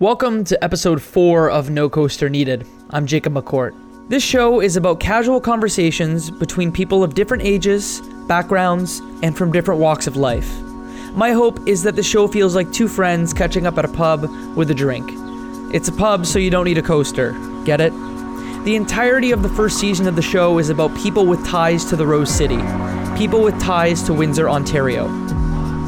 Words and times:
Welcome 0.00 0.44
to 0.44 0.62
episode 0.62 1.02
4 1.02 1.50
of 1.50 1.70
No 1.70 1.90
Coaster 1.90 2.28
Needed. 2.28 2.64
I'm 2.90 3.04
Jacob 3.04 3.34
McCourt. 3.34 3.74
This 4.08 4.22
show 4.22 4.60
is 4.60 4.76
about 4.76 5.00
casual 5.00 5.40
conversations 5.40 6.30
between 6.30 6.70
people 6.70 7.02
of 7.02 7.16
different 7.16 7.42
ages, 7.42 8.00
backgrounds, 8.28 9.00
and 9.24 9.36
from 9.36 9.50
different 9.50 9.80
walks 9.80 10.06
of 10.06 10.16
life. 10.16 10.56
My 11.14 11.32
hope 11.32 11.58
is 11.66 11.82
that 11.82 11.96
the 11.96 12.04
show 12.04 12.28
feels 12.28 12.54
like 12.54 12.72
two 12.72 12.86
friends 12.86 13.34
catching 13.34 13.66
up 13.66 13.76
at 13.76 13.84
a 13.84 13.88
pub 13.88 14.30
with 14.56 14.70
a 14.70 14.74
drink. 14.74 15.10
It's 15.74 15.88
a 15.88 15.92
pub, 15.92 16.26
so 16.26 16.38
you 16.38 16.50
don't 16.50 16.66
need 16.66 16.78
a 16.78 16.82
coaster. 16.82 17.32
Get 17.64 17.80
it? 17.80 17.92
The 18.62 18.76
entirety 18.76 19.32
of 19.32 19.42
the 19.42 19.48
first 19.48 19.80
season 19.80 20.06
of 20.06 20.14
the 20.14 20.22
show 20.22 20.60
is 20.60 20.70
about 20.70 20.96
people 20.96 21.26
with 21.26 21.44
ties 21.44 21.84
to 21.86 21.96
the 21.96 22.06
Rose 22.06 22.30
City, 22.30 22.60
people 23.18 23.42
with 23.42 23.60
ties 23.60 24.04
to 24.04 24.14
Windsor, 24.14 24.48
Ontario. 24.48 25.08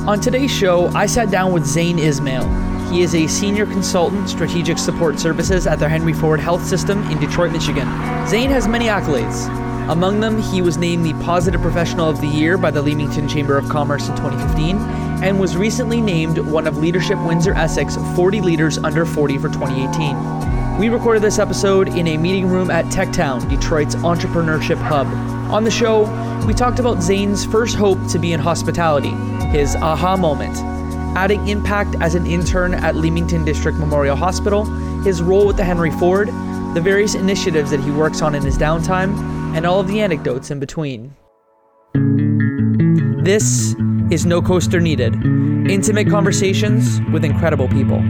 On 0.09 0.21
today's 0.21 0.51
show, 0.51 0.89
I 0.97 1.07
sat 1.07 1.31
down 1.31 1.53
with 1.53 1.65
Zane 1.65 2.01
Ismail. 2.01 2.70
He 2.91 3.03
is 3.03 3.15
a 3.15 3.29
senior 3.29 3.67
consultant, 3.67 4.29
strategic 4.29 4.77
support 4.77 5.21
services 5.21 5.69
at 5.69 5.79
the 5.79 5.89
Henry 5.89 6.13
Ford 6.13 6.41
Health 6.41 6.65
System 6.67 7.09
in 7.09 7.21
Detroit, 7.21 7.53
Michigan. 7.53 7.87
Zane 8.27 8.51
has 8.51 8.67
many 8.67 8.87
accolades. 8.87 9.49
Among 9.89 10.19
them, 10.19 10.43
he 10.43 10.61
was 10.61 10.77
named 10.77 11.07
the 11.07 11.15
Positive 11.25 11.61
Professional 11.61 12.09
of 12.09 12.21
the 12.21 12.27
Year 12.27 12.59
by 12.59 12.73
the 12.73 12.83
Leamington 12.83 13.29
Chamber 13.29 13.57
of 13.57 13.69
Commerce 13.69 14.09
in 14.09 14.17
2015 14.17 14.77
and 15.23 15.39
was 15.39 15.57
recently 15.57 16.01
named 16.01 16.39
one 16.39 16.67
of 16.67 16.79
Leadership 16.79 17.17
Windsor 17.25 17.55
Essex 17.55 17.97
40 18.17 18.41
Leaders 18.41 18.77
Under 18.79 19.07
40 19.07 19.39
for 19.39 19.49
2018. 19.49 20.79
We 20.81 20.89
recorded 20.89 21.23
this 21.23 21.39
episode 21.39 21.89
in 21.89 22.09
a 22.09 22.17
meeting 22.17 22.49
room 22.49 22.73
at 22.73 22.87
Techtown, 22.87 23.49
Detroit's 23.49 23.95
entrepreneurship 23.95 24.79
hub. 24.79 25.07
On 25.53 25.63
the 25.63 25.71
show, 25.71 26.05
we 26.45 26.55
talked 26.55 26.81
about 26.81 27.03
Zane's 27.03 27.45
first 27.45 27.77
hope 27.77 28.05
to 28.09 28.19
be 28.19 28.33
in 28.33 28.41
hospitality, 28.41 29.11
his 29.51 29.77
aha 29.77 30.17
moment, 30.17 30.57
adding 31.17 31.49
impact 31.49 31.97
as 32.01 32.15
an 32.15 32.27
intern 32.27 32.75
at 32.75 32.97
Leamington 32.97 33.45
District 33.45 33.79
Memorial 33.79 34.17
Hospital, 34.17 34.65
his 35.03 35.23
role 35.23 35.47
with 35.47 35.57
the 35.57 35.65
Henry 35.65 35.91
Ford, 35.93 36.29
the 36.75 36.81
various 36.83 37.15
initiatives 37.15 37.71
that 37.71 37.81
he 37.81 37.91
works 37.91 38.23
on 38.23 38.35
in 38.35 38.43
his 38.43 38.57
downtime, 38.57 39.17
and 39.57 39.67
all 39.67 39.81
of 39.81 39.89
the 39.89 40.01
anecdotes 40.01 40.51
in 40.51 40.61
between. 40.61 41.15
This 43.25 43.75
is 44.11 44.27
No 44.27 44.41
Coaster 44.41 44.81
Needed 44.81 45.15
intimate 45.71 46.09
conversations 46.09 47.01
with 47.13 47.25
incredible 47.25 47.69
people. 47.69 48.03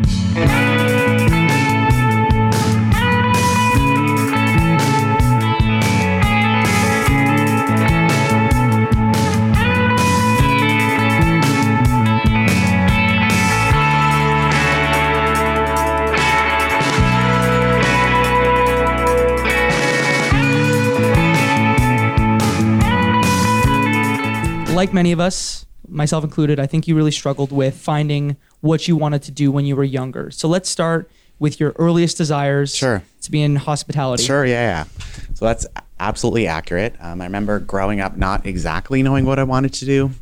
Like 24.80 24.94
many 24.94 25.12
of 25.12 25.20
us, 25.20 25.66
myself 25.88 26.24
included, 26.24 26.58
I 26.58 26.66
think 26.66 26.88
you 26.88 26.96
really 26.96 27.10
struggled 27.10 27.52
with 27.52 27.76
finding 27.76 28.38
what 28.62 28.88
you 28.88 28.96
wanted 28.96 29.20
to 29.24 29.30
do 29.30 29.52
when 29.52 29.66
you 29.66 29.76
were 29.76 29.84
younger. 29.84 30.30
So 30.30 30.48
let's 30.48 30.70
start 30.70 31.10
with 31.38 31.60
your 31.60 31.74
earliest 31.76 32.16
desires 32.16 32.74
sure. 32.74 33.02
to 33.20 33.30
be 33.30 33.42
in 33.42 33.56
hospitality. 33.56 34.22
Sure, 34.22 34.46
yeah, 34.46 34.86
yeah. 34.86 35.04
So 35.34 35.44
that's 35.44 35.66
absolutely 35.98 36.46
accurate. 36.46 36.96
Um, 36.98 37.20
I 37.20 37.24
remember 37.26 37.58
growing 37.58 38.00
up 38.00 38.16
not 38.16 38.46
exactly 38.46 39.02
knowing 39.02 39.26
what 39.26 39.38
I 39.38 39.42
wanted 39.42 39.74
to 39.74 39.84
do, 39.84 40.12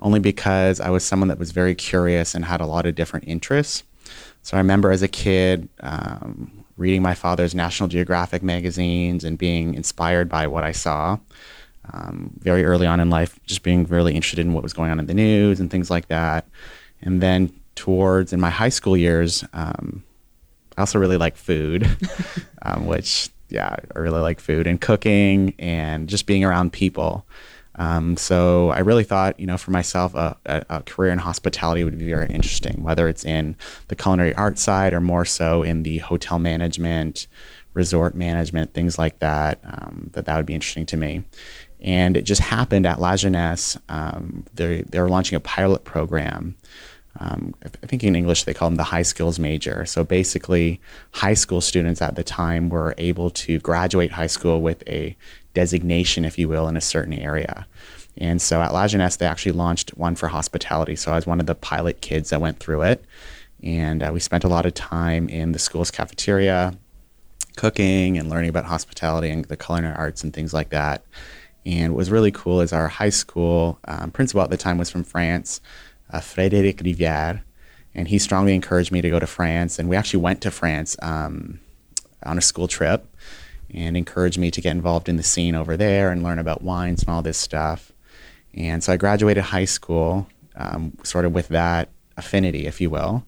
only 0.00 0.20
because 0.20 0.80
I 0.80 0.90
was 0.90 1.02
someone 1.02 1.28
that 1.28 1.38
was 1.38 1.52
very 1.52 1.74
curious 1.74 2.34
and 2.34 2.44
had 2.44 2.60
a 2.60 2.66
lot 2.66 2.84
of 2.84 2.94
different 2.94 3.26
interests. 3.26 3.84
So 4.42 4.58
I 4.58 4.60
remember 4.60 4.90
as 4.90 5.00
a 5.00 5.08
kid 5.08 5.66
um, 5.80 6.66
reading 6.76 7.00
my 7.00 7.14
father's 7.14 7.54
National 7.54 7.88
Geographic 7.88 8.42
magazines 8.42 9.24
and 9.24 9.38
being 9.38 9.72
inspired 9.72 10.28
by 10.28 10.46
what 10.46 10.62
I 10.62 10.72
saw 10.72 11.18
um, 11.92 12.32
very 12.38 12.64
early 12.64 12.86
on 12.86 13.00
in 13.00 13.10
life, 13.10 13.38
just 13.46 13.62
being 13.62 13.84
really 13.84 14.14
interested 14.14 14.40
in 14.40 14.52
what 14.52 14.62
was 14.62 14.72
going 14.72 14.90
on 14.90 14.98
in 14.98 15.06
the 15.06 15.14
news 15.14 15.60
and 15.60 15.70
things 15.70 15.90
like 15.90 16.08
that. 16.08 16.46
And 17.02 17.20
then 17.20 17.52
towards 17.74 18.32
in 18.32 18.40
my 18.40 18.50
high 18.50 18.68
school 18.68 18.96
years, 18.96 19.44
um, 19.52 20.02
I 20.76 20.82
also 20.82 20.98
really 20.98 21.16
like 21.16 21.36
food, 21.36 21.88
um, 22.62 22.86
which 22.86 23.30
yeah, 23.48 23.76
I 23.94 23.98
really 23.98 24.20
like 24.20 24.40
food 24.40 24.66
and 24.66 24.80
cooking 24.80 25.54
and 25.58 26.08
just 26.08 26.26
being 26.26 26.44
around 26.44 26.72
people. 26.72 27.26
Um, 27.76 28.16
so 28.16 28.70
I 28.70 28.80
really 28.80 29.04
thought, 29.04 29.38
you 29.38 29.46
know, 29.46 29.58
for 29.58 29.72
myself, 29.72 30.14
a, 30.14 30.36
a, 30.46 30.64
a, 30.70 30.82
career 30.82 31.12
in 31.12 31.18
hospitality 31.18 31.82
would 31.82 31.98
be 31.98 32.08
very 32.08 32.28
interesting, 32.30 32.84
whether 32.84 33.08
it's 33.08 33.24
in 33.24 33.56
the 33.88 33.96
culinary 33.96 34.32
art 34.36 34.58
side 34.58 34.92
or 34.92 35.00
more 35.00 35.24
so 35.24 35.64
in 35.64 35.82
the 35.82 35.98
hotel 35.98 36.38
management, 36.38 37.26
resort 37.72 38.14
management, 38.14 38.74
things 38.74 38.96
like 38.96 39.18
that. 39.18 39.58
Um, 39.64 40.10
that 40.12 40.26
that 40.26 40.36
would 40.36 40.46
be 40.46 40.54
interesting 40.54 40.86
to 40.86 40.96
me. 40.96 41.24
And 41.84 42.16
it 42.16 42.22
just 42.22 42.40
happened 42.40 42.86
at 42.86 43.00
La 43.00 43.14
Jeunesse. 43.14 43.78
Um, 43.88 44.44
they 44.54 44.82
they 44.82 44.98
were 44.98 45.08
launching 45.08 45.36
a 45.36 45.40
pilot 45.40 45.84
program. 45.84 46.56
Um, 47.20 47.54
I 47.62 47.86
think 47.86 48.02
in 48.02 48.16
English 48.16 48.42
they 48.42 48.54
call 48.54 48.68
them 48.68 48.76
the 48.76 48.82
high 48.84 49.02
skills 49.02 49.38
major. 49.38 49.86
So 49.86 50.02
basically, 50.02 50.80
high 51.12 51.34
school 51.34 51.60
students 51.60 52.02
at 52.02 52.16
the 52.16 52.24
time 52.24 52.70
were 52.70 52.94
able 52.98 53.30
to 53.30 53.60
graduate 53.60 54.10
high 54.12 54.26
school 54.26 54.62
with 54.62 54.82
a 54.88 55.16
designation, 55.52 56.24
if 56.24 56.38
you 56.38 56.48
will, 56.48 56.66
in 56.66 56.76
a 56.76 56.80
certain 56.80 57.14
area. 57.14 57.66
And 58.16 58.40
so 58.40 58.62
at 58.62 58.72
La 58.72 58.86
Jeunesse, 58.88 59.16
they 59.16 59.26
actually 59.26 59.52
launched 59.52 59.90
one 59.96 60.16
for 60.16 60.28
hospitality. 60.28 60.96
So 60.96 61.12
I 61.12 61.16
was 61.16 61.26
one 61.26 61.38
of 61.38 61.46
the 61.46 61.54
pilot 61.54 62.00
kids 62.00 62.30
that 62.30 62.40
went 62.40 62.58
through 62.58 62.82
it. 62.82 63.04
And 63.62 64.02
uh, 64.02 64.10
we 64.12 64.20
spent 64.20 64.44
a 64.44 64.48
lot 64.48 64.66
of 64.66 64.74
time 64.74 65.28
in 65.28 65.52
the 65.52 65.58
school's 65.58 65.90
cafeteria, 65.90 66.74
cooking 67.56 68.18
and 68.18 68.28
learning 68.28 68.50
about 68.50 68.64
hospitality 68.64 69.30
and 69.30 69.44
the 69.44 69.56
culinary 69.56 69.94
arts 69.94 70.24
and 70.24 70.32
things 70.32 70.52
like 70.52 70.70
that. 70.70 71.04
And 71.66 71.92
what 71.92 71.98
was 71.98 72.10
really 72.10 72.30
cool 72.30 72.60
is 72.60 72.72
our 72.72 72.88
high 72.88 73.10
school 73.10 73.78
um, 73.86 74.10
principal 74.10 74.42
at 74.42 74.50
the 74.50 74.56
time 74.56 74.78
was 74.78 74.90
from 74.90 75.04
France, 75.04 75.60
uh, 76.10 76.18
Frédéric 76.18 76.76
Rivière, 76.76 77.42
and 77.94 78.08
he 78.08 78.18
strongly 78.18 78.54
encouraged 78.54 78.92
me 78.92 79.00
to 79.00 79.10
go 79.10 79.18
to 79.18 79.26
France. 79.26 79.78
And 79.78 79.88
we 79.88 79.96
actually 79.96 80.20
went 80.20 80.40
to 80.42 80.50
France 80.50 80.96
um, 81.00 81.60
on 82.24 82.36
a 82.36 82.42
school 82.42 82.68
trip 82.68 83.06
and 83.72 83.96
encouraged 83.96 84.38
me 84.38 84.50
to 84.50 84.60
get 84.60 84.72
involved 84.72 85.08
in 85.08 85.16
the 85.16 85.22
scene 85.22 85.54
over 85.54 85.76
there 85.76 86.10
and 86.10 86.22
learn 86.22 86.38
about 86.38 86.62
wines 86.62 87.02
and 87.02 87.08
all 87.08 87.22
this 87.22 87.38
stuff. 87.38 87.92
And 88.52 88.84
so 88.84 88.92
I 88.92 88.96
graduated 88.96 89.44
high 89.44 89.64
school 89.64 90.26
um, 90.56 90.96
sort 91.02 91.24
of 91.24 91.32
with 91.32 91.48
that 91.48 91.88
affinity, 92.16 92.66
if 92.66 92.80
you 92.80 92.90
will. 92.90 93.24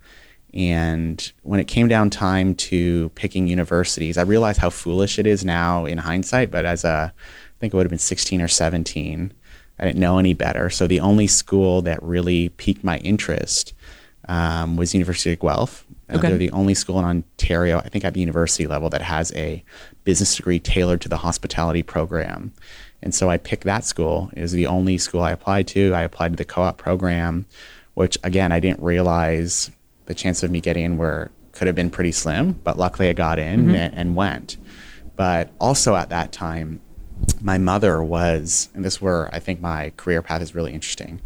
And 0.54 1.32
when 1.42 1.60
it 1.60 1.66
came 1.66 1.88
down 1.88 2.08
time 2.10 2.54
to 2.54 3.10
picking 3.10 3.46
universities, 3.46 4.16
I 4.16 4.22
realized 4.22 4.58
how 4.58 4.70
foolish 4.70 5.18
it 5.18 5.26
is 5.26 5.44
now 5.44 5.84
in 5.84 5.98
hindsight. 5.98 6.50
But 6.50 6.64
as 6.64 6.84
a 6.84 7.12
think 7.60 7.72
it 7.72 7.76
would 7.76 7.86
have 7.86 7.90
been 7.90 7.98
16 7.98 8.40
or 8.40 8.48
17. 8.48 9.32
I 9.78 9.84
didn't 9.84 10.00
know 10.00 10.18
any 10.18 10.34
better. 10.34 10.70
So 10.70 10.86
the 10.86 11.00
only 11.00 11.26
school 11.26 11.82
that 11.82 12.02
really 12.02 12.48
piqued 12.50 12.82
my 12.82 12.98
interest 12.98 13.74
um, 14.28 14.76
was 14.76 14.94
University 14.94 15.32
of 15.32 15.40
Guelph. 15.40 15.84
Uh, 16.08 16.16
okay. 16.16 16.28
They're 16.28 16.38
the 16.38 16.50
only 16.50 16.74
school 16.74 16.98
in 16.98 17.04
Ontario, 17.04 17.78
I 17.78 17.88
think 17.88 18.04
at 18.04 18.14
the 18.14 18.20
university 18.20 18.66
level, 18.66 18.88
that 18.90 19.02
has 19.02 19.32
a 19.34 19.62
business 20.04 20.36
degree 20.36 20.58
tailored 20.58 21.00
to 21.02 21.08
the 21.08 21.18
hospitality 21.18 21.82
program. 21.82 22.52
And 23.02 23.14
so 23.14 23.28
I 23.28 23.36
picked 23.36 23.64
that 23.64 23.84
school. 23.84 24.30
It 24.34 24.40
was 24.40 24.52
the 24.52 24.66
only 24.66 24.98
school 24.98 25.20
I 25.20 25.32
applied 25.32 25.68
to. 25.68 25.92
I 25.94 26.02
applied 26.02 26.32
to 26.32 26.36
the 26.36 26.44
co-op 26.44 26.78
program, 26.78 27.46
which 27.94 28.18
again 28.24 28.52
I 28.52 28.60
didn't 28.60 28.82
realize 28.82 29.70
the 30.06 30.14
chance 30.14 30.42
of 30.42 30.50
me 30.50 30.60
getting 30.60 30.84
in 30.84 30.96
were 30.96 31.30
could 31.52 31.66
have 31.66 31.76
been 31.76 31.90
pretty 31.90 32.12
slim, 32.12 32.52
but 32.64 32.78
luckily 32.78 33.08
I 33.08 33.12
got 33.14 33.38
in 33.38 33.66
mm-hmm. 33.66 33.74
and, 33.74 33.94
and 33.94 34.16
went. 34.16 34.56
But 35.16 35.50
also 35.58 35.96
at 35.96 36.10
that 36.10 36.32
time, 36.32 36.80
my 37.40 37.58
mother 37.58 38.02
was, 38.02 38.68
and 38.74 38.84
this 38.84 38.94
is 38.94 39.02
where 39.02 39.34
I 39.34 39.38
think 39.38 39.60
my 39.60 39.92
career 39.96 40.22
path 40.22 40.42
is 40.42 40.54
really 40.54 40.72
interesting. 40.72 41.20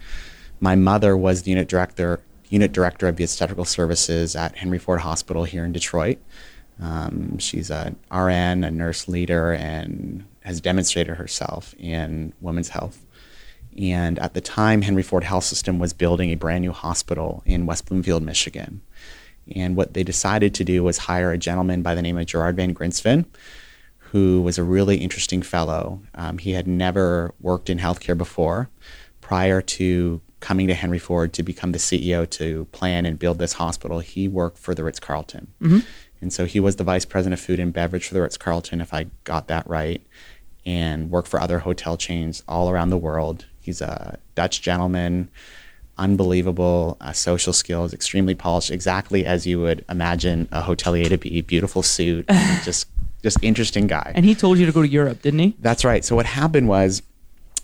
My 0.61 0.77
mother 0.77 1.17
was 1.17 1.43
the 1.43 1.51
unit 1.51 1.69
director, 1.69 2.21
unit 2.49 2.73
director 2.73 3.09
of 3.09 3.17
the 3.17 3.25
obstetrical 3.25 3.65
services 3.65 4.37
at 4.37 4.56
Henry 4.56 4.78
Ford 4.78 5.01
Hospital 5.01 5.45
here 5.45 5.65
in 5.65 5.72
Detroit. 5.72 6.19
Um, 6.81 7.39
she's 7.39 7.71
an 7.71 7.97
RN, 8.10 8.65
a 8.65 8.71
nurse 8.71 9.09
leader, 9.09 9.53
and 9.53 10.25
has 10.41 10.60
demonstrated 10.60 11.16
herself 11.16 11.75
in 11.78 12.33
women's 12.41 12.71
health. 12.71 13.04
And 13.78 14.19
at 14.19 14.34
the 14.34 14.41
time, 14.41 14.83
Henry 14.83 15.03
Ford 15.03 15.25
Health 15.25 15.45
System 15.45 15.78
was 15.78 15.92
building 15.92 16.31
a 16.31 16.37
brand 16.37 16.63
new 16.63 16.72
hospital 16.72 17.42
in 17.47 17.66
West 17.66 17.87
Bloomfield, 17.87 18.22
Michigan. 18.22 18.81
And 19.54 19.77
what 19.77 19.95
they 19.95 20.03
decided 20.03 20.54
to 20.54 20.65
do 20.65 20.83
was 20.83 20.98
hire 20.98 21.33
a 21.33 21.39
gentleman 21.39 21.83
by 21.83 21.95
the 21.95 22.03
name 22.03 22.19
of 22.19 22.27
Gerard 22.27 22.57
Van 22.57 22.75
Grinsven, 22.75 23.27
who 24.12 24.42
was 24.42 24.59
a 24.59 24.65
really 24.65 24.97
interesting 24.97 25.41
fellow. 25.41 26.03
Um, 26.16 26.39
he 26.39 26.53
had 26.53 26.66
never 26.66 27.33
worked 27.41 27.71
in 27.71 27.78
healthcare 27.78 28.18
before. 28.18 28.68
Prior 29.21 29.62
to 29.62 30.21
coming 30.41 30.66
to 30.66 30.74
Henry 30.74 30.98
Ford 30.98 31.33
to 31.34 31.45
become 31.45 31.71
the 31.71 31.78
CEO 31.78 32.28
to 32.30 32.65
plan 32.72 33.07
and 33.07 33.18
build 33.18 33.39
this 33.39 33.53
hospital, 33.53 34.01
he 34.01 34.27
worked 34.27 34.59
for 34.59 34.74
the 34.74 34.83
Ritz 34.83 34.98
Carlton. 34.98 35.47
Mm-hmm. 35.62 35.78
And 36.21 36.33
so 36.33 36.45
he 36.45 36.59
was 36.59 36.77
the 36.77 36.84
vice 36.84 37.04
president 37.04 37.39
of 37.39 37.45
food 37.45 37.60
and 37.60 37.72
beverage 37.72 38.09
for 38.09 38.15
the 38.15 38.22
Ritz 38.22 38.36
Carlton, 38.36 38.80
if 38.80 38.92
I 38.92 39.07
got 39.22 39.47
that 39.47 39.68
right, 39.68 40.04
and 40.66 41.09
worked 41.09 41.28
for 41.28 41.41
other 41.41 41.60
hotel 41.60 41.97
chains 41.97 42.42
all 42.48 42.68
around 42.68 42.91
the 42.91 42.98
world. 42.98 43.47
He's 43.60 43.80
a 43.80 44.18
Dutch 44.34 44.60
gentleman. 44.60 45.30
unbelievable 45.98 46.97
uh, 47.01 47.13
social 47.13 47.53
skills, 47.53 47.92
extremely 47.92 48.34
polished, 48.34 48.71
exactly 48.71 49.24
as 49.27 49.47
you 49.47 49.60
would 49.60 49.84
imagine 49.89 50.48
a 50.51 50.63
hotelier 50.63 51.09
to 51.10 51.18
be. 51.18 51.42
Beautiful 51.42 51.83
suit, 51.83 52.27
just 52.65 52.89
just 53.22 53.39
interesting 53.43 53.87
guy. 53.87 54.13
And 54.15 54.25
he 54.25 54.34
told 54.34 54.59
you 54.59 54.67
to 54.67 54.72
go 54.72 54.83
to 54.83 54.89
Europe, 54.89 55.22
didn't 55.22 55.41
he? 55.41 55.57
That's 55.61 55.84
right. 55.84 56.05
So 56.05 56.17
what 56.17 56.27
happened 56.27 56.69
was, 56.69 57.03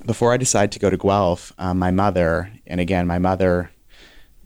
before 0.05 0.32
I 0.32 0.37
decided 0.37 0.73
to 0.73 0.79
go 0.79 0.91
to 0.91 0.97
Guelph, 0.97 1.53
um, 1.58 1.79
my 1.79 1.91
mother, 1.91 2.50
and 2.67 2.81
again, 2.81 3.06
my 3.06 3.19
mother, 3.19 3.70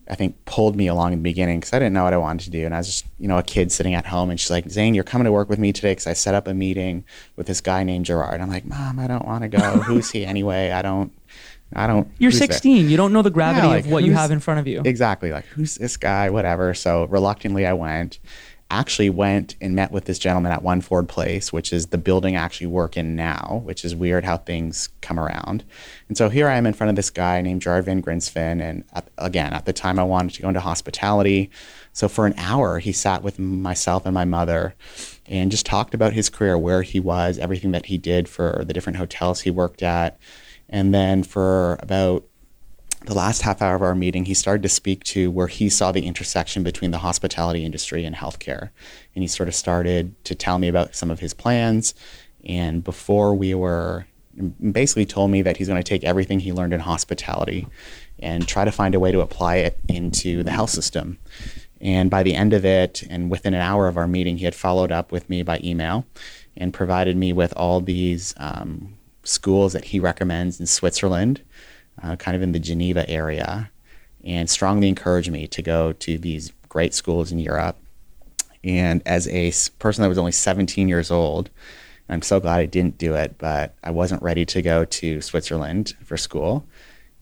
I 0.08 0.14
think 0.14 0.44
pulled 0.44 0.74
me 0.74 0.86
along 0.88 1.12
in 1.12 1.18
the 1.20 1.22
beginning 1.22 1.60
because 1.60 1.72
I 1.72 1.78
didn't 1.78 1.92
know 1.92 2.04
what 2.04 2.12
I 2.12 2.18
wanted 2.18 2.44
to 2.44 2.50
do, 2.50 2.64
and 2.64 2.74
I 2.74 2.78
was 2.78 2.86
just 2.86 3.06
you 3.18 3.28
know 3.28 3.38
a 3.38 3.42
kid 3.42 3.70
sitting 3.70 3.94
at 3.94 4.06
home, 4.06 4.30
and 4.30 4.40
she's 4.40 4.50
like, 4.50 4.68
"Zane, 4.68 4.94
you're 4.94 5.04
coming 5.04 5.24
to 5.24 5.32
work 5.32 5.48
with 5.48 5.58
me 5.58 5.72
today 5.72 5.92
because 5.92 6.06
I 6.06 6.14
set 6.14 6.34
up 6.34 6.48
a 6.48 6.54
meeting 6.54 7.04
with 7.36 7.46
this 7.46 7.60
guy 7.60 7.84
named 7.84 8.06
Gerard." 8.06 8.40
I'm 8.40 8.48
like, 8.48 8.64
"Mom, 8.64 8.98
I 8.98 9.06
don't 9.06 9.24
want 9.24 9.42
to 9.42 9.48
go. 9.48 9.58
Who's 9.86 10.10
he 10.10 10.24
anyway? 10.24 10.70
I 10.70 10.82
don't." 10.82 11.12
I 11.72 11.86
don't. 11.86 12.08
You're 12.18 12.32
who's 12.32 12.40
that?" 12.40 12.52
16. 12.52 12.90
You 12.90 12.96
don't 12.96 13.12
know 13.12 13.22
the 13.22 13.30
gravity 13.30 13.68
Yeah, 13.68 13.74
like, 13.74 13.84
of 13.84 13.92
what 13.92 14.02
you 14.02 14.12
have 14.12 14.32
in 14.32 14.40
front 14.40 14.58
of 14.58 14.66
you. 14.66 14.82
Exactly. 14.84 15.30
Like, 15.30 15.44
who's 15.46 15.76
this 15.76 15.96
guy? 15.96 16.28
Whatever. 16.30 16.74
So 16.74 17.04
reluctantly, 17.04 17.64
I 17.64 17.74
went. 17.74 18.18
Actually, 18.72 19.10
went 19.10 19.56
and 19.60 19.74
met 19.74 19.90
with 19.90 20.04
this 20.04 20.18
gentleman 20.18 20.52
at 20.52 20.62
One 20.62 20.80
Ford 20.80 21.08
Place, 21.08 21.52
which 21.52 21.72
is 21.72 21.88
the 21.88 21.98
building 21.98 22.36
I 22.36 22.40
actually 22.40 22.68
work 22.68 22.96
in 22.96 23.16
now, 23.16 23.62
which 23.64 23.84
is 23.84 23.96
weird 23.96 24.24
how 24.24 24.36
things 24.36 24.88
come 25.00 25.18
around. 25.18 25.64
And 26.08 26.16
so 26.16 26.28
here 26.28 26.48
I 26.48 26.56
am 26.56 26.66
in 26.66 26.72
front 26.72 26.88
of 26.90 26.94
this 26.94 27.10
guy 27.10 27.40
named 27.40 27.62
Gerard 27.62 27.84
Van 27.84 28.00
Grinsven. 28.00 28.62
And 28.62 28.84
at, 28.92 29.08
again, 29.18 29.52
at 29.52 29.64
the 29.64 29.72
time, 29.72 29.98
I 29.98 30.04
wanted 30.04 30.34
to 30.34 30.42
go 30.42 30.48
into 30.48 30.60
hospitality. 30.60 31.50
So 31.92 32.08
for 32.08 32.26
an 32.26 32.34
hour, 32.38 32.78
he 32.78 32.92
sat 32.92 33.24
with 33.24 33.40
myself 33.40 34.06
and 34.06 34.14
my 34.14 34.24
mother 34.24 34.76
and 35.26 35.50
just 35.50 35.66
talked 35.66 35.92
about 35.92 36.12
his 36.12 36.28
career, 36.28 36.56
where 36.56 36.82
he 36.82 37.00
was, 37.00 37.38
everything 37.38 37.72
that 37.72 37.86
he 37.86 37.98
did 37.98 38.28
for 38.28 38.62
the 38.64 38.72
different 38.72 38.98
hotels 38.98 39.40
he 39.40 39.50
worked 39.50 39.82
at. 39.82 40.16
And 40.68 40.94
then 40.94 41.24
for 41.24 41.76
about 41.80 42.24
the 43.06 43.14
last 43.14 43.42
half 43.42 43.62
hour 43.62 43.74
of 43.74 43.82
our 43.82 43.94
meeting, 43.94 44.26
he 44.26 44.34
started 44.34 44.62
to 44.62 44.68
speak 44.68 45.04
to 45.04 45.30
where 45.30 45.46
he 45.46 45.68
saw 45.68 45.90
the 45.90 46.06
intersection 46.06 46.62
between 46.62 46.90
the 46.90 46.98
hospitality 46.98 47.64
industry 47.64 48.04
and 48.04 48.14
healthcare. 48.14 48.70
And 49.14 49.22
he 49.22 49.28
sort 49.28 49.48
of 49.48 49.54
started 49.54 50.22
to 50.24 50.34
tell 50.34 50.58
me 50.58 50.68
about 50.68 50.94
some 50.94 51.10
of 51.10 51.20
his 51.20 51.32
plans. 51.32 51.94
And 52.44 52.84
before 52.84 53.34
we 53.34 53.54
were, 53.54 54.06
basically 54.72 55.06
told 55.06 55.30
me 55.30 55.42
that 55.42 55.56
he's 55.56 55.68
going 55.68 55.82
to 55.82 55.88
take 55.88 56.04
everything 56.04 56.40
he 56.40 56.52
learned 56.52 56.72
in 56.72 56.80
hospitality 56.80 57.66
and 58.18 58.46
try 58.46 58.64
to 58.64 58.72
find 58.72 58.94
a 58.94 59.00
way 59.00 59.12
to 59.12 59.20
apply 59.20 59.56
it 59.56 59.78
into 59.88 60.42
the 60.42 60.50
health 60.50 60.70
system. 60.70 61.18
And 61.80 62.10
by 62.10 62.22
the 62.22 62.34
end 62.34 62.52
of 62.52 62.64
it, 62.64 63.02
and 63.08 63.30
within 63.30 63.54
an 63.54 63.62
hour 63.62 63.88
of 63.88 63.96
our 63.96 64.06
meeting, 64.06 64.36
he 64.36 64.44
had 64.44 64.54
followed 64.54 64.92
up 64.92 65.10
with 65.10 65.28
me 65.30 65.42
by 65.42 65.60
email 65.64 66.04
and 66.56 66.74
provided 66.74 67.16
me 67.16 67.32
with 67.32 67.54
all 67.56 67.80
these 67.80 68.34
um, 68.36 68.98
schools 69.24 69.72
that 69.72 69.86
he 69.86 70.00
recommends 70.00 70.60
in 70.60 70.66
Switzerland, 70.66 71.42
uh, 72.02 72.16
kind 72.16 72.36
of 72.36 72.42
in 72.42 72.52
the 72.52 72.58
Geneva 72.58 73.08
area, 73.08 73.70
and 74.24 74.48
strongly 74.48 74.88
encouraged 74.88 75.30
me 75.30 75.46
to 75.48 75.62
go 75.62 75.92
to 75.92 76.18
these 76.18 76.52
great 76.68 76.94
schools 76.94 77.32
in 77.32 77.38
Europe. 77.38 77.76
And 78.62 79.02
as 79.06 79.26
a 79.28 79.52
person 79.78 80.02
that 80.02 80.08
was 80.08 80.18
only 80.18 80.32
17 80.32 80.88
years 80.88 81.10
old, 81.10 81.50
I'm 82.08 82.22
so 82.22 82.40
glad 82.40 82.60
I 82.60 82.66
didn't 82.66 82.98
do 82.98 83.14
it, 83.14 83.36
but 83.38 83.74
I 83.82 83.90
wasn't 83.90 84.22
ready 84.22 84.44
to 84.46 84.62
go 84.62 84.84
to 84.84 85.20
Switzerland 85.20 85.94
for 86.04 86.16
school. 86.16 86.66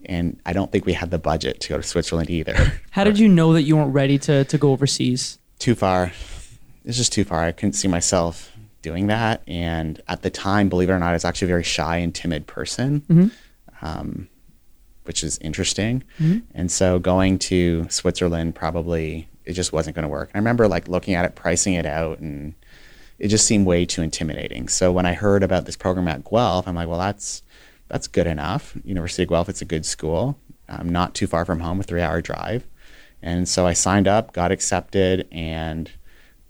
And 0.05 0.41
I 0.47 0.53
don't 0.53 0.73
think 0.73 0.87
we 0.87 0.95
had 0.95 1.11
the 1.11 1.19
budget 1.19 1.61
to 1.61 1.69
go 1.69 1.77
to 1.77 1.83
Switzerland 1.83 2.31
either. 2.31 2.55
How 2.91 3.05
did 3.05 3.19
you 3.19 3.29
know 3.29 3.53
that 3.53 3.63
you 3.63 3.77
weren't 3.77 3.93
ready 3.93 4.19
to, 4.21 4.45
to 4.45 4.59
go 4.59 4.73
overseas? 4.73 5.39
too 5.59 5.75
far. 5.75 6.13
It's 6.85 6.97
just 6.97 7.13
too 7.13 7.25
far. 7.25 7.45
I 7.45 7.53
couldn't 7.53 7.75
see 7.75 7.89
myself 7.89 8.53
doing 8.83 9.09
that. 9.09 9.43
And 9.47 10.01
at 10.09 10.23
the 10.23 10.31
time, 10.31 10.69
believe 10.69 10.89
it 10.89 10.93
or 10.93 10.99
not, 10.99 11.11
I 11.11 11.13
was 11.13 11.25
actually 11.25 11.47
a 11.47 11.49
very 11.49 11.65
shy 11.65 11.99
and 11.99 12.15
timid 12.15 12.47
person, 12.47 13.33
um, 13.83 14.29
which 15.09 15.25
is 15.25 15.39
interesting. 15.39 16.05
Mm-hmm. 16.21 16.41
And 16.55 16.71
so 16.71 16.99
going 16.99 17.39
to 17.41 17.87
Switzerland 17.89 18.55
probably 18.55 19.27
it 19.47 19.55
just 19.55 19.73
wasn't 19.73 19.97
going 19.97 20.03
to 20.03 20.09
work. 20.09 20.31
I 20.35 20.39
remember 20.39 20.69
like 20.69 20.87
looking 20.87 21.15
at 21.15 21.25
it, 21.25 21.35
pricing 21.35 21.73
it 21.73 21.87
out, 21.87 22.19
and 22.19 22.55
it 23.19 23.29
just 23.29 23.47
seemed 23.47 23.67
way 23.67 23.87
too 23.87 24.03
intimidating. 24.03 24.69
So 24.69 24.93
when 24.93 25.07
I 25.07 25.15
heard 25.15 25.43
about 25.43 25.65
this 25.65 25.77
program 25.77 26.07
at 26.09 26.25
Guelph, 26.25 26.69
I'm 26.69 26.77
like, 26.77 26.89
well, 26.89 26.99
that's 26.99 27.43
that's 27.89 28.07
good 28.07 28.27
enough. 28.27 28.77
University 28.85 29.23
of 29.23 29.31
Guelph, 29.31 29.49
it's 29.49 29.63
a 29.63 29.65
good 29.65 29.87
school, 29.87 30.39
I'm 30.69 30.91
not 30.91 31.15
too 31.15 31.27
far 31.27 31.47
from 31.47 31.61
home, 31.61 31.81
a 31.81 31.83
three-hour 31.83 32.21
drive. 32.21 32.67
And 33.23 33.49
so 33.49 33.67
I 33.67 33.73
signed 33.73 34.07
up, 34.07 34.35
got 34.35 34.53
accepted, 34.53 35.27
and 35.33 35.91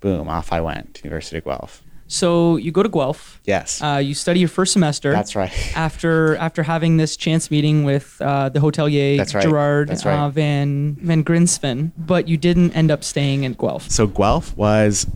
boom, 0.00 0.28
off 0.28 0.52
I 0.52 0.60
went 0.60 0.94
to 0.94 1.05
University 1.05 1.38
of 1.38 1.44
Guelph. 1.44 1.82
So 2.08 2.56
you 2.56 2.72
go 2.72 2.82
to 2.82 2.88
Guelph. 2.88 3.40
Yes, 3.44 3.81
Uh, 3.82 3.99
you 4.02 4.14
study 4.14 4.40
your 4.40 4.49
first 4.49 4.72
semester. 4.72 5.12
that's 5.12 5.37
right. 5.37 5.52
After 5.76 6.37
after 6.37 6.62
having 6.62 6.96
this 6.96 7.16
chance 7.16 7.50
meeting 7.50 7.84
with 7.84 8.16
uh, 8.20 8.49
the 8.49 8.60
hotelier 8.60 9.16
That's 9.19 9.34
right. 9.34 9.43
Gerard 9.44 9.88
That's 9.88 10.05
right. 10.05 10.19
uh, 10.19 10.31
Van 10.31 10.96
Van 11.00 11.22
Grinsven, 11.22 11.93
but 11.99 12.26
you 12.26 12.37
didn't 12.37 12.72
end 12.72 12.90
up 12.90 13.05
staying 13.05 13.44
in 13.44 13.52
Guelph. 13.52 13.90
So 13.90 14.06
Guelph 14.06 14.56
was 14.56 15.06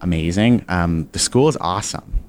amazing. 0.00 0.64
Um, 0.68 1.08
the 1.12 1.18
school 1.18 1.48
is 1.48 1.56
awesome. 1.60 2.20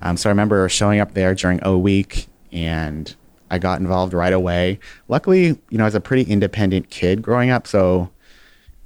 Um, 0.00 0.16
so 0.16 0.28
I 0.28 0.32
remember 0.32 0.66
showing 0.68 0.98
up 1.00 1.12
there 1.12 1.34
during 1.34 1.60
O 1.62 1.76
week, 1.76 2.26
and 2.52 3.14
I 3.50 3.58
got 3.58 3.80
involved 3.80 4.14
right 4.14 4.32
away. 4.32 4.78
Luckily, 5.08 5.58
you 5.68 5.76
know, 5.78 5.84
I 5.84 5.86
was 5.86 5.94
a 5.94 6.00
pretty 6.00 6.30
independent 6.30 6.88
kid 6.88 7.20
growing 7.20 7.50
up, 7.50 7.66
so 7.66 8.10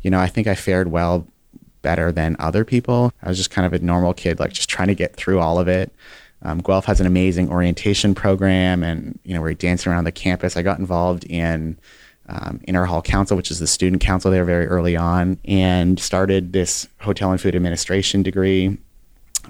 you 0.03 0.11
know, 0.11 0.19
I 0.19 0.27
think 0.27 0.47
I 0.49 0.55
fared 0.57 0.89
well 0.89 1.27
better 1.85 2.11
than 2.11 2.35
other 2.41 2.65
people. 2.65 3.13
I 3.23 3.29
was 3.29 3.39
just 3.39 3.51
kind 3.51 3.65
of 3.65 3.73
a 3.73 3.79
normal 3.79 4.15
kid, 4.15 4.41
like 4.41 4.53
just 4.53 4.69
trying 4.69 4.89
to 4.89 4.95
get 4.97 5.15
through 5.15 5.39
all 5.39 5.61
of 5.61 5.69
it. 5.69 5.93
Um, 6.43 6.59
Guelph 6.59 6.87
has 6.87 7.01
an 7.01 7.07
amazing 7.07 7.51
orientation 7.51 8.15
program, 8.15 8.83
and 8.83 9.19
you 9.23 9.35
know, 9.35 9.41
we're 9.41 9.55
dancing 9.55 9.93
around 9.93 10.05
the 10.05 10.13
campus. 10.13 10.57
I 10.57 10.63
got 10.63 10.79
involved 10.79 11.25
in 11.25 11.79
um, 12.29 12.61
Inter 12.65 12.85
Hall 12.87 13.03
Council, 13.03 13.37
which 13.37 13.51
is 13.51 13.59
the 13.59 13.67
student 13.67 14.03
council 14.03 14.31
there 14.31 14.45
very 14.45 14.67
early 14.67 14.97
on, 14.97 15.39
and 15.45 16.01
started 16.01 16.53
this 16.53 16.89
hotel 17.01 17.31
and 17.31 17.41
food 17.41 17.55
administration 17.55 18.23
degree. 18.23 18.77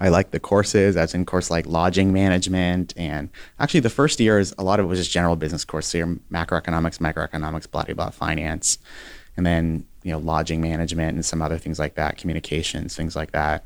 I 0.01 0.09
liked 0.09 0.33
the 0.33 0.41
courses, 0.41 0.97
as 0.97 1.15
in 1.15 1.25
course 1.25 1.51
like 1.51 1.67
lodging 1.67 2.13
management, 2.13 2.95
and 2.97 3.31
actually 3.61 3.81
the 3.81 3.91
first 3.91 4.19
year 4.19 4.39
is 4.41 4.53
a 4.59 4.65
lot 4.65 4.81
of 4.81 4.87
it 4.87 4.89
was 4.89 4.99
just 4.99 5.13
general 5.13 5.37
business 5.37 5.65
course, 5.65 5.87
so 5.87 5.99
your 5.99 6.09
macroeconomics, 6.33 6.99
microeconomics, 6.99 7.71
blah 7.71 7.85
blah 7.85 7.95
blah, 7.95 8.11
finance, 8.11 8.79
and 9.37 9.47
then 9.47 9.85
you 10.05 10.13
know 10.13 10.19
lodging 10.19 10.61
management 10.61 11.15
and 11.15 11.25
some 11.25 11.43
other 11.43 11.59
things 11.59 11.81
like 11.81 11.97
that, 11.97 12.17
communications, 12.17 12.95
things 12.95 13.17
like 13.17 13.33
that. 13.33 13.65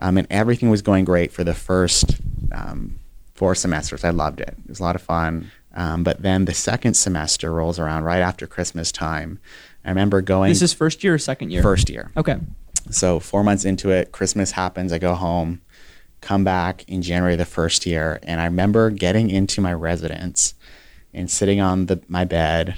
Um, 0.00 0.18
and 0.18 0.26
everything 0.30 0.68
was 0.68 0.82
going 0.82 1.04
great 1.06 1.32
for 1.32 1.42
the 1.44 1.54
first 1.54 2.18
um, 2.52 2.98
four 3.34 3.54
semesters. 3.54 4.04
I 4.04 4.10
loved 4.10 4.40
it. 4.40 4.50
It 4.50 4.68
was 4.68 4.80
a 4.80 4.82
lot 4.82 4.94
of 4.96 5.02
fun. 5.02 5.50
Um, 5.74 6.02
but 6.02 6.22
then 6.22 6.44
the 6.44 6.54
second 6.54 6.94
semester 6.94 7.52
rolls 7.52 7.78
around 7.78 8.04
right 8.04 8.20
after 8.20 8.46
Christmas 8.46 8.90
time. 8.92 9.38
I 9.84 9.88
remember 9.90 10.20
going 10.20 10.50
This 10.50 10.62
is 10.62 10.72
first 10.72 11.02
year 11.04 11.14
or 11.14 11.18
second 11.18 11.50
year? 11.50 11.62
first 11.62 11.88
year. 11.88 12.10
Okay. 12.16 12.36
So 12.90 13.20
four 13.20 13.44
months 13.44 13.64
into 13.64 13.90
it, 13.90 14.12
Christmas 14.12 14.52
happens. 14.52 14.92
I 14.92 14.98
go 14.98 15.14
home, 15.14 15.60
come 16.20 16.42
back 16.42 16.84
in 16.88 17.02
January 17.02 17.36
the 17.36 17.44
first 17.44 17.86
year, 17.86 18.18
and 18.22 18.40
I 18.40 18.44
remember 18.44 18.90
getting 18.90 19.30
into 19.30 19.60
my 19.60 19.72
residence 19.72 20.54
and 21.12 21.30
sitting 21.30 21.60
on 21.60 21.86
the 21.86 22.00
my 22.08 22.24
bed, 22.24 22.76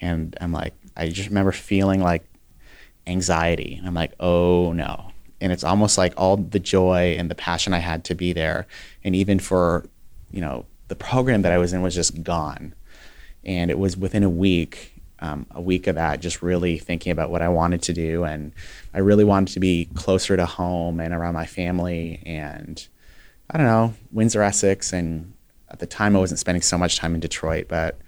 and 0.00 0.36
I'm 0.40 0.52
like, 0.52 0.74
I 0.96 1.08
just 1.08 1.28
remember 1.28 1.52
feeling 1.52 2.00
like 2.02 2.24
anxiety. 3.06 3.76
And 3.76 3.86
I'm 3.86 3.94
like, 3.94 4.12
oh 4.20 4.72
no. 4.72 5.10
And 5.40 5.52
it's 5.52 5.64
almost 5.64 5.98
like 5.98 6.14
all 6.16 6.36
the 6.36 6.58
joy 6.58 7.16
and 7.18 7.30
the 7.30 7.34
passion 7.34 7.74
I 7.74 7.78
had 7.78 8.04
to 8.04 8.14
be 8.14 8.32
there, 8.32 8.66
and 9.02 9.14
even 9.14 9.38
for, 9.38 9.86
you 10.30 10.40
know, 10.40 10.64
the 10.88 10.94
program 10.94 11.42
that 11.42 11.52
I 11.52 11.58
was 11.58 11.72
in 11.72 11.82
was 11.82 11.94
just 11.94 12.22
gone. 12.22 12.74
And 13.44 13.70
it 13.70 13.78
was 13.78 13.96
within 13.96 14.22
a 14.22 14.30
week 14.30 14.94
um, 15.24 15.46
a 15.52 15.60
week 15.60 15.86
of 15.86 15.94
that, 15.94 16.20
just 16.20 16.42
really 16.42 16.78
thinking 16.78 17.10
about 17.10 17.30
what 17.30 17.40
I 17.40 17.48
wanted 17.48 17.80
to 17.82 17.94
do. 17.94 18.24
And 18.24 18.52
I 18.92 18.98
really 18.98 19.24
wanted 19.24 19.54
to 19.54 19.60
be 19.60 19.88
closer 19.94 20.36
to 20.36 20.44
home 20.44 21.00
and 21.00 21.14
around 21.14 21.32
my 21.32 21.46
family. 21.46 22.22
And 22.26 22.86
I 23.50 23.56
don't 23.56 23.66
know, 23.66 23.94
Windsor, 24.12 24.42
Essex. 24.42 24.92
And 24.92 25.32
at 25.70 25.78
the 25.78 25.86
time, 25.86 26.14
I 26.14 26.18
wasn't 26.18 26.40
spending 26.40 26.60
so 26.60 26.76
much 26.76 26.98
time 26.98 27.14
in 27.14 27.20
Detroit, 27.20 27.66
but 27.68 27.98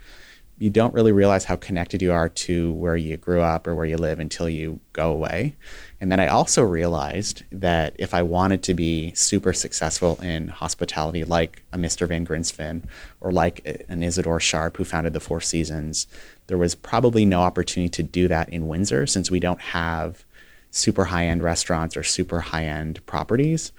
you 0.58 0.70
don't 0.70 0.94
really 0.94 1.12
realize 1.12 1.44
how 1.44 1.56
connected 1.56 2.00
you 2.00 2.12
are 2.12 2.30
to 2.30 2.72
where 2.72 2.96
you 2.96 3.16
grew 3.18 3.42
up 3.42 3.66
or 3.66 3.74
where 3.74 3.84
you 3.84 3.96
live 3.96 4.18
until 4.18 4.48
you 4.48 4.80
go 4.94 5.12
away. 5.12 5.54
And 6.00 6.10
then 6.10 6.18
I 6.18 6.28
also 6.28 6.62
realized 6.62 7.42
that 7.52 7.94
if 7.98 8.14
I 8.14 8.22
wanted 8.22 8.62
to 8.64 8.74
be 8.74 9.12
super 9.14 9.52
successful 9.52 10.18
in 10.22 10.48
hospitality, 10.48 11.24
like 11.24 11.62
a 11.72 11.78
Mr. 11.78 12.08
Van 12.08 12.24
Grinsven 12.24 12.84
or 13.20 13.32
like 13.32 13.84
an 13.88 14.02
Isadore 14.02 14.40
Sharp 14.40 14.78
who 14.78 14.84
founded 14.84 15.12
the 15.12 15.20
Four 15.20 15.42
Seasons, 15.42 16.06
there 16.46 16.58
was 16.58 16.74
probably 16.74 17.26
no 17.26 17.42
opportunity 17.42 17.90
to 17.90 18.02
do 18.02 18.26
that 18.28 18.48
in 18.48 18.66
Windsor 18.66 19.06
since 19.06 19.30
we 19.30 19.40
don't 19.40 19.60
have 19.60 20.24
super 20.70 21.04
high 21.04 21.26
end 21.26 21.42
restaurants 21.42 21.96
or 21.96 22.02
super 22.02 22.40
high 22.40 22.64
end 22.64 23.04
properties. 23.04 23.72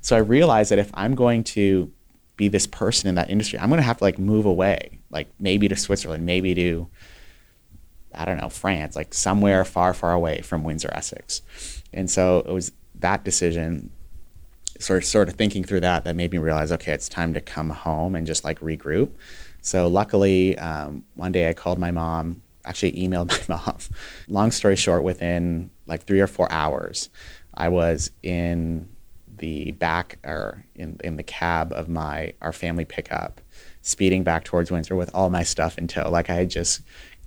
So 0.00 0.16
I 0.16 0.20
realized 0.20 0.70
that 0.70 0.78
if 0.78 0.90
I'm 0.94 1.14
going 1.14 1.44
to 1.44 1.92
be 2.36 2.48
this 2.48 2.66
person 2.66 3.08
in 3.08 3.14
that 3.14 3.30
industry, 3.30 3.58
I'm 3.58 3.68
going 3.68 3.78
to 3.78 3.84
have 3.84 3.98
to 3.98 4.04
like 4.04 4.18
move 4.18 4.46
away, 4.46 4.98
like 5.10 5.28
maybe 5.38 5.68
to 5.68 5.76
Switzerland, 5.76 6.26
maybe 6.26 6.54
to 6.54 6.88
I 8.16 8.24
don't 8.24 8.40
know, 8.40 8.48
France, 8.48 8.94
like 8.94 9.12
somewhere 9.12 9.64
far, 9.64 9.92
far 9.92 10.12
away 10.12 10.40
from 10.42 10.62
Windsor, 10.62 10.90
Essex. 10.92 11.42
And 11.92 12.08
so 12.08 12.44
it 12.46 12.52
was 12.52 12.70
that 13.00 13.24
decision, 13.24 13.90
sort 14.78 15.02
of, 15.02 15.08
sort 15.08 15.28
of 15.28 15.34
thinking 15.34 15.64
through 15.64 15.80
that, 15.80 16.04
that 16.04 16.14
made 16.14 16.30
me 16.30 16.38
realize, 16.38 16.70
okay, 16.70 16.92
it's 16.92 17.08
time 17.08 17.34
to 17.34 17.40
come 17.40 17.70
home 17.70 18.14
and 18.14 18.24
just 18.24 18.44
like 18.44 18.60
regroup. 18.60 19.10
So 19.62 19.88
luckily, 19.88 20.56
um, 20.58 21.04
one 21.14 21.32
day 21.32 21.48
I 21.48 21.54
called 21.54 21.78
my 21.78 21.90
mom 21.90 22.42
actually 22.64 22.92
emailed 22.92 23.28
my 23.48 23.56
mom. 23.56 23.78
Long 24.28 24.50
story 24.50 24.76
short, 24.76 25.02
within 25.02 25.70
like 25.86 26.04
three 26.04 26.20
or 26.20 26.26
four 26.26 26.50
hours, 26.50 27.10
I 27.52 27.68
was 27.68 28.10
in 28.22 28.88
the 29.38 29.72
back 29.72 30.18
or 30.24 30.64
in, 30.74 30.98
in 31.02 31.16
the 31.16 31.22
cab 31.22 31.72
of 31.72 31.88
my 31.88 32.32
our 32.40 32.52
family 32.52 32.84
pickup, 32.84 33.40
speeding 33.82 34.22
back 34.22 34.44
towards 34.44 34.70
Windsor 34.70 34.96
with 34.96 35.10
all 35.14 35.30
my 35.30 35.42
stuff 35.42 35.78
in 35.78 35.88
tow. 35.88 36.08
Like 36.10 36.30
I 36.30 36.34
had 36.34 36.50
just 36.50 36.82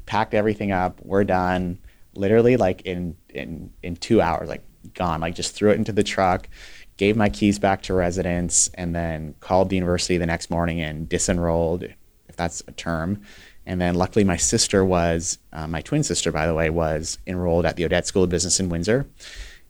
packed 0.06 0.34
everything 0.34 0.72
up. 0.72 1.00
We're 1.04 1.24
done. 1.24 1.80
Literally, 2.16 2.58
like 2.58 2.82
in 2.82 3.16
in 3.30 3.72
in 3.84 3.96
two 3.96 4.22
hours, 4.22 4.50
like 4.50 4.64
gone. 4.94 5.22
Like 5.22 5.36
just 5.36 5.54
threw 5.54 5.72
it 5.72 5.78
into 5.78 5.92
the 5.92 6.04
truck, 6.04 6.50
gave 6.98 7.16
my 7.16 7.30
keys 7.30 7.60
back 7.60 7.82
to 7.84 7.94
residence, 7.94 8.70
and 8.74 8.96
then 8.96 9.36
called 9.40 9.70
the 9.70 9.76
university 9.76 10.18
the 10.18 10.26
next 10.26 10.50
morning 10.50 10.82
and 10.82 11.08
disenrolled, 11.08 11.84
if 12.28 12.36
that's 12.36 12.64
a 12.68 12.72
term. 12.72 13.22
And 13.66 13.82
then 13.82 13.96
luckily, 13.96 14.24
my 14.24 14.38
sister 14.38 14.86
was, 14.86 15.40
uh, 15.52 15.68
my 15.68 15.82
twin 15.82 16.02
sister, 16.02 16.32
by 16.32 16.48
the 16.48 16.54
way, 16.54 16.70
was 16.70 17.18
enrolled 17.28 17.66
at 17.66 17.76
the 17.76 17.84
Odette 17.84 18.08
School 18.08 18.24
of 18.24 18.30
Business 18.30 18.62
in 18.62 18.70
Windsor. 18.70 19.06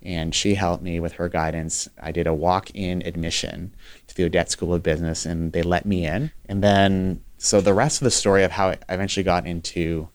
And 0.07 0.33
she 0.33 0.55
helped 0.55 0.81
me 0.81 1.01
with 1.01 1.13
her 1.13 1.27
guidance. 1.27 1.89
I 2.01 2.13
did 2.13 2.27
a 2.27 2.33
walk 2.33 2.71
in 2.73 3.05
admission 3.05 3.75
to 4.07 4.15
the 4.15 4.23
Odette 4.23 4.49
School 4.49 4.73
of 4.73 4.81
Business, 4.81 5.25
and 5.25 5.51
they 5.51 5.61
let 5.61 5.85
me 5.85 6.05
in. 6.05 6.31
And 6.47 6.63
then, 6.63 7.21
so 7.37 7.59
the 7.59 7.73
rest 7.73 7.99
of 7.99 8.05
the 8.05 8.11
story 8.11 8.45
of 8.45 8.51
how 8.51 8.69
I 8.69 8.77
eventually 8.87 9.25
got 9.25 9.45
into 9.45 10.07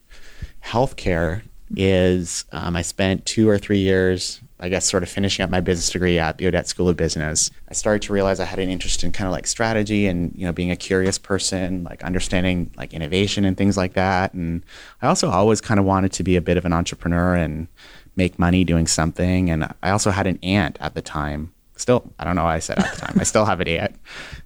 healthcare 0.64 1.42
is 1.76 2.46
um, 2.52 2.74
I 2.74 2.80
spent 2.80 3.26
two 3.26 3.48
or 3.50 3.58
three 3.58 3.80
years 3.80 4.40
I 4.62 4.68
guess, 4.68 4.88
sort 4.88 5.02
of 5.02 5.08
finishing 5.08 5.42
up 5.42 5.50
my 5.50 5.60
business 5.60 5.90
degree 5.90 6.20
at 6.20 6.38
the 6.38 6.46
Odette 6.46 6.68
School 6.68 6.88
of 6.88 6.96
Business, 6.96 7.50
I 7.68 7.74
started 7.74 8.00
to 8.02 8.12
realize 8.12 8.38
I 8.38 8.44
had 8.44 8.60
an 8.60 8.70
interest 8.70 9.02
in 9.02 9.10
kind 9.10 9.26
of 9.26 9.32
like 9.32 9.48
strategy 9.48 10.06
and, 10.06 10.32
you 10.36 10.46
know, 10.46 10.52
being 10.52 10.70
a 10.70 10.76
curious 10.76 11.18
person, 11.18 11.82
like 11.82 12.04
understanding 12.04 12.70
like 12.76 12.94
innovation 12.94 13.44
and 13.44 13.56
things 13.56 13.76
like 13.76 13.94
that. 13.94 14.34
And 14.34 14.64
I 15.02 15.08
also 15.08 15.30
always 15.30 15.60
kind 15.60 15.80
of 15.80 15.86
wanted 15.86 16.12
to 16.12 16.22
be 16.22 16.36
a 16.36 16.40
bit 16.40 16.56
of 16.56 16.64
an 16.64 16.72
entrepreneur 16.72 17.34
and 17.34 17.66
make 18.16 18.38
money 18.38 18.64
doing 18.64 18.86
something. 18.86 19.50
And 19.50 19.72
I 19.82 19.90
also 19.90 20.10
had 20.10 20.26
an 20.26 20.38
aunt 20.42 20.78
at 20.80 20.94
the 20.94 21.02
time. 21.02 21.52
Still, 21.76 22.12
I 22.18 22.24
don't 22.24 22.36
know 22.36 22.44
why 22.44 22.56
I 22.56 22.60
said 22.60 22.78
at 22.78 22.94
the 22.94 23.00
time. 23.00 23.18
I 23.18 23.24
still 23.24 23.44
have 23.44 23.60
an 23.60 23.68
aunt 23.68 23.96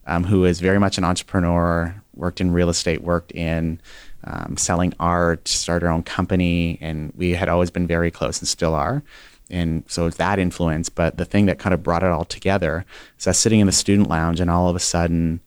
um, 0.06 0.24
who 0.24 0.44
is 0.44 0.60
very 0.60 0.78
much 0.78 0.96
an 0.96 1.04
entrepreneur, 1.04 1.94
worked 2.14 2.40
in 2.40 2.52
real 2.52 2.70
estate, 2.70 3.02
worked 3.02 3.32
in 3.32 3.80
um, 4.24 4.56
selling 4.56 4.94
art, 4.98 5.46
started 5.48 5.86
her 5.86 5.92
own 5.92 6.02
company. 6.02 6.78
And 6.80 7.12
we 7.16 7.32
had 7.32 7.48
always 7.48 7.70
been 7.70 7.86
very 7.86 8.10
close 8.10 8.38
and 8.38 8.48
still 8.48 8.74
are 8.74 9.02
and 9.50 9.84
so 9.86 10.06
it's 10.06 10.16
that 10.16 10.38
influence. 10.38 10.88
But 10.88 11.16
the 11.16 11.24
thing 11.24 11.46
that 11.46 11.58
kind 11.58 11.74
of 11.74 11.82
brought 11.82 12.02
it 12.02 12.10
all 12.10 12.24
together 12.24 12.84
is 13.18 13.26
I 13.26 13.30
was 13.30 13.38
sitting 13.38 13.60
in 13.60 13.66
the 13.66 13.72
student 13.72 14.08
lounge, 14.08 14.40
and 14.40 14.50
all 14.50 14.68
of 14.68 14.76
a 14.76 14.80
sudden, 14.80 15.40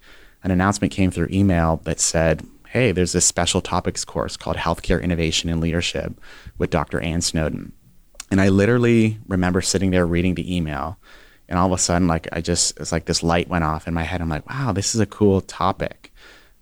an 0.44 0.52
announcement 0.52 0.94
came 0.94 1.12
through 1.12 1.30
email 1.32 1.82
that 1.84 2.00
said, 2.00 2.46
"Hey, 2.68 2.92
there's 2.92 3.12
this 3.12 3.26
special 3.26 3.62
topics 3.62 4.06
course 4.06 4.38
called 4.38 4.58
Healthcare 4.58 5.02
Innovation 5.02 5.50
and 5.50 5.62
Leadership 5.62 6.20
with 6.58 6.70
Dr. 6.70 7.00
Anne 7.00 7.22
Snowdon." 7.22 7.74
And 8.32 8.40
I 8.40 8.50
literally 8.50 9.20
remember 9.28 9.62
sitting 9.62 9.92
there 9.92 10.06
reading 10.06 10.36
the 10.36 10.56
email, 10.56 10.98
and 11.48 11.58
all 11.58 11.66
of 11.66 11.72
a 11.72 11.82
sudden, 11.82 12.08
like 12.08 12.28
I 12.32 12.42
just 12.42 12.80
it's 12.80 12.92
like 12.92 13.06
this 13.06 13.24
light 13.24 13.50
went 13.50 13.64
off 13.64 13.88
in 13.88 13.94
my 13.94 14.04
head. 14.04 14.22
I'm 14.22 14.30
like, 14.30 14.50
"Wow, 14.50 14.72
this 14.72 14.94
is 14.94 15.02
a 15.02 15.06
cool 15.06 15.42
topic." 15.42 16.14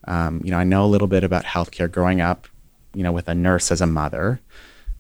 Um, 0.06 0.42
you 0.44 0.52
know, 0.52 0.58
I 0.58 0.64
know 0.64 0.86
a 0.86 0.88
little 0.88 1.08
bit 1.08 1.24
about 1.24 1.44
healthcare 1.44 1.92
growing 1.92 2.22
up, 2.22 2.48
you 2.94 3.04
know, 3.04 3.12
with 3.12 3.28
a 3.28 3.36
nurse 3.36 3.72
as 3.72 3.82
a 3.82 3.88
mother 3.88 4.40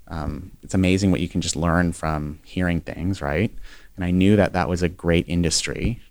um, 0.09 0.51
it's 0.63 0.73
amazing 0.73 1.11
what 1.11 1.19
you 1.19 1.27
can 1.27 1.41
just 1.41 1.55
learn 1.55 1.91
from 1.91 2.39
hearing 2.43 2.81
things, 2.81 3.21
right? 3.21 3.51
And 3.95 4.05
I 4.05 4.11
knew 4.11 4.35
that 4.35 4.53
that 4.53 4.69
was 4.69 4.81
a 4.81 4.89
great 4.89 5.27
industry. 5.27 6.01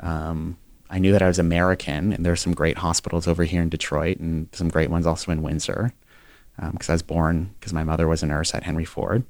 Um, 0.00 0.56
I 0.88 0.98
knew 0.98 1.12
that 1.12 1.22
I 1.22 1.28
was 1.28 1.38
American, 1.38 2.12
and 2.12 2.24
there's 2.24 2.40
some 2.40 2.54
great 2.54 2.78
hospitals 2.78 3.28
over 3.28 3.44
here 3.44 3.60
in 3.60 3.68
Detroit, 3.68 4.18
and 4.18 4.48
some 4.52 4.68
great 4.68 4.90
ones 4.90 5.06
also 5.06 5.30
in 5.30 5.42
Windsor, 5.42 5.92
because 6.56 6.88
um, 6.88 6.92
I 6.92 6.94
was 6.94 7.02
born 7.02 7.54
because 7.58 7.74
my 7.74 7.84
mother 7.84 8.08
was 8.08 8.22
a 8.22 8.26
nurse 8.26 8.54
at 8.54 8.62
Henry 8.62 8.86
Ford. 8.86 9.24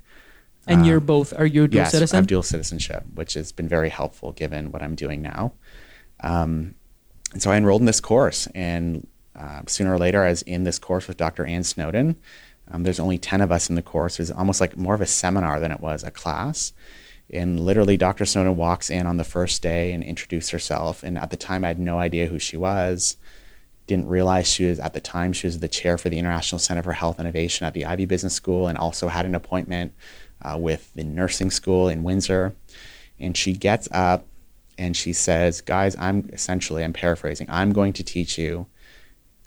And 0.68 0.86
you're 0.86 0.98
um, 0.98 1.06
both 1.06 1.32
are 1.38 1.46
you 1.46 1.64
a 1.64 1.68
dual 1.68 1.82
yes, 1.82 1.92
citizen? 1.92 2.16
I 2.16 2.18
have 2.18 2.26
dual 2.26 2.42
citizenship, 2.42 3.04
which 3.14 3.34
has 3.34 3.52
been 3.52 3.68
very 3.68 3.88
helpful 3.88 4.32
given 4.32 4.70
what 4.70 4.82
I'm 4.82 4.94
doing 4.94 5.22
now. 5.22 5.52
Um, 6.20 6.74
and 7.32 7.42
so 7.42 7.50
I 7.50 7.56
enrolled 7.56 7.82
in 7.82 7.86
this 7.86 8.00
course, 8.00 8.46
and 8.54 9.06
uh, 9.38 9.62
sooner 9.66 9.94
or 9.94 9.98
later, 9.98 10.22
I 10.24 10.30
was 10.30 10.42
in 10.42 10.64
this 10.64 10.78
course 10.78 11.06
with 11.06 11.16
Dr. 11.16 11.46
Anne 11.46 11.64
Snowdon. 11.64 12.16
Um, 12.70 12.82
there's 12.82 13.00
only 13.00 13.18
10 13.18 13.40
of 13.40 13.52
us 13.52 13.68
in 13.68 13.76
the 13.76 13.82
course. 13.82 14.18
It 14.18 14.22
was 14.22 14.30
almost 14.30 14.60
like 14.60 14.76
more 14.76 14.94
of 14.94 15.00
a 15.00 15.06
seminar 15.06 15.60
than 15.60 15.70
it 15.70 15.80
was 15.80 16.02
a 16.02 16.10
class. 16.10 16.72
And 17.30 17.60
literally, 17.60 17.96
Dr. 17.96 18.24
Snowdon 18.24 18.56
walks 18.56 18.90
in 18.90 19.06
on 19.06 19.16
the 19.16 19.24
first 19.24 19.62
day 19.62 19.92
and 19.92 20.02
introduces 20.02 20.50
herself. 20.50 21.02
And 21.02 21.18
at 21.18 21.30
the 21.30 21.36
time, 21.36 21.64
I 21.64 21.68
had 21.68 21.78
no 21.78 21.98
idea 21.98 22.26
who 22.26 22.38
she 22.38 22.56
was. 22.56 23.16
Didn't 23.86 24.08
realize 24.08 24.48
she 24.48 24.64
was, 24.64 24.78
at 24.80 24.92
the 24.92 25.00
time, 25.00 25.32
she 25.32 25.46
was 25.46 25.60
the 25.60 25.68
chair 25.68 25.98
for 25.98 26.08
the 26.08 26.18
International 26.18 26.58
Center 26.58 26.82
for 26.82 26.92
Health 26.92 27.20
Innovation 27.20 27.66
at 27.66 27.74
the 27.74 27.84
Ivey 27.84 28.06
Business 28.06 28.34
School 28.34 28.66
and 28.66 28.76
also 28.76 29.08
had 29.08 29.24
an 29.24 29.34
appointment 29.34 29.94
uh, 30.42 30.56
with 30.58 30.92
the 30.94 31.04
nursing 31.04 31.50
school 31.50 31.88
in 31.88 32.02
Windsor. 32.02 32.54
And 33.18 33.36
she 33.36 33.52
gets 33.52 33.88
up 33.90 34.26
and 34.76 34.96
she 34.96 35.12
says, 35.12 35.60
Guys, 35.60 35.96
I'm 35.98 36.28
essentially, 36.32 36.84
I'm 36.84 36.92
paraphrasing, 36.92 37.48
I'm 37.50 37.72
going 37.72 37.92
to 37.94 38.04
teach 38.04 38.38
you 38.38 38.66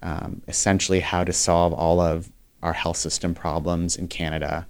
um, 0.04 0.42
essentially 0.48 1.00
how 1.00 1.24
to 1.24 1.34
solve 1.34 1.74
all 1.74 2.00
of 2.00 2.32
our 2.62 2.74
health 2.74 2.98
system 2.98 3.34
problems 3.34 3.96
in 3.96 4.08
Canada 4.08 4.68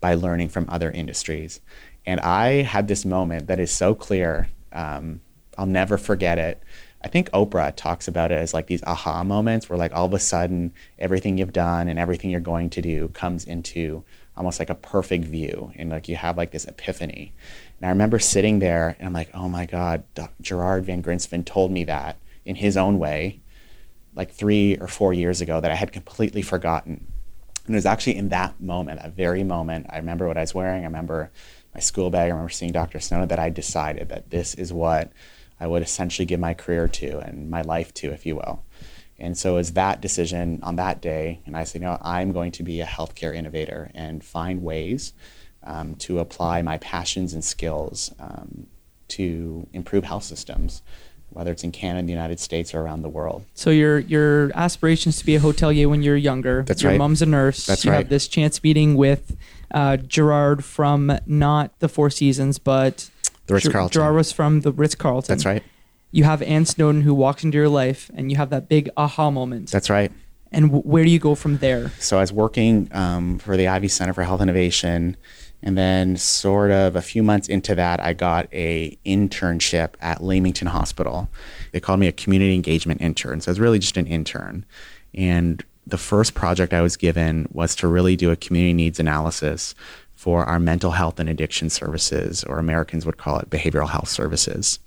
by 0.00 0.14
learning 0.14 0.48
from 0.48 0.66
other 0.68 0.90
industries. 0.90 1.60
And 2.04 2.20
I 2.20 2.62
had 2.62 2.88
this 2.88 3.04
moment 3.04 3.46
that 3.46 3.60
is 3.60 3.70
so 3.70 3.94
clear. 3.94 4.48
Um, 4.72 5.20
I'll 5.56 5.66
never 5.66 5.96
forget 5.96 6.38
it. 6.38 6.62
I 7.04 7.08
think 7.08 7.30
Oprah 7.30 7.74
talks 7.74 8.06
about 8.06 8.30
it 8.32 8.38
as 8.38 8.54
like 8.54 8.66
these 8.66 8.82
aha 8.84 9.24
moments 9.24 9.68
where, 9.68 9.78
like, 9.78 9.92
all 9.92 10.06
of 10.06 10.14
a 10.14 10.18
sudden, 10.18 10.72
everything 10.98 11.36
you've 11.36 11.52
done 11.52 11.88
and 11.88 11.98
everything 11.98 12.30
you're 12.30 12.40
going 12.40 12.70
to 12.70 12.82
do 12.82 13.08
comes 13.08 13.44
into 13.44 14.04
almost 14.36 14.58
like 14.58 14.70
a 14.70 14.74
perfect 14.74 15.24
view. 15.24 15.72
And 15.76 15.90
like 15.90 16.08
you 16.08 16.16
have 16.16 16.36
like 16.36 16.50
this 16.50 16.64
epiphany. 16.64 17.32
And 17.78 17.86
I 17.86 17.90
remember 17.90 18.18
sitting 18.18 18.58
there 18.58 18.96
and 18.98 19.06
I'm 19.06 19.12
like, 19.12 19.30
oh 19.34 19.48
my 19.48 19.66
God, 19.66 20.04
Gerard 20.40 20.84
Van 20.86 21.02
Grinsven 21.02 21.44
told 21.44 21.70
me 21.70 21.84
that 21.84 22.16
in 22.44 22.56
his 22.56 22.76
own 22.76 22.98
way, 22.98 23.40
like 24.14 24.30
three 24.30 24.76
or 24.76 24.88
four 24.88 25.12
years 25.12 25.40
ago 25.40 25.60
that 25.60 25.70
I 25.70 25.74
had 25.74 25.92
completely 25.92 26.42
forgotten. 26.42 27.06
And 27.66 27.74
it 27.74 27.78
was 27.78 27.86
actually 27.86 28.16
in 28.16 28.30
that 28.30 28.60
moment, 28.60 29.00
that 29.00 29.14
very 29.14 29.44
moment, 29.44 29.86
I 29.90 29.98
remember 29.98 30.26
what 30.26 30.36
I 30.36 30.40
was 30.40 30.54
wearing. 30.54 30.82
I 30.82 30.86
remember 30.86 31.30
my 31.74 31.80
school 31.80 32.10
bag. 32.10 32.26
I 32.26 32.30
remember 32.30 32.50
seeing 32.50 32.72
Dr. 32.72 33.00
Snow 33.00 33.24
that 33.26 33.38
I 33.38 33.50
decided 33.50 34.08
that 34.08 34.30
this 34.30 34.54
is 34.54 34.72
what 34.72 35.12
I 35.60 35.66
would 35.66 35.82
essentially 35.82 36.26
give 36.26 36.40
my 36.40 36.54
career 36.54 36.88
to 36.88 37.18
and 37.18 37.48
my 37.48 37.62
life 37.62 37.94
to, 37.94 38.10
if 38.10 38.26
you 38.26 38.36
will. 38.36 38.64
And 39.22 39.38
so 39.38 39.52
it 39.52 39.56
was 39.56 39.72
that 39.72 40.00
decision 40.00 40.60
on 40.62 40.76
that 40.76 41.00
day, 41.00 41.40
and 41.46 41.56
I 41.56 41.64
said, 41.64 41.80
you 41.80 41.86
know, 41.86 41.98
I'm 42.02 42.32
going 42.32 42.52
to 42.52 42.62
be 42.62 42.80
a 42.80 42.86
healthcare 42.86 43.34
innovator 43.34 43.90
and 43.94 44.22
find 44.22 44.62
ways 44.62 45.14
um, 45.62 45.94
to 45.96 46.18
apply 46.18 46.60
my 46.62 46.78
passions 46.78 47.32
and 47.32 47.44
skills 47.44 48.12
um, 48.18 48.66
to 49.08 49.66
improve 49.72 50.04
health 50.04 50.24
systems 50.24 50.82
whether 51.34 51.50
it's 51.50 51.64
in 51.64 51.72
Canada, 51.72 52.06
the 52.06 52.12
United 52.12 52.38
States, 52.38 52.74
or 52.74 52.80
around 52.80 53.02
the 53.02 53.08
world. 53.08 53.44
So 53.54 53.70
your 53.70 54.00
your 54.00 54.52
aspirations 54.54 55.18
to 55.18 55.26
be 55.26 55.34
a 55.36 55.40
hotelier 55.40 55.88
when 55.88 56.02
you're 56.02 56.16
younger. 56.16 56.62
That's 56.62 56.82
your 56.82 56.92
right. 56.92 56.98
mom's 56.98 57.22
a 57.22 57.26
nurse. 57.26 57.66
That's 57.66 57.84
you 57.84 57.90
right. 57.90 57.98
have 57.98 58.08
this 58.08 58.28
chance 58.28 58.62
meeting 58.62 58.96
with 58.96 59.36
uh, 59.70 59.96
Gerard 59.96 60.64
from 60.64 61.18
not 61.26 61.78
the 61.80 61.88
Four 61.88 62.10
Seasons, 62.10 62.58
but 62.58 63.10
the 63.46 63.54
Ritz 63.54 63.68
Carlton. 63.68 63.92
Gerard 63.92 64.14
was 64.14 64.32
from 64.32 64.60
the 64.60 64.72
Ritz 64.72 64.94
Carlton. 64.94 65.32
That's 65.32 65.46
right. 65.46 65.62
You 66.12 66.24
have 66.24 66.42
Anne 66.42 66.64
Snowdon 66.66 67.02
who 67.02 67.14
walks 67.14 67.42
into 67.42 67.58
your 67.58 67.68
life, 67.68 68.10
and 68.14 68.30
you 68.30 68.36
have 68.36 68.50
that 68.50 68.68
big 68.68 68.88
aha 68.96 69.30
moment. 69.30 69.70
That's 69.70 69.90
right. 69.90 70.12
And 70.52 70.66
w- 70.66 70.82
where 70.82 71.02
do 71.02 71.10
you 71.10 71.18
go 71.18 71.34
from 71.34 71.58
there? 71.58 71.90
So 71.98 72.18
I 72.18 72.20
was 72.20 72.32
working 72.32 72.88
um, 72.92 73.38
for 73.38 73.56
the 73.56 73.66
Ivey 73.66 73.88
Center 73.88 74.12
for 74.12 74.22
Health 74.22 74.40
Innovation 74.40 75.16
and 75.62 75.78
then, 75.78 76.16
sort 76.16 76.72
of 76.72 76.96
a 76.96 77.02
few 77.02 77.22
months 77.22 77.48
into 77.48 77.74
that, 77.76 78.00
I 78.00 78.14
got 78.14 78.48
a 78.52 78.98
internship 79.06 79.94
at 80.00 80.22
Leamington 80.22 80.66
Hospital. 80.66 81.28
They 81.70 81.78
called 81.78 82.00
me 82.00 82.08
a 82.08 82.12
community 82.12 82.54
engagement 82.54 83.00
intern. 83.00 83.40
So 83.40 83.50
I 83.50 83.52
was 83.52 83.60
really 83.60 83.78
just 83.78 83.96
an 83.96 84.08
intern. 84.08 84.64
And 85.14 85.64
the 85.86 85.98
first 85.98 86.34
project 86.34 86.72
I 86.72 86.82
was 86.82 86.96
given 86.96 87.46
was 87.52 87.76
to 87.76 87.86
really 87.86 88.16
do 88.16 88.32
a 88.32 88.36
community 88.36 88.74
needs 88.74 88.98
analysis 88.98 89.74
for 90.14 90.44
our 90.44 90.58
mental 90.58 90.92
health 90.92 91.20
and 91.20 91.28
addiction 91.28 91.70
services, 91.70 92.42
or 92.44 92.58
Americans 92.58 93.06
would 93.06 93.16
call 93.16 93.38
it 93.38 93.50
behavioral 93.50 93.88
health 93.88 94.08
services. 94.08 94.80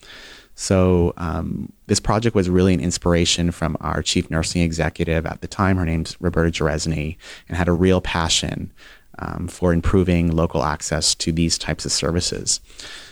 So 0.56 1.14
um, 1.18 1.72
this 1.88 2.00
project 2.00 2.36
was 2.36 2.50
really 2.50 2.74
an 2.74 2.80
inspiration 2.80 3.52
from 3.52 3.78
our 3.82 4.02
chief 4.02 4.32
nursing 4.32 4.62
executive 4.62 5.26
at 5.26 5.42
the 5.42 5.48
time. 5.48 5.78
Her 5.78 5.86
name's 5.86 6.16
Roberta 6.22 6.50
Jaresny, 6.50 7.18
and 7.48 7.58
had 7.58 7.68
a 7.68 7.74
real 7.74 8.02
passion 8.02 8.72
um, 9.20 9.48
for 9.48 9.74
improving 9.74 10.32
local 10.32 10.64
access 10.64 11.14
to 11.16 11.32
these 11.32 11.58
types 11.58 11.86
of 11.86 11.92
services. 11.92 12.62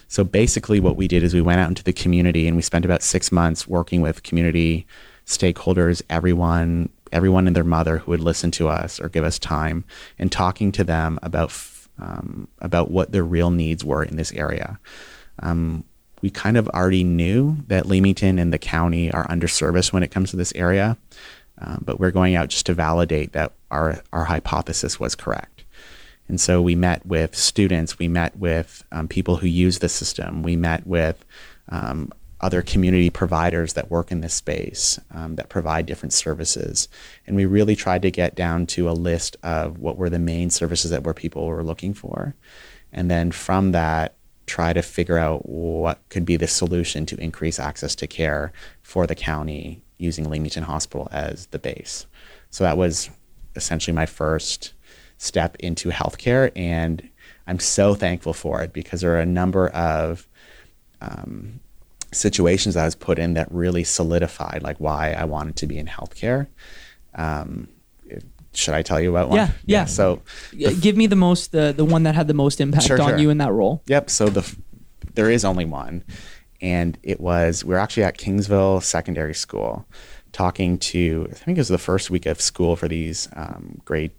So 0.08 0.24
basically, 0.24 0.80
what 0.80 0.96
we 0.96 1.08
did 1.08 1.24
is 1.24 1.34
we 1.34 1.42
went 1.42 1.60
out 1.60 1.70
into 1.70 1.84
the 1.84 1.94
community 1.94 2.48
and 2.48 2.56
we 2.56 2.62
spent 2.62 2.86
about 2.86 3.02
six 3.02 3.32
months 3.32 3.68
working 3.68 4.02
with 4.02 4.24
community 4.24 4.86
stakeholders, 5.26 6.02
everyone, 6.10 6.90
everyone 7.12 7.48
and 7.48 7.56
their 7.56 7.64
mother 7.64 7.98
who 7.98 8.12
would 8.12 8.20
listen 8.20 8.52
to 8.52 8.68
us 8.68 9.00
or 9.00 9.10
give 9.10 9.24
us 9.24 9.40
time, 9.40 9.84
and 10.20 10.32
talking 10.32 10.72
to 10.72 10.84
them 10.84 11.20
about 11.24 11.54
um, 12.00 12.48
about 12.60 12.90
what 12.90 13.12
their 13.12 13.24
real 13.24 13.52
needs 13.52 13.84
were 13.84 14.04
in 14.04 14.16
this 14.16 14.32
area. 14.34 14.80
Um, 15.40 15.84
we 16.24 16.30
kind 16.30 16.56
of 16.56 16.70
already 16.70 17.04
knew 17.04 17.58
that 17.68 17.86
Leamington 17.86 18.40
and 18.40 18.54
the 18.54 18.58
county 18.58 19.12
are 19.12 19.28
underserviced 19.28 19.92
when 19.92 20.04
it 20.04 20.10
comes 20.10 20.32
to 20.32 20.38
this 20.38 20.54
area. 20.56 20.98
Um, 21.60 21.84
but 21.86 22.00
we're 22.00 22.12
going 22.12 22.34
out 22.34 22.48
just 22.48 22.66
to 22.68 22.74
validate 22.74 23.34
that 23.34 23.52
our, 23.70 24.02
our 24.14 24.24
hypothesis 24.24 25.02
was 25.02 25.16
correct. 25.16 25.66
And 26.30 26.40
so 26.40 26.62
we 26.62 26.76
met 26.76 27.06
with 27.06 27.36
students, 27.36 28.00
we 28.00 28.08
met 28.08 28.38
with 28.38 28.86
um, 28.94 29.10
people 29.10 29.36
who 29.36 29.48
use 29.48 29.80
the 29.80 29.90
system, 29.90 30.44
we 30.44 30.56
met 30.56 30.88
with 30.88 31.26
um, 31.68 32.10
other 32.40 32.62
community 32.62 33.10
providers 33.10 33.74
that 33.74 33.92
work 33.92 34.10
in 34.10 34.22
this 34.22 34.34
space 34.34 35.00
um, 35.12 35.36
that 35.36 35.50
provide 35.50 35.86
different 35.86 36.14
services. 36.14 36.88
And 37.28 37.36
we 37.36 37.46
really 37.46 37.76
tried 37.76 38.02
to 38.04 38.12
get 38.12 38.34
down 38.34 38.66
to 38.68 38.90
a 38.90 38.94
list 38.94 39.36
of 39.44 39.78
what 39.78 39.98
were 39.98 40.10
the 40.10 40.20
main 40.20 40.50
services 40.50 40.90
that 40.92 41.04
were 41.04 41.14
people 41.14 41.46
were 41.46 41.64
looking 41.64 41.94
for. 41.94 42.34
And 42.94 43.12
then 43.12 43.32
from 43.32 43.74
that, 43.74 44.16
try 44.46 44.74
to 44.74 44.82
figure 44.82 45.18
out 45.18 45.48
what 45.48 46.00
could 46.10 46.26
be 46.26 46.36
the 46.36 46.48
solution 46.48 47.06
to 47.06 47.20
increase 47.20 47.60
access 47.60 47.96
to 47.96 48.08
care 48.08 48.52
for 48.82 49.08
the 49.08 49.16
county 49.16 49.84
using 49.98 50.30
Leamington 50.30 50.64
Hospital 50.64 51.08
as 51.12 51.48
the 51.48 51.60
base. 51.60 52.06
So 52.50 52.64
that 52.64 52.78
was 52.78 53.10
essentially 53.56 53.96
my 53.96 54.06
first 54.06 54.74
step 55.18 55.56
into 55.60 55.90
healthcare. 55.90 56.52
And 56.56 57.08
I'm 57.48 57.60
so 57.60 57.96
thankful 57.96 58.34
for 58.34 58.62
it 58.62 58.74
because 58.74 59.02
there 59.02 59.16
are 59.16 59.20
a 59.20 59.26
number 59.26 59.70
of 59.70 60.28
um, 61.02 61.60
situations 62.12 62.76
I 62.76 62.86
was 62.86 62.96
put 62.96 63.20
in 63.20 63.34
that 63.34 63.52
really 63.52 63.84
solidified 63.84 64.62
like 64.64 64.78
why 64.78 65.14
I 65.14 65.26
wanted 65.26 65.56
to 65.58 65.68
be 65.68 65.78
in 65.78 65.88
healthcare. 65.88 66.48
Um, 67.16 67.68
should 68.54 68.74
I 68.74 68.82
tell 68.82 69.00
you 69.00 69.10
about 69.10 69.30
one? 69.30 69.38
Yeah, 69.38 69.48
yeah. 69.66 69.80
yeah 69.80 69.86
so, 69.86 70.22
give 70.54 70.96
me 70.96 71.08
the 71.08 71.16
most 71.16 71.52
the 71.52 71.74
the 71.76 71.86
one 71.86 72.04
that 72.04 72.16
had 72.16 72.28
the 72.28 72.34
most 72.34 72.62
impact 72.62 72.86
sure, 72.86 73.02
on 73.02 73.10
sure. 73.10 73.18
you 73.18 73.30
in 73.30 73.38
that 73.40 73.52
role. 73.52 73.82
Yep. 73.88 74.10
So 74.10 74.28
the 74.28 74.56
there 75.14 75.30
is 75.30 75.46
only 75.46 75.66
one, 75.66 76.04
and 76.62 76.98
it 77.04 77.20
was 77.20 77.64
we 77.64 77.76
are 77.76 77.80
actually 77.80 78.04
at 78.04 78.18
Kingsville 78.18 78.82
Secondary 78.82 79.34
School, 79.34 79.86
talking 80.32 80.78
to 80.80 81.28
I 81.32 81.36
think 81.36 81.58
it 81.58 81.62
was 81.62 81.68
the 81.68 81.78
first 81.78 82.10
week 82.10 82.26
of 82.26 82.42
school 82.42 82.76
for 82.76 82.88
these 82.88 83.30
um, 83.36 83.82
grade 83.86 84.12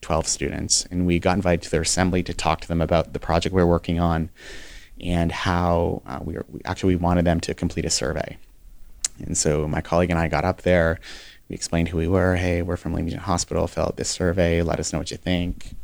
12 0.00 0.26
students, 0.26 0.86
and 0.90 1.06
we 1.06 1.18
got 1.18 1.36
invited 1.36 1.62
to 1.62 1.70
their 1.70 1.82
assembly 1.82 2.22
to 2.22 2.34
talk 2.34 2.60
to 2.60 2.68
them 2.68 2.80
about 2.80 3.12
the 3.12 3.20
project 3.20 3.54
we 3.54 3.62
we're 3.62 3.68
working 3.68 4.00
on 4.00 4.30
and 5.00 5.32
how 5.32 6.02
uh, 6.06 6.18
we, 6.22 6.34
were, 6.34 6.44
we 6.48 6.60
actually 6.64 6.94
we 6.94 7.00
wanted 7.00 7.24
them 7.24 7.40
to 7.40 7.54
complete 7.54 7.84
a 7.84 7.90
survey. 7.90 8.36
And 9.18 9.36
so 9.36 9.66
my 9.68 9.80
colleague 9.80 10.10
and 10.10 10.18
I 10.18 10.28
got 10.28 10.44
up 10.44 10.62
there. 10.62 10.98
We 11.50 11.56
explained 11.56 11.88
who 11.88 11.96
we 11.96 12.06
were. 12.06 12.36
Hey, 12.36 12.62
we're 12.62 12.76
from 12.76 12.94
Leamington 12.94 13.18
Hospital. 13.18 13.66
Fill 13.66 13.86
out 13.86 13.96
this 13.96 14.08
survey. 14.08 14.62
Let 14.62 14.78
us 14.78 14.92
know 14.92 15.00
what 15.00 15.10
you 15.10 15.16
think. 15.16 15.74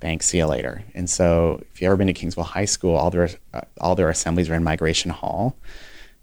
Thanks. 0.00 0.26
See 0.26 0.38
you 0.38 0.46
later. 0.46 0.84
And 0.94 1.10
so, 1.10 1.64
if 1.72 1.82
you've 1.82 1.88
ever 1.88 1.96
been 1.96 2.06
to 2.06 2.14
Kingsville 2.14 2.44
High 2.44 2.64
School, 2.64 2.94
all 2.94 3.10
their 3.10 3.28
uh, 3.52 3.62
all 3.80 3.96
their 3.96 4.08
assemblies 4.08 4.48
are 4.48 4.54
in 4.54 4.62
Migration 4.62 5.10
Hall. 5.10 5.56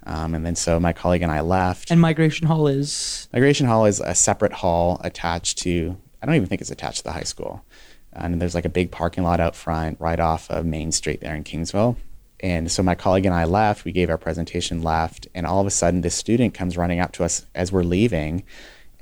Um, 0.06 0.34
and 0.34 0.46
then 0.46 0.56
so 0.56 0.79
my 0.79 0.94
colleague 0.94 1.22
and 1.22 1.34
I 1.34 1.41
left. 1.41 1.91
And 1.91 2.00
Migration 2.00 2.48
Hall 2.48 2.65
is 2.70 3.27
Migration 3.34 3.67
Hall 3.67 3.86
is 3.86 4.00
a 4.00 4.15
separate 4.15 4.53
hall 4.53 5.01
attached 5.03 5.58
to. 5.60 5.98
I 6.24 6.25
don't 6.25 6.36
even 6.36 6.48
think 6.48 6.62
it's 6.62 6.72
attached 6.72 7.00
to 7.00 7.03
the 7.03 7.12
high 7.12 7.24
school. 7.24 7.65
And 8.13 8.41
there's 8.41 8.56
like 8.56 8.63
a 8.63 8.70
big 8.70 8.89
parking 8.89 9.25
lot 9.25 9.41
out 9.41 9.53
front, 9.53 10.00
right 10.00 10.20
off 10.20 10.50
of 10.50 10.65
Main 10.65 10.94
Street 10.94 11.20
there 11.20 11.36
in 11.36 11.44
Kingsville. 11.44 11.98
And 12.39 12.72
so 12.72 12.82
my 12.84 12.96
colleague 12.96 13.25
and 13.25 13.36
I 13.36 13.44
left, 13.44 13.84
we 13.84 13.91
gave 13.91 14.10
our 14.10 14.17
presentation, 14.17 14.82
left, 14.82 15.27
and 15.36 15.46
all 15.46 15.60
of 15.60 15.67
a 15.67 15.72
sudden 15.72 16.01
this 16.01 16.15
student 16.15 16.53
comes 16.53 16.77
running 16.77 17.01
up 17.01 17.12
to 17.13 17.25
us 17.25 17.46
as 17.53 17.74
we're 17.74 17.84
leaving. 17.84 18.44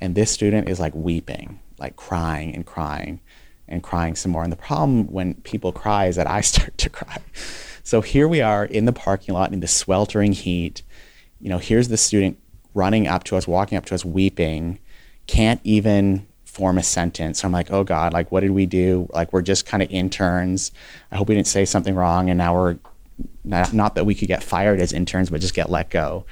And 0.00 0.14
this 0.14 0.30
student 0.30 0.68
is 0.68 0.78
like 0.78 0.94
weeping, 0.94 1.60
like 1.78 1.96
crying 1.96 2.54
and 2.54 2.66
crying 2.66 3.20
and 3.68 3.82
crying 3.82 4.14
some 4.14 4.32
more. 4.32 4.42
And 4.42 4.52
the 4.52 4.56
problem 4.56 5.10
when 5.10 5.34
people 5.34 5.72
cry 5.72 6.06
is 6.06 6.16
that 6.16 6.26
I 6.26 6.40
start 6.42 6.76
to 6.78 6.90
cry. 6.90 7.18
So 7.82 8.00
here 8.00 8.26
we 8.26 8.40
are 8.40 8.64
in 8.64 8.84
the 8.84 8.92
parking 8.92 9.34
lot 9.34 9.52
in 9.52 9.60
the 9.60 9.68
sweltering 9.68 10.32
heat. 10.32 10.82
You 11.40 11.48
know, 11.48 11.58
here's 11.58 11.88
the 11.88 11.96
student 11.96 12.38
running 12.74 13.06
up 13.06 13.24
to 13.24 13.36
us, 13.36 13.48
walking 13.48 13.78
up 13.78 13.86
to 13.86 13.94
us, 13.94 14.04
weeping, 14.04 14.78
can't 15.26 15.60
even 15.64 16.26
form 16.44 16.78
a 16.78 16.82
sentence. 16.82 17.40
So 17.40 17.46
I'm 17.46 17.52
like, 17.52 17.70
oh 17.70 17.84
God, 17.84 18.12
like 18.12 18.32
what 18.32 18.40
did 18.40 18.50
we 18.50 18.66
do? 18.66 19.08
Like 19.12 19.32
we're 19.32 19.42
just 19.42 19.66
kind 19.66 19.82
of 19.82 19.90
interns. 19.90 20.72
I 21.12 21.16
hope 21.16 21.28
we 21.28 21.34
didn't 21.34 21.46
say 21.46 21.64
something 21.64 21.94
wrong 21.94 22.30
and 22.30 22.38
now 22.38 22.54
we're 22.54 22.78
not, 23.44 23.72
not 23.72 23.94
that 23.94 24.04
we 24.04 24.14
could 24.14 24.28
get 24.28 24.42
fired 24.42 24.80
as 24.80 24.92
interns, 24.92 25.30
but 25.30 25.40
just 25.40 25.54
get 25.54 25.70
let 25.70 25.90
go. 25.90 26.24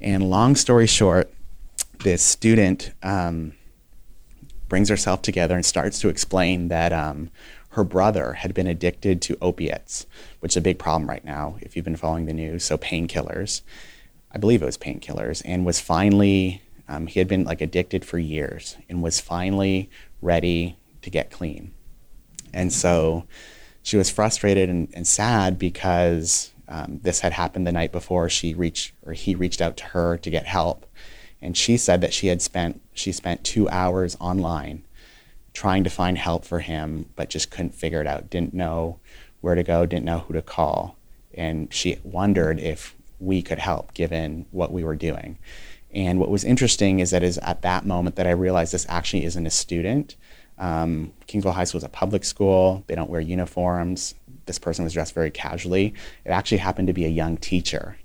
And 0.00 0.28
long 0.28 0.54
story 0.56 0.86
short, 0.86 1.32
this 2.02 2.22
student 2.22 2.92
um, 3.02 3.52
brings 4.68 4.88
herself 4.88 5.22
together 5.22 5.54
and 5.54 5.64
starts 5.64 6.00
to 6.00 6.08
explain 6.08 6.68
that 6.68 6.92
um, 6.92 7.30
her 7.70 7.84
brother 7.84 8.34
had 8.34 8.54
been 8.54 8.66
addicted 8.66 9.20
to 9.22 9.36
opiates, 9.42 10.06
which 10.40 10.52
is 10.52 10.56
a 10.56 10.62
big 10.62 10.78
problem 10.78 11.08
right 11.08 11.24
now 11.24 11.56
if 11.60 11.76
you've 11.76 11.84
been 11.84 11.96
following 11.96 12.26
the 12.26 12.32
news. 12.32 12.64
So, 12.64 12.78
painkillers. 12.78 13.62
I 14.32 14.38
believe 14.38 14.62
it 14.62 14.66
was 14.66 14.78
painkillers, 14.78 15.42
and 15.44 15.66
was 15.66 15.80
finally, 15.80 16.62
um, 16.88 17.08
he 17.08 17.18
had 17.18 17.28
been 17.28 17.44
like 17.44 17.60
addicted 17.60 18.04
for 18.04 18.18
years 18.18 18.76
and 18.88 19.02
was 19.02 19.20
finally 19.20 19.90
ready 20.22 20.76
to 21.02 21.10
get 21.10 21.30
clean. 21.30 21.72
And 22.52 22.72
so, 22.72 23.24
she 23.82 23.96
was 23.96 24.10
frustrated 24.10 24.68
and, 24.68 24.88
and 24.94 25.06
sad 25.06 25.58
because 25.58 26.52
um, 26.68 27.00
this 27.02 27.20
had 27.20 27.32
happened 27.32 27.66
the 27.66 27.72
night 27.72 27.92
before 27.92 28.28
she 28.28 28.54
reached 28.54 28.92
or 29.04 29.12
he 29.12 29.34
reached 29.34 29.60
out 29.60 29.76
to 29.78 29.84
her 29.86 30.16
to 30.18 30.30
get 30.30 30.46
help 30.46 30.86
and 31.42 31.56
she 31.56 31.76
said 31.76 32.00
that 32.00 32.12
she 32.12 32.28
had 32.28 32.42
spent 32.42 32.80
she 32.92 33.12
spent 33.12 33.44
two 33.44 33.68
hours 33.68 34.16
online 34.20 34.82
trying 35.52 35.84
to 35.84 35.90
find 35.90 36.18
help 36.18 36.44
for 36.44 36.60
him 36.60 37.06
but 37.16 37.30
just 37.30 37.50
couldn't 37.50 37.74
figure 37.74 38.00
it 38.00 38.06
out 38.06 38.30
didn't 38.30 38.54
know 38.54 38.98
where 39.40 39.54
to 39.54 39.62
go 39.62 39.86
didn't 39.86 40.04
know 40.04 40.20
who 40.20 40.34
to 40.34 40.42
call 40.42 40.96
and 41.34 41.72
she 41.72 41.98
wondered 42.02 42.58
if 42.58 42.94
we 43.18 43.42
could 43.42 43.58
help 43.58 43.92
given 43.94 44.46
what 44.50 44.72
we 44.72 44.84
were 44.84 44.96
doing 44.96 45.38
and 45.92 46.20
what 46.20 46.30
was 46.30 46.44
interesting 46.44 47.00
is 47.00 47.10
that 47.10 47.22
is 47.22 47.38
at 47.38 47.62
that 47.62 47.84
moment 47.84 48.16
that 48.16 48.26
i 48.26 48.30
realized 48.30 48.72
this 48.72 48.86
actually 48.88 49.24
isn't 49.24 49.46
a 49.46 49.50
student 49.50 50.16
um, 50.60 51.14
Kingsville 51.26 51.54
High 51.54 51.64
School 51.64 51.78
is 51.78 51.84
a 51.84 51.88
public 51.88 52.22
school. 52.22 52.84
They 52.86 52.94
don't 52.94 53.10
wear 53.10 53.20
uniforms. 53.20 54.14
This 54.44 54.58
person 54.58 54.84
was 54.84 54.92
dressed 54.92 55.14
very 55.14 55.30
casually. 55.30 55.94
It 56.24 56.30
actually 56.30 56.58
happened 56.58 56.86
to 56.88 56.92
be 56.92 57.06
a 57.06 57.08
young 57.08 57.38
teacher. 57.38 57.96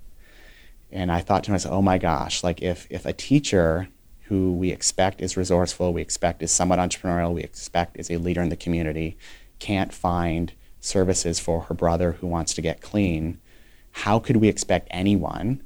And 0.90 1.10
I 1.10 1.20
thought 1.20 1.44
to 1.44 1.50
myself, 1.50 1.74
oh 1.74 1.82
my 1.82 1.98
gosh, 1.98 2.44
like 2.44 2.62
if, 2.62 2.86
if 2.90 3.04
a 3.04 3.12
teacher 3.12 3.88
who 4.24 4.52
we 4.54 4.70
expect 4.70 5.20
is 5.20 5.36
resourceful, 5.36 5.92
we 5.92 6.02
expect 6.02 6.42
is 6.42 6.50
somewhat 6.50 6.78
entrepreneurial, 6.78 7.34
we 7.34 7.42
expect 7.42 7.98
is 7.98 8.10
a 8.10 8.16
leader 8.16 8.42
in 8.42 8.48
the 8.48 8.56
community, 8.56 9.16
can't 9.58 9.92
find 9.92 10.52
services 10.80 11.38
for 11.38 11.62
her 11.62 11.74
brother 11.74 12.12
who 12.12 12.26
wants 12.26 12.54
to 12.54 12.62
get 12.62 12.80
clean, 12.80 13.40
how 13.92 14.18
could 14.18 14.36
we 14.36 14.48
expect 14.48 14.88
anyone, 14.90 15.62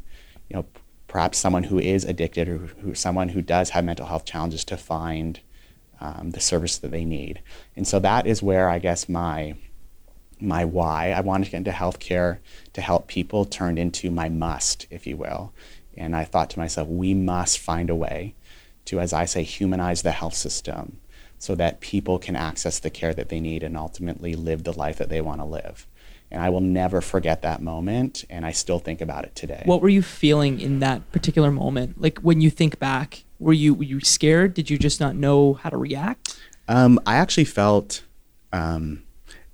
you 0.48 0.56
know, 0.56 0.66
perhaps 1.08 1.38
someone 1.38 1.64
who 1.64 1.78
is 1.78 2.04
addicted 2.04 2.48
or 2.48 2.58
who, 2.58 2.94
someone 2.94 3.30
who 3.30 3.42
does 3.42 3.70
have 3.70 3.84
mental 3.84 4.06
health 4.06 4.24
challenges 4.24 4.64
to 4.64 4.76
find 4.76 5.40
um, 6.00 6.30
the 6.30 6.40
service 6.40 6.78
that 6.78 6.90
they 6.90 7.04
need. 7.04 7.42
And 7.76 7.86
so 7.86 7.98
that 7.98 8.26
is 8.26 8.42
where 8.42 8.68
I 8.68 8.78
guess 8.78 9.08
my 9.08 9.56
my 10.42 10.64
why 10.64 11.10
I 11.10 11.20
wanted 11.20 11.46
to 11.46 11.50
get 11.52 11.58
into 11.58 11.70
healthcare 11.70 12.38
to 12.72 12.80
help 12.80 13.06
people 13.08 13.44
turned 13.44 13.78
into 13.78 14.10
my 14.10 14.28
must, 14.28 14.86
if 14.90 15.06
you 15.06 15.16
will. 15.16 15.52
And 15.96 16.16
I 16.16 16.24
thought 16.24 16.50
to 16.50 16.58
myself, 16.58 16.88
we 16.88 17.14
must 17.14 17.58
find 17.58 17.90
a 17.90 17.94
way 17.94 18.34
to, 18.86 19.00
as 19.00 19.12
I 19.12 19.24
say, 19.24 19.42
humanize 19.42 20.02
the 20.02 20.12
health 20.12 20.34
system 20.34 21.00
so 21.38 21.54
that 21.54 21.80
people 21.80 22.18
can 22.18 22.36
access 22.36 22.78
the 22.78 22.90
care 22.90 23.14
that 23.14 23.28
they 23.28 23.40
need 23.40 23.62
and 23.62 23.76
ultimately 23.76 24.34
live 24.34 24.64
the 24.64 24.72
life 24.72 24.98
that 24.98 25.08
they 25.08 25.20
want 25.20 25.40
to 25.40 25.44
live. 25.44 25.86
And 26.30 26.40
I 26.40 26.48
will 26.48 26.60
never 26.60 27.00
forget 27.00 27.42
that 27.42 27.60
moment, 27.60 28.24
and 28.30 28.46
I 28.46 28.52
still 28.52 28.78
think 28.78 29.00
about 29.00 29.24
it 29.24 29.34
today. 29.34 29.62
What 29.64 29.82
were 29.82 29.88
you 29.88 30.02
feeling 30.02 30.60
in 30.60 30.78
that 30.78 31.10
particular 31.10 31.50
moment? 31.50 32.00
Like 32.00 32.20
when 32.20 32.40
you 32.40 32.50
think 32.50 32.78
back, 32.78 33.24
were 33.40 33.52
you 33.52 33.74
were 33.74 33.84
you 33.84 34.00
scared? 34.00 34.54
Did 34.54 34.70
you 34.70 34.78
just 34.78 35.00
not 35.00 35.16
know 35.16 35.54
how 35.54 35.70
to 35.70 35.76
react? 35.76 36.38
Um, 36.68 37.00
I 37.04 37.16
actually 37.16 37.46
felt 37.46 38.04
um, 38.52 39.02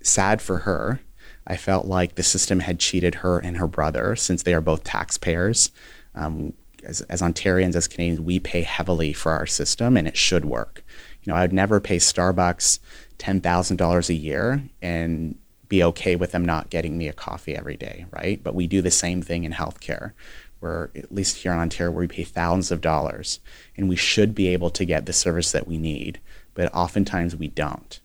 sad 0.09 0.41
for 0.43 0.59
her. 0.59 1.01
I 1.47 1.57
felt 1.57 1.87
like 1.87 2.15
the 2.15 2.23
system 2.23 2.61
had 2.61 2.81
cheated 2.81 3.17
her 3.17 3.39
and 3.39 3.57
her 3.57 3.69
brother 3.69 4.17
since 4.17 4.43
they 4.43 4.55
are 4.55 4.61
both 4.61 4.85
taxpayers. 4.85 5.71
Um, 6.15 6.55
as, 6.85 7.03
as 7.03 7.23
Ontarians, 7.23 7.75
as 7.75 7.89
Canadians, 7.89 8.21
we 8.21 8.39
pay 8.39 8.63
heavily 8.63 9.13
for 9.13 9.33
our 9.33 9.47
system, 9.47 9.97
and 9.97 10.07
it 10.07 10.17
should 10.17 10.45
work. 10.45 10.85
You 11.23 11.33
know, 11.33 11.37
I 11.39 11.43
would 11.43 11.53
never 11.53 11.81
pay 11.81 11.97
Starbucks 11.97 12.79
ten 13.19 13.41
thousand 13.41 13.77
dollars 13.77 14.09
a 14.11 14.15
year 14.15 14.63
and 14.83 15.37
be 15.69 15.83
okay 15.83 16.15
with 16.15 16.31
them 16.33 16.45
not 16.45 16.71
getting 16.71 16.97
me 16.97 17.09
a 17.09 17.13
coffee 17.13 17.57
every 17.57 17.77
day, 17.77 18.07
right? 18.11 18.43
But 18.43 18.55
we 18.55 18.67
do 18.67 18.81
the 18.81 18.91
same 18.91 19.21
thing 19.21 19.45
in 19.45 19.53
healthcare 19.53 20.13
where 20.61 20.91
at 20.95 21.13
least 21.13 21.39
here 21.39 21.53
in 21.53 21.59
Ontario, 21.59 21.91
where 21.91 22.01
we 22.01 22.09
pay 22.09 22.25
thousands 22.25 22.71
of 22.71 22.81
dollars, 22.81 23.41
and 23.77 23.89
we 23.89 23.97
should 23.97 24.35
be 24.35 24.49
able 24.49 24.71
to 24.71 24.85
get 24.85 25.07
the 25.07 25.13
service 25.13 25.53
that 25.53 25.67
we 25.69 25.77
need, 25.77 26.21
but 26.55 26.75
oftentimes 26.75 27.37
we 27.37 27.49
don't. 27.49 28.01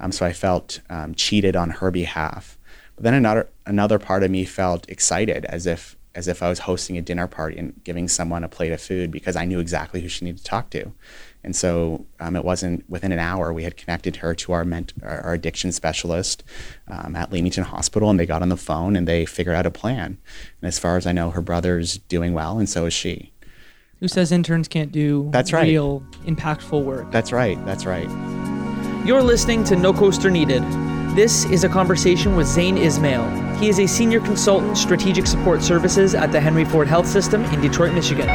Um, 0.00 0.12
so 0.12 0.26
I 0.26 0.32
felt 0.32 0.80
um, 0.90 1.14
cheated 1.14 1.54
on 1.54 1.70
her 1.70 1.90
behalf. 1.90 2.58
But 2.96 3.04
then 3.04 3.14
another 3.14 3.48
another 3.66 3.98
part 3.98 4.22
of 4.22 4.30
me 4.30 4.44
felt 4.44 4.88
excited, 4.88 5.44
as 5.44 5.66
if 5.66 5.96
as 6.14 6.26
if 6.26 6.42
I 6.42 6.48
was 6.48 6.60
hosting 6.60 6.98
a 6.98 7.02
dinner 7.02 7.26
party 7.28 7.56
and 7.56 7.80
giving 7.84 8.08
someone 8.08 8.42
a 8.42 8.48
plate 8.48 8.72
of 8.72 8.80
food 8.80 9.12
because 9.12 9.36
I 9.36 9.44
knew 9.44 9.60
exactly 9.60 10.00
who 10.00 10.08
she 10.08 10.24
needed 10.24 10.38
to 10.38 10.44
talk 10.44 10.70
to. 10.70 10.92
And 11.42 11.54
so 11.56 12.04
um, 12.18 12.36
it 12.36 12.44
wasn't 12.44 12.88
within 12.90 13.12
an 13.12 13.18
hour 13.18 13.52
we 13.52 13.62
had 13.62 13.76
connected 13.76 14.16
her 14.16 14.34
to 14.34 14.52
our, 14.52 14.64
ment- 14.64 14.92
our 15.02 15.32
addiction 15.32 15.72
specialist 15.72 16.42
um, 16.88 17.16
at 17.16 17.32
Leamington 17.32 17.64
Hospital, 17.64 18.10
and 18.10 18.18
they 18.18 18.26
got 18.26 18.42
on 18.42 18.50
the 18.50 18.56
phone 18.56 18.96
and 18.96 19.08
they 19.08 19.24
figured 19.24 19.56
out 19.56 19.66
a 19.66 19.70
plan. 19.70 20.18
And 20.60 20.68
as 20.68 20.78
far 20.78 20.96
as 20.96 21.06
I 21.06 21.12
know, 21.12 21.30
her 21.30 21.40
brother's 21.40 21.98
doing 21.98 22.34
well, 22.34 22.58
and 22.58 22.68
so 22.68 22.86
is 22.86 22.92
she. 22.92 23.32
Who 24.00 24.08
says 24.08 24.32
interns 24.32 24.68
can't 24.68 24.92
do 24.92 25.28
That's 25.32 25.52
right. 25.52 25.68
real, 25.68 26.00
impactful 26.24 26.84
work? 26.84 27.10
That's 27.12 27.32
right. 27.32 27.64
That's 27.66 27.86
right. 27.86 28.08
You're 29.02 29.22
listening 29.22 29.64
to 29.64 29.76
No 29.76 29.94
Coaster 29.94 30.30
Needed. 30.30 30.62
This 31.16 31.46
is 31.46 31.64
a 31.64 31.70
conversation 31.70 32.36
with 32.36 32.46
Zane 32.46 32.76
Ismail. 32.76 33.56
He 33.56 33.70
is 33.70 33.80
a 33.80 33.86
senior 33.86 34.20
consultant, 34.20 34.76
strategic 34.76 35.26
support 35.26 35.62
services 35.62 36.14
at 36.14 36.32
the 36.32 36.38
Henry 36.38 36.66
Ford 36.66 36.86
Health 36.86 37.06
System 37.06 37.42
in 37.46 37.62
Detroit, 37.62 37.94
Michigan. 37.94 38.28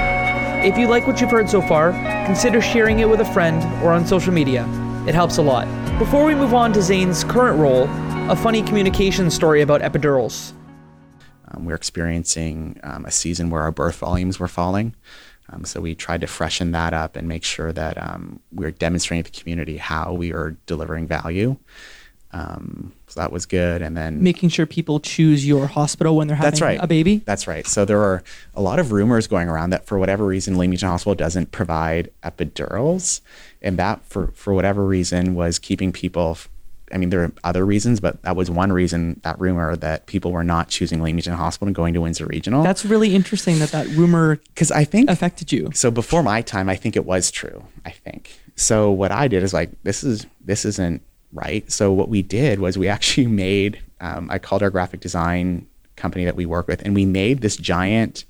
If 0.65 0.75
you 0.75 0.87
like 0.87 1.05
what 1.05 1.21
you've 1.21 1.29
heard 1.29 1.51
so 1.51 1.61
far, 1.61 1.91
consider 2.25 2.61
sharing 2.61 2.97
it 2.97 3.07
with 3.07 3.21
a 3.21 3.25
friend 3.25 3.63
or 3.83 3.91
on 3.91 4.07
social 4.07 4.33
media. 4.33 4.63
It 5.07 5.13
helps 5.13 5.37
a 5.37 5.43
lot. 5.43 5.67
Before 5.99 6.25
we 6.25 6.33
move 6.33 6.55
on 6.55 6.73
to 6.73 6.81
Zane's 6.81 7.23
current 7.23 7.59
role, 7.59 7.87
a 8.31 8.35
funny 8.35 8.63
communication 8.63 9.29
story 9.29 9.61
about 9.61 9.81
epidurals. 9.81 10.51
Um, 11.51 11.65
we 11.65 11.73
are 11.73 11.75
experiencing 11.75 12.79
um, 12.81 13.05
a 13.05 13.11
season 13.11 13.51
where 13.51 13.61
our 13.61 13.71
birth 13.71 13.97
volumes 13.97 14.39
were 14.39 14.47
falling. 14.47 14.95
Um, 15.49 15.63
so 15.63 15.79
we 15.81 15.95
tried 15.95 16.21
to 16.21 16.27
freshen 16.27 16.71
that 16.71 16.93
up 16.93 17.15
and 17.15 17.27
make 17.27 17.43
sure 17.43 17.71
that 17.71 18.01
um, 18.01 18.39
we 18.51 18.65
are 18.65 18.71
demonstrating 18.71 19.23
to 19.23 19.31
the 19.31 19.39
community 19.39 19.77
how 19.77 20.13
we 20.13 20.33
are 20.33 20.57
delivering 20.65 21.07
value. 21.07 21.57
Um, 22.31 22.91
so 23.07 23.21
that 23.21 23.31
was 23.31 23.45
good. 23.45 23.81
And 23.81 23.95
then 23.95 24.21
Making 24.21 24.49
sure 24.49 24.65
people 24.65 24.99
choose 24.99 25.47
your 25.47 25.67
hospital 25.67 26.17
when 26.17 26.27
they're 26.27 26.35
having 26.35 26.51
That's 26.51 26.61
right. 26.61 26.79
a 26.81 26.87
baby. 26.87 27.17
That's 27.25 27.47
right. 27.47 27.65
So 27.65 27.85
there 27.85 28.01
are 28.01 28.23
a 28.55 28.61
lot 28.61 28.77
of 28.77 28.91
rumors 28.91 29.25
going 29.27 29.47
around 29.47 29.69
that 29.69 29.85
for 29.85 29.97
whatever 29.97 30.25
reason, 30.25 30.57
Leamington 30.57 30.89
Hospital 30.89 31.15
doesn't 31.15 31.51
provide 31.51 32.11
epidurals, 32.23 33.21
and 33.61 33.77
that 33.79 34.03
for 34.05 34.27
for 34.33 34.53
whatever 34.53 34.85
reason 34.85 35.33
was 35.33 35.59
keeping 35.59 35.93
people. 35.93 36.37
I 36.93 36.97
mean, 36.97 37.09
there 37.09 37.23
are 37.23 37.31
other 37.43 37.65
reasons, 37.65 37.99
but 37.99 38.21
that 38.23 38.35
was 38.35 38.49
one 38.51 38.71
reason. 38.71 39.19
That 39.23 39.39
rumor 39.39 39.75
that 39.75 40.05
people 40.05 40.31
were 40.31 40.43
not 40.43 40.69
choosing 40.69 41.01
Leamington 41.01 41.33
Hospital 41.33 41.67
and 41.67 41.75
going 41.75 41.93
to 41.95 42.01
Windsor 42.01 42.25
Regional. 42.27 42.63
That's 42.63 42.85
really 42.85 43.15
interesting 43.15 43.59
that 43.59 43.69
that 43.71 43.87
rumor 43.87 44.35
because 44.53 44.71
I 44.71 44.83
think 44.83 45.09
affected 45.09 45.51
you. 45.51 45.69
so 45.73 45.89
before 45.91 46.21
my 46.23 46.41
time 46.41 46.69
i 46.69 46.75
think 46.75 46.95
it 46.95 47.05
was 47.05 47.31
true 47.31 47.63
i 47.85 47.89
think 47.91 48.39
so 48.55 48.91
what 48.91 49.11
i 49.11 49.27
did 49.27 49.43
is 49.43 49.53
like 49.53 49.69
this 49.83 50.03
is 50.03 50.25
this 50.43 50.63
isn't 50.65 51.01
right 51.33 51.69
so 51.71 51.91
what 51.91 52.07
we 52.09 52.21
did 52.21 52.59
was 52.59 52.77
we 52.77 52.87
actually 52.87 53.27
made 53.45 53.79
um, 54.01 54.29
i 54.29 54.37
called 54.39 54.61
our 54.63 54.69
graphic 54.69 54.99
design 54.99 55.65
company 55.95 56.23
that 56.25 56.35
we 56.35 56.45
work 56.45 56.67
with 56.67 56.81
and 56.83 56.93
we 56.95 57.05
made 57.05 57.41
this 57.41 57.57
giant 57.57 58.25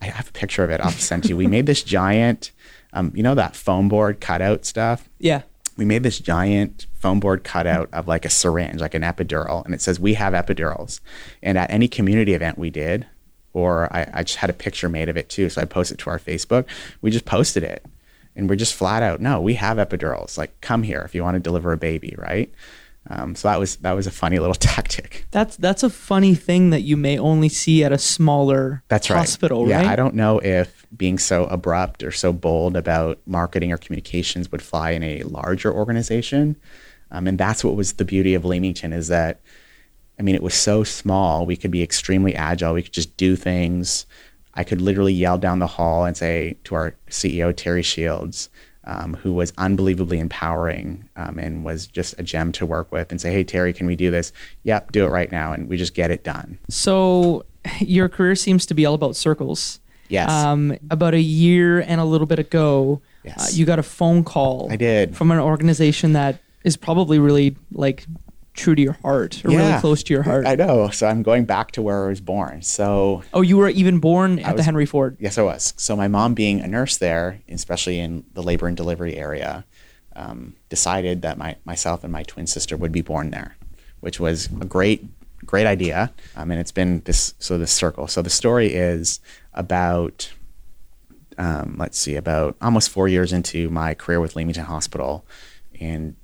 i 0.00 0.06
have 0.06 0.28
a 0.28 0.32
picture 0.32 0.64
of 0.64 0.70
it 0.70 0.80
i'll 0.80 0.90
send 0.90 1.22
to 1.22 1.28
you 1.30 1.36
we 1.36 1.46
made 1.46 1.66
this 1.66 1.82
giant 1.82 2.50
um, 2.92 3.12
you 3.14 3.22
know 3.22 3.34
that 3.34 3.54
foam 3.54 3.88
board 3.88 4.20
cutout 4.20 4.64
stuff 4.64 5.08
Yeah. 5.18 5.42
We 5.80 5.86
made 5.86 6.02
this 6.02 6.18
giant 6.18 6.86
foam 6.92 7.20
board 7.20 7.42
cutout 7.42 7.88
of 7.90 8.06
like 8.06 8.26
a 8.26 8.30
syringe, 8.30 8.82
like 8.82 8.94
an 8.94 9.00
epidural, 9.00 9.64
and 9.64 9.72
it 9.72 9.80
says 9.80 9.98
we 9.98 10.12
have 10.12 10.34
epidurals. 10.34 11.00
And 11.42 11.56
at 11.56 11.70
any 11.70 11.88
community 11.88 12.34
event 12.34 12.58
we 12.58 12.68
did, 12.68 13.06
or 13.54 13.90
I, 13.90 14.06
I 14.12 14.22
just 14.22 14.36
had 14.36 14.50
a 14.50 14.52
picture 14.52 14.90
made 14.90 15.08
of 15.08 15.16
it 15.16 15.30
too, 15.30 15.48
so 15.48 15.62
I 15.62 15.64
posted 15.64 15.98
it 15.98 16.02
to 16.04 16.10
our 16.10 16.18
Facebook. 16.18 16.66
We 17.00 17.10
just 17.10 17.24
posted 17.24 17.62
it, 17.62 17.86
and 18.36 18.46
we're 18.46 18.56
just 18.56 18.74
flat 18.74 19.02
out, 19.02 19.22
no, 19.22 19.40
we 19.40 19.54
have 19.54 19.78
epidurals. 19.78 20.36
Like, 20.36 20.60
come 20.60 20.82
here 20.82 21.00
if 21.00 21.14
you 21.14 21.22
want 21.22 21.36
to 21.36 21.40
deliver 21.40 21.72
a 21.72 21.78
baby, 21.78 22.14
right? 22.18 22.52
Um, 23.08 23.34
so 23.34 23.48
that 23.48 23.58
was 23.58 23.76
that 23.76 23.92
was 23.92 24.06
a 24.06 24.10
funny 24.10 24.38
little 24.38 24.54
tactic. 24.72 25.26
That's 25.30 25.56
that's 25.56 25.82
a 25.82 25.90
funny 25.90 26.34
thing 26.34 26.70
that 26.70 26.82
you 26.82 26.96
may 26.96 27.18
only 27.18 27.48
see 27.48 27.82
at 27.82 27.92
a 27.92 27.98
smaller 27.98 28.82
That's 28.88 29.10
right. 29.10 29.18
hospital, 29.18 29.68
yeah, 29.68 29.78
right? 29.78 29.86
I 29.86 29.96
don't 29.96 30.14
know 30.14 30.38
if 30.40 30.86
being 30.96 31.18
so 31.18 31.44
abrupt 31.44 32.02
or 32.02 32.10
so 32.10 32.32
bold 32.32 32.76
about 32.76 33.18
marketing 33.26 33.72
or 33.72 33.78
communications 33.78 34.50
would 34.52 34.62
fly 34.62 34.90
in 34.90 35.02
a 35.02 35.22
larger 35.22 35.72
organization. 35.72 36.56
Um, 37.10 37.26
and 37.26 37.38
that's 37.38 37.64
what 37.64 37.76
was 37.76 37.94
the 37.94 38.04
beauty 38.04 38.34
of 38.34 38.44
Leamington 38.44 38.92
is 38.92 39.08
that, 39.08 39.40
I 40.18 40.22
mean, 40.22 40.34
it 40.34 40.42
was 40.42 40.54
so 40.54 40.84
small. 40.84 41.46
We 41.46 41.56
could 41.56 41.70
be 41.70 41.82
extremely 41.82 42.34
agile. 42.34 42.74
We 42.74 42.82
could 42.82 42.92
just 42.92 43.16
do 43.16 43.36
things. 43.36 44.06
I 44.54 44.64
could 44.64 44.80
literally 44.80 45.12
yell 45.12 45.38
down 45.38 45.58
the 45.58 45.66
hall 45.66 46.04
and 46.04 46.16
say 46.16 46.56
to 46.64 46.74
our 46.74 46.94
CEO, 47.08 47.54
Terry 47.56 47.82
Shields, 47.82 48.48
um, 48.90 49.14
who 49.14 49.32
was 49.32 49.52
unbelievably 49.56 50.18
empowering 50.18 51.08
um, 51.16 51.38
and 51.38 51.64
was 51.64 51.86
just 51.86 52.14
a 52.18 52.22
gem 52.22 52.50
to 52.52 52.66
work 52.66 52.90
with, 52.90 53.10
and 53.10 53.20
say, 53.20 53.32
Hey, 53.32 53.44
Terry, 53.44 53.72
can 53.72 53.86
we 53.86 53.94
do 53.96 54.10
this? 54.10 54.32
Yep, 54.64 54.92
do 54.92 55.04
it 55.06 55.08
right 55.10 55.30
now. 55.30 55.52
And 55.52 55.68
we 55.68 55.76
just 55.76 55.94
get 55.94 56.10
it 56.10 56.24
done. 56.24 56.58
So 56.68 57.44
your 57.78 58.08
career 58.08 58.34
seems 58.34 58.66
to 58.66 58.74
be 58.74 58.84
all 58.84 58.94
about 58.94 59.14
circles. 59.16 59.80
Yes. 60.08 60.28
Um, 60.28 60.76
about 60.90 61.14
a 61.14 61.20
year 61.20 61.80
and 61.80 62.00
a 62.00 62.04
little 62.04 62.26
bit 62.26 62.40
ago, 62.40 63.00
Yes. 63.24 63.38
uh, 63.38 63.56
you 63.56 63.64
got 63.64 63.78
a 63.78 63.82
phone 63.84 64.24
call. 64.24 64.66
I 64.70 64.76
did. 64.76 65.14
from 65.16 65.30
an 65.30 65.38
organization 65.38 66.14
that 66.14 66.40
is 66.64 66.76
probably 66.76 67.18
really 67.20 67.56
like 67.70 68.06
true 68.54 68.74
to 68.74 68.82
your 68.82 68.94
heart 69.02 69.44
or 69.44 69.50
really 69.50 69.78
close 69.80 70.02
to 70.04 70.14
your 70.14 70.22
heart. 70.22 70.46
I 70.46 70.54
know. 70.54 70.90
So 70.90 71.06
I'm 71.06 71.22
going 71.22 71.44
back 71.44 71.70
to 71.72 71.82
where 71.82 72.06
I 72.06 72.08
was 72.08 72.20
born. 72.20 72.62
So 72.62 73.22
oh, 73.32 73.42
you 73.42 73.56
were 73.56 73.68
even 73.68 73.98
born 73.98 74.38
at 74.40 74.56
the 74.56 74.62
Henry 74.62 74.86
Ford. 74.86 75.16
yes, 75.20 75.38
I 75.38 75.42
was. 75.42 75.74
So 75.76 75.96
my 75.96 76.08
mom, 76.08 76.34
being 76.34 76.60
a 76.60 76.66
nurse 76.66 76.96
there, 76.96 77.40
especially 77.48 77.98
in 77.98 78.24
the 78.34 78.42
labor 78.42 78.66
and 78.66 78.76
delivery 78.76 79.16
area, 79.16 79.64
um, 80.16 80.54
decided 80.68 81.22
that 81.22 81.38
my 81.38 81.56
myself 81.64 82.04
and 82.04 82.12
my 82.12 82.22
twin 82.24 82.46
sister 82.46 82.76
would 82.76 82.92
be 82.92 83.02
born 83.02 83.30
there, 83.30 83.56
which 84.00 84.20
was 84.20 84.46
a 84.60 84.66
great 84.66 85.04
great 85.46 85.66
idea. 85.66 86.12
Um, 86.36 86.50
and 86.50 86.60
it's 86.60 86.72
been 86.72 87.00
this 87.04 87.34
so 87.38 87.58
this 87.58 87.72
circle. 87.72 88.08
So 88.08 88.22
the 88.22 88.30
story 88.30 88.74
is 88.74 89.20
about 89.54 90.32
um, 91.38 91.76
let's 91.78 91.98
see, 91.98 92.16
about 92.16 92.56
almost 92.60 92.90
four 92.90 93.08
years 93.08 93.32
into 93.32 93.70
my 93.70 93.94
career 93.94 94.20
with 94.20 94.36
Leamington 94.36 94.64
Hospital, 94.64 95.24
and 95.80 96.14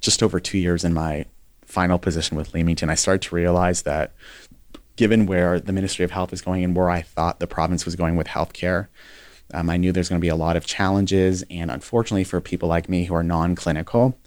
just 0.00 0.22
over 0.22 0.38
two 0.38 0.58
years 0.58 0.84
in 0.84 0.94
my 0.94 1.26
final 1.72 1.98
position 1.98 2.36
with 2.36 2.52
Leamington, 2.52 2.90
I 2.90 2.94
started 2.94 3.22
to 3.22 3.34
realize 3.34 3.82
that 3.82 4.12
given 4.96 5.24
where 5.24 5.58
the 5.58 5.72
Ministry 5.72 6.04
of 6.04 6.10
Health 6.10 6.32
is 6.32 6.42
going 6.42 6.62
and 6.62 6.76
where 6.76 6.90
I 6.90 7.00
thought 7.00 7.40
the 7.40 7.46
province 7.46 7.86
was 7.86 7.96
going 7.96 8.14
with 8.14 8.26
healthcare, 8.26 8.88
um, 9.54 9.70
I 9.70 9.78
knew 9.78 9.90
there's 9.90 10.10
going 10.10 10.20
to 10.20 10.24
be 10.24 10.28
a 10.28 10.36
lot 10.36 10.56
of 10.56 10.66
challenges. 10.66 11.42
And 11.50 11.70
unfortunately, 11.70 12.24
for 12.24 12.40
people 12.42 12.68
like 12.68 12.90
me 12.90 13.04
who 13.04 13.14
are 13.14 13.22
non 13.22 13.54
clinical, 13.54 14.18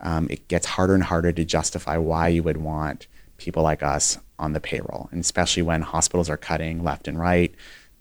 um, 0.00 0.26
it 0.30 0.48
gets 0.48 0.66
harder 0.66 0.94
and 0.94 1.02
harder 1.02 1.32
to 1.32 1.44
justify 1.44 1.98
why 1.98 2.28
you 2.28 2.42
would 2.42 2.58
want 2.58 3.06
people 3.36 3.62
like 3.62 3.82
us 3.82 4.18
on 4.38 4.54
the 4.54 4.60
payroll. 4.60 5.08
And 5.12 5.20
especially 5.20 5.62
when 5.62 5.82
hospitals 5.82 6.30
are 6.30 6.36
cutting 6.38 6.82
left 6.82 7.08
and 7.08 7.18
right, 7.18 7.54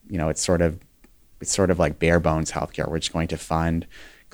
you 0.10 0.17
know, 0.17 0.29
it's 0.29 0.41
sort 0.41 0.62
of 0.62 0.79
it's 1.41 1.51
sort 1.51 1.69
of 1.69 1.79
like 1.79 1.99
bare 1.99 2.21
bones 2.21 2.51
healthcare. 2.51 2.89
We're 2.89 2.99
just 2.99 3.13
going 3.13 3.27
to 3.27 3.38
fund 3.38 3.86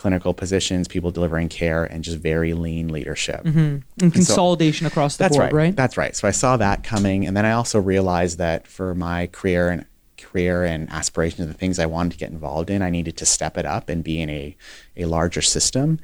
clinical 0.02 0.34
positions, 0.34 0.88
people 0.88 1.12
delivering 1.12 1.48
care, 1.48 1.84
and 1.86 2.04
just 2.04 2.18
very 2.18 2.56
lean 2.56 2.88
leadership. 2.88 3.44
Mm-hmm. 3.44 4.04
And 4.04 4.14
consolidation 4.14 4.88
across 4.88 5.16
the 5.16 5.26
That's 5.26 5.38
board, 5.38 5.54
right. 5.54 5.66
right? 5.66 5.76
That's 5.76 5.96
right. 5.96 6.16
So 6.16 6.28
I 6.28 6.32
saw 6.32 6.58
that 6.58 6.84
coming, 6.84 7.28
and 7.28 7.38
then 7.38 7.46
I 7.46 7.52
also 7.52 7.80
realized 7.80 8.40
that 8.40 8.68
for 8.68 8.96
my 8.96 9.28
career 9.28 9.70
and 9.70 9.86
career 10.18 10.64
and 10.64 10.90
aspirations, 10.90 11.48
the 11.48 11.54
things 11.54 11.78
I 11.78 11.86
wanted 11.86 12.14
to 12.14 12.18
get 12.18 12.32
involved 12.32 12.72
in, 12.72 12.82
I 12.82 12.90
needed 12.90 13.16
to 13.18 13.28
step 13.28 13.60
it 13.60 13.66
up 13.68 13.90
and 13.90 14.04
be 14.04 14.20
in 14.20 14.30
a 14.32 14.58
a 14.98 15.06
larger 15.06 15.42
system. 15.42 16.00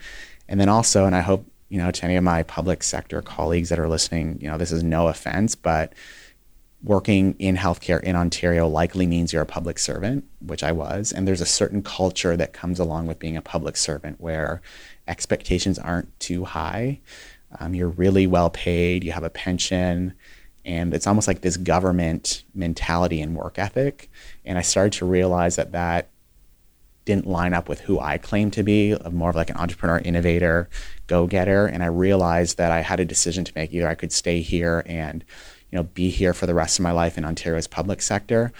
And 0.47 0.59
then 0.59 0.69
also, 0.69 1.05
and 1.05 1.15
I 1.15 1.21
hope 1.21 1.47
you 1.69 1.79
know 1.79 1.89
to 1.89 2.05
any 2.05 2.17
of 2.17 2.23
my 2.23 2.43
public 2.43 2.83
sector 2.83 3.23
colleagues 3.23 3.69
that 3.69 3.79
are 3.79 3.89
listening, 3.89 4.37
you 4.39 4.47
know, 4.47 4.59
this 4.59 4.71
is 4.71 4.83
no 4.83 5.07
offense, 5.07 5.55
but 5.55 5.93
working 6.83 7.35
in 7.39 7.57
healthcare 7.57 8.01
in 8.03 8.15
Ontario 8.15 8.67
likely 8.67 9.07
means 9.07 9.33
you're 9.33 9.41
a 9.41 9.47
public 9.47 9.79
servant, 9.79 10.25
which 10.39 10.63
I 10.63 10.71
was. 10.71 11.11
And 11.11 11.27
there's 11.27 11.41
a 11.41 11.45
certain 11.45 11.81
culture 11.81 12.37
that 12.37 12.53
comes 12.53 12.79
along 12.79 13.07
with 13.07 13.19
being 13.19 13.35
a 13.35 13.41
public 13.41 13.77
servant 13.77 14.21
where 14.21 14.61
expectations 15.07 15.79
aren't 15.79 16.17
too 16.19 16.45
high. 16.45 17.01
Um, 17.59 17.73
you're 17.73 17.89
really 17.89 18.27
well 18.27 18.49
paid, 18.49 19.03
you 19.03 19.11
have 19.11 19.23
a 19.23 19.29
pension, 19.29 20.13
and 20.65 20.93
it's 20.93 21.07
almost 21.07 21.27
like 21.27 21.41
this 21.41 21.57
government 21.57 22.43
mentality 22.53 23.21
and 23.21 23.35
work 23.35 23.57
ethic. 23.57 24.11
And 24.45 24.57
I 24.57 24.61
started 24.61 24.93
to 24.93 25.05
realize 25.05 25.55
that 25.55 25.71
that 25.71 26.09
didn't 27.05 27.25
line 27.25 27.53
up 27.53 27.69
with 27.69 27.79
who 27.79 27.99
I 28.01 28.17
claim 28.17 28.51
to 28.51 28.63
be, 28.63 28.95
more 29.11 29.29
of 29.29 29.35
like 29.37 29.49
an 29.49 29.55
entrepreneur, 29.55 29.99
innovator, 29.99 30.69
go-getter. 31.07 31.65
And 31.65 31.81
I 31.81 31.87
realized 31.87 32.57
that 32.57 32.71
I 32.71 32.81
had 32.81 32.99
a 32.99 33.05
decision 33.05 33.45
to 33.45 33.53
make. 33.55 33.73
Either 33.73 33.87
I 33.87 33.95
could 33.95 34.11
stay 34.11 34.41
here 34.41 34.83
and, 34.85 35.23
you 35.71 35.77
know, 35.77 35.83
be 35.83 36.09
here 36.09 36.33
for 36.33 36.45
the 36.45 36.53
rest 36.53 36.79
of 36.79 36.83
my 36.83 36.91
life 36.91 37.17
in 37.17 37.25
Ontario's 37.25 37.67
public 37.67 38.01
sector, 38.01 38.51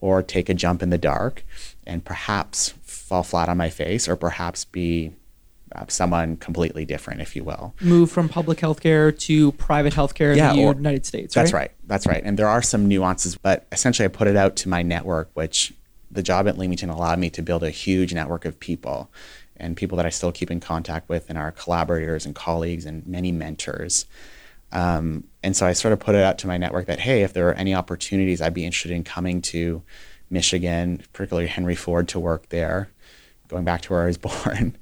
or 0.00 0.22
take 0.22 0.48
a 0.48 0.54
jump 0.54 0.82
in 0.82 0.90
the 0.90 0.98
dark 0.98 1.44
and 1.86 2.04
perhaps 2.04 2.70
fall 2.82 3.22
flat 3.22 3.48
on 3.48 3.56
my 3.56 3.70
face, 3.70 4.08
or 4.08 4.16
perhaps 4.16 4.64
be 4.64 5.12
uh, 5.74 5.84
someone 5.88 6.36
completely 6.36 6.84
different, 6.84 7.20
if 7.20 7.34
you 7.34 7.42
will. 7.44 7.74
Move 7.80 8.10
from 8.10 8.28
public 8.28 8.58
healthcare 8.58 9.16
to 9.20 9.52
private 9.52 9.94
healthcare 9.94 10.36
Yeah, 10.36 10.50
in 10.50 10.56
the 10.56 10.64
or- 10.64 10.74
United 10.74 11.06
States. 11.06 11.34
That's 11.34 11.52
right. 11.52 11.70
That's 11.86 12.06
right. 12.06 12.22
And 12.24 12.38
there 12.38 12.48
are 12.48 12.62
some 12.62 12.86
nuances, 12.88 13.36
but 13.36 13.66
essentially 13.72 14.04
I 14.04 14.08
put 14.08 14.28
it 14.28 14.36
out 14.36 14.54
to 14.56 14.68
my 14.68 14.82
network, 14.82 15.30
which 15.34 15.72
the 16.10 16.22
job 16.22 16.46
at 16.46 16.58
Leamington 16.58 16.90
allowed 16.90 17.18
me 17.18 17.30
to 17.30 17.42
build 17.42 17.62
a 17.62 17.70
huge 17.70 18.12
network 18.12 18.44
of 18.44 18.60
people 18.60 19.10
and 19.56 19.76
people 19.76 19.96
that 19.96 20.04
I 20.04 20.10
still 20.10 20.30
keep 20.32 20.50
in 20.50 20.60
contact 20.60 21.08
with 21.08 21.28
and 21.30 21.38
our 21.38 21.52
collaborators 21.52 22.26
and 22.26 22.34
colleagues 22.34 22.84
and 22.84 23.06
many 23.06 23.32
mentors. 23.32 24.04
Um, 24.72 25.24
and 25.42 25.56
so 25.56 25.66
I 25.66 25.72
sort 25.74 25.92
of 25.92 26.00
put 26.00 26.14
it 26.14 26.22
out 26.22 26.38
to 26.38 26.46
my 26.46 26.56
network 26.56 26.86
that, 26.86 27.00
hey, 27.00 27.22
if 27.22 27.32
there 27.32 27.48
are 27.48 27.54
any 27.54 27.74
opportunities, 27.74 28.40
I'd 28.40 28.54
be 28.54 28.64
interested 28.64 28.90
in 28.90 29.04
coming 29.04 29.42
to 29.42 29.82
Michigan, 30.30 31.02
particularly 31.12 31.48
Henry 31.48 31.74
Ford, 31.74 32.08
to 32.08 32.18
work 32.18 32.48
there, 32.48 32.90
going 33.48 33.64
back 33.64 33.82
to 33.82 33.92
where 33.92 34.02
I 34.02 34.06
was 34.06 34.18
born. 34.18 34.76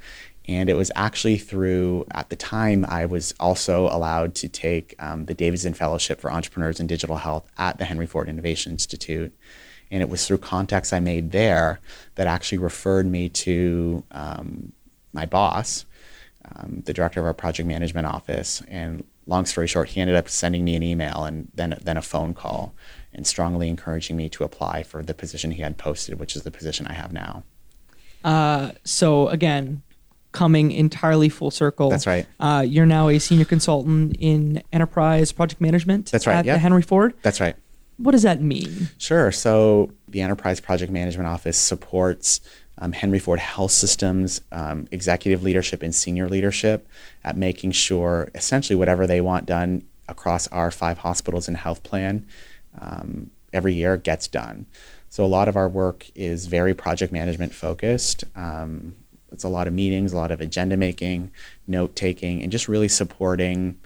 And 0.46 0.68
it 0.68 0.74
was 0.74 0.90
actually 0.96 1.38
through, 1.38 2.06
at 2.10 2.28
the 2.28 2.36
time, 2.36 2.84
I 2.88 3.06
was 3.06 3.34
also 3.38 3.86
allowed 3.86 4.34
to 4.36 4.48
take 4.48 4.94
um, 4.98 5.26
the 5.26 5.34
Davidson 5.34 5.74
Fellowship 5.74 6.20
for 6.20 6.32
Entrepreneurs 6.32 6.80
in 6.80 6.86
Digital 6.86 7.16
Health 7.16 7.50
at 7.58 7.78
the 7.78 7.84
Henry 7.84 8.06
Ford 8.06 8.28
Innovation 8.28 8.72
Institute. 8.72 9.32
And 9.90 10.02
it 10.02 10.08
was 10.08 10.26
through 10.26 10.38
contacts 10.38 10.92
I 10.92 11.00
made 11.00 11.32
there 11.32 11.80
that 12.14 12.26
actually 12.26 12.58
referred 12.58 13.06
me 13.06 13.28
to 13.28 14.04
um, 14.12 14.72
my 15.12 15.26
boss, 15.26 15.84
um, 16.52 16.82
the 16.84 16.92
director 16.92 17.20
of 17.20 17.26
our 17.26 17.34
project 17.34 17.68
management 17.68 18.06
office. 18.06 18.62
And 18.68 19.04
long 19.30 19.46
story 19.46 19.66
short, 19.66 19.90
he 19.90 20.00
ended 20.00 20.16
up 20.16 20.28
sending 20.28 20.64
me 20.64 20.74
an 20.74 20.82
email 20.82 21.24
and 21.24 21.48
then, 21.54 21.78
then 21.82 21.96
a 21.96 22.02
phone 22.02 22.34
call 22.34 22.74
and 23.14 23.26
strongly 23.26 23.68
encouraging 23.68 24.16
me 24.16 24.28
to 24.28 24.44
apply 24.44 24.82
for 24.82 25.02
the 25.02 25.14
position 25.14 25.52
he 25.52 25.62
had 25.62 25.78
posted, 25.78 26.18
which 26.18 26.36
is 26.36 26.42
the 26.42 26.50
position 26.50 26.86
I 26.86 26.92
have 26.92 27.12
now. 27.12 27.44
Uh, 28.22 28.72
so 28.84 29.28
again, 29.28 29.82
coming 30.32 30.70
entirely 30.72 31.28
full 31.28 31.50
circle. 31.50 31.90
That's 31.90 32.06
right. 32.06 32.26
Uh, 32.38 32.64
you're 32.66 32.86
now 32.86 33.08
a 33.08 33.18
senior 33.18 33.44
consultant 33.44 34.16
in 34.18 34.62
enterprise 34.72 35.32
project 35.32 35.60
management. 35.60 36.10
That's 36.10 36.26
right, 36.26 36.36
At 36.36 36.44
yeah. 36.44 36.54
the 36.54 36.58
Henry 36.58 36.82
Ford. 36.82 37.14
That's 37.22 37.40
right. 37.40 37.56
What 37.96 38.12
does 38.12 38.22
that 38.22 38.40
mean? 38.40 38.88
Sure. 38.96 39.30
So 39.30 39.92
the 40.08 40.22
Enterprise 40.22 40.58
Project 40.58 40.90
Management 40.90 41.28
Office 41.28 41.58
supports 41.58 42.40
um, 42.80 42.92
Henry 42.92 43.18
Ford 43.18 43.38
Health 43.38 43.72
Systems 43.72 44.40
um, 44.52 44.88
executive 44.90 45.42
leadership 45.42 45.82
and 45.82 45.94
senior 45.94 46.28
leadership 46.28 46.88
at 47.22 47.36
making 47.36 47.72
sure 47.72 48.30
essentially 48.34 48.76
whatever 48.76 49.06
they 49.06 49.20
want 49.20 49.46
done 49.46 49.82
across 50.08 50.48
our 50.48 50.70
five 50.70 50.98
hospitals 50.98 51.46
and 51.46 51.56
health 51.56 51.82
plan 51.82 52.26
um, 52.80 53.30
every 53.52 53.74
year 53.74 53.96
gets 53.96 54.26
done. 54.28 54.66
So 55.08 55.24
a 55.24 55.26
lot 55.26 55.48
of 55.48 55.56
our 55.56 55.68
work 55.68 56.06
is 56.14 56.46
very 56.46 56.74
project 56.74 57.12
management 57.12 57.52
focused. 57.52 58.24
Um, 58.36 58.94
it's 59.32 59.44
a 59.44 59.48
lot 59.48 59.66
of 59.66 59.72
meetings, 59.72 60.12
a 60.12 60.16
lot 60.16 60.30
of 60.30 60.40
agenda 60.40 60.76
making, 60.76 61.30
note 61.66 61.94
taking, 61.94 62.42
and 62.42 62.50
just 62.50 62.68
really 62.68 62.88
supporting 62.88 63.78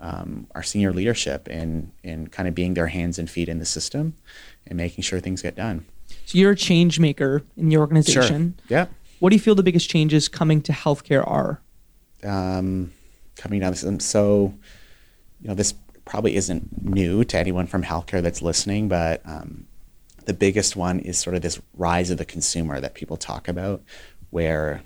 um, 0.00 0.46
our 0.54 0.62
senior 0.62 0.92
leadership 0.92 1.48
in 1.48 1.92
in 2.02 2.28
kind 2.28 2.48
of 2.48 2.54
being 2.54 2.74
their 2.74 2.86
hands 2.86 3.18
and 3.18 3.28
feet 3.28 3.48
in 3.48 3.58
the 3.58 3.64
system 3.64 4.16
and 4.66 4.76
making 4.76 5.02
sure 5.02 5.20
things 5.20 5.42
get 5.42 5.56
done. 5.56 5.86
So 6.28 6.36
you're 6.36 6.50
a 6.50 6.56
change 6.56 7.00
maker 7.00 7.42
in 7.56 7.70
the 7.70 7.78
organization. 7.78 8.60
Yeah. 8.68 8.88
What 9.18 9.30
do 9.30 9.36
you 9.36 9.40
feel 9.40 9.54
the 9.54 9.62
biggest 9.62 9.88
changes 9.88 10.28
coming 10.28 10.60
to 10.60 10.72
healthcare 10.72 11.26
are? 11.26 11.62
Um, 12.22 12.92
coming 13.36 13.60
down 13.60 13.70
the 13.70 13.78
system. 13.78 13.98
So, 13.98 14.52
you 15.40 15.48
know, 15.48 15.54
this 15.54 15.72
probably 16.04 16.36
isn't 16.36 16.84
new 16.84 17.24
to 17.24 17.38
anyone 17.38 17.66
from 17.66 17.82
healthcare 17.82 18.20
that's 18.20 18.42
listening, 18.42 18.88
but 18.88 19.22
um, 19.24 19.66
the 20.26 20.34
biggest 20.34 20.76
one 20.76 20.98
is 21.00 21.16
sort 21.16 21.34
of 21.34 21.40
this 21.40 21.62
rise 21.78 22.10
of 22.10 22.18
the 22.18 22.26
consumer 22.26 22.78
that 22.78 22.92
people 22.92 23.16
talk 23.16 23.48
about, 23.48 23.82
where 24.28 24.82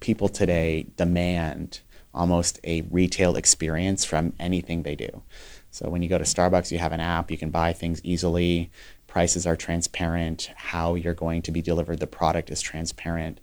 people 0.00 0.30
today 0.30 0.86
demand 0.96 1.80
almost 2.14 2.58
a 2.64 2.80
retail 2.90 3.36
experience 3.36 4.02
from 4.02 4.32
anything 4.40 4.82
they 4.82 4.96
do. 4.96 5.22
So 5.70 5.90
when 5.90 6.02
you 6.02 6.08
go 6.08 6.16
to 6.16 6.24
Starbucks, 6.24 6.70
you 6.70 6.78
have 6.78 6.92
an 6.92 7.00
app, 7.00 7.30
you 7.30 7.36
can 7.36 7.50
buy 7.50 7.72
things 7.74 8.00
easily, 8.02 8.70
prices 9.12 9.46
are 9.46 9.56
transparent, 9.56 10.50
how 10.56 10.94
you're 10.94 11.12
going 11.12 11.42
to 11.42 11.50
be 11.50 11.60
delivered 11.60 12.00
the 12.00 12.06
product 12.06 12.48
is 12.48 12.62
transparent, 12.62 13.40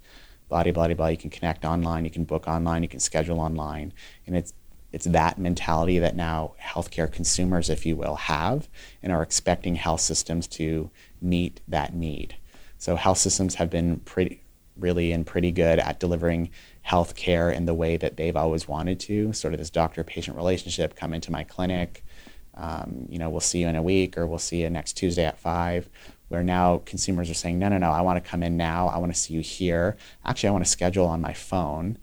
blah 0.49 0.63
blah 0.63 0.71
blah 0.71 0.91
blah. 0.95 1.07
You 1.09 1.17
can 1.17 1.29
connect 1.29 1.63
online, 1.63 2.05
you 2.05 2.09
can 2.09 2.23
book 2.23 2.47
online, 2.47 2.81
you 2.81 2.89
can 2.89 2.99
schedule 2.99 3.39
online, 3.39 3.93
and 4.25 4.35
it's 4.35 4.51
it's 4.91 5.05
that 5.05 5.37
mentality 5.37 5.99
that 5.99 6.15
now 6.15 6.55
healthcare 6.59 7.11
consumers, 7.11 7.69
if 7.69 7.85
you 7.85 7.95
will, 7.95 8.15
have 8.15 8.67
and 9.03 9.13
are 9.13 9.21
expecting 9.21 9.75
health 9.75 10.01
systems 10.01 10.47
to 10.47 10.89
meet 11.21 11.61
that 11.67 11.93
need. 11.93 12.35
So 12.79 12.95
health 12.95 13.19
systems 13.19 13.53
have 13.55 13.69
been 13.69 13.97
pretty 13.97 14.41
really 14.75 15.11
and 15.11 15.23
pretty 15.23 15.51
good 15.51 15.77
at 15.77 15.99
delivering 15.99 16.49
health 16.81 17.15
care 17.15 17.51
in 17.51 17.65
the 17.65 17.75
way 17.75 17.95
that 17.95 18.17
they've 18.17 18.35
always 18.35 18.67
wanted 18.67 18.99
to, 19.01 19.33
sort 19.33 19.53
of 19.53 19.59
this 19.59 19.69
doctor 19.69 20.03
patient 20.03 20.35
relationship, 20.35 20.95
come 20.95 21.13
into 21.13 21.31
my 21.31 21.43
clinic, 21.43 22.03
um, 22.59 23.07
you 23.09 23.17
know, 23.17 23.29
we'll 23.29 23.39
see 23.39 23.59
you 23.59 23.67
in 23.67 23.75
a 23.75 23.81
week 23.81 24.17
or 24.17 24.27
we'll 24.27 24.37
see 24.37 24.61
you 24.61 24.69
next 24.69 24.93
Tuesday 24.93 25.25
at 25.25 25.39
five. 25.39 25.89
Where 26.27 26.43
now 26.43 26.83
consumers 26.85 27.29
are 27.31 27.35
saying, 27.35 27.57
no, 27.57 27.69
no, 27.69 27.79
no, 27.79 27.89
I 27.89 28.01
want 28.01 28.23
to 28.23 28.29
come 28.29 28.43
in 28.43 28.55
now. 28.55 28.87
I 28.87 28.99
want 28.99 29.11
to 29.13 29.19
see 29.19 29.33
you 29.33 29.41
here. 29.41 29.97
Actually, 30.23 30.49
I 30.49 30.51
want 30.51 30.65
to 30.65 30.69
schedule 30.69 31.07
on 31.07 31.21
my 31.21 31.33
phone. 31.33 31.97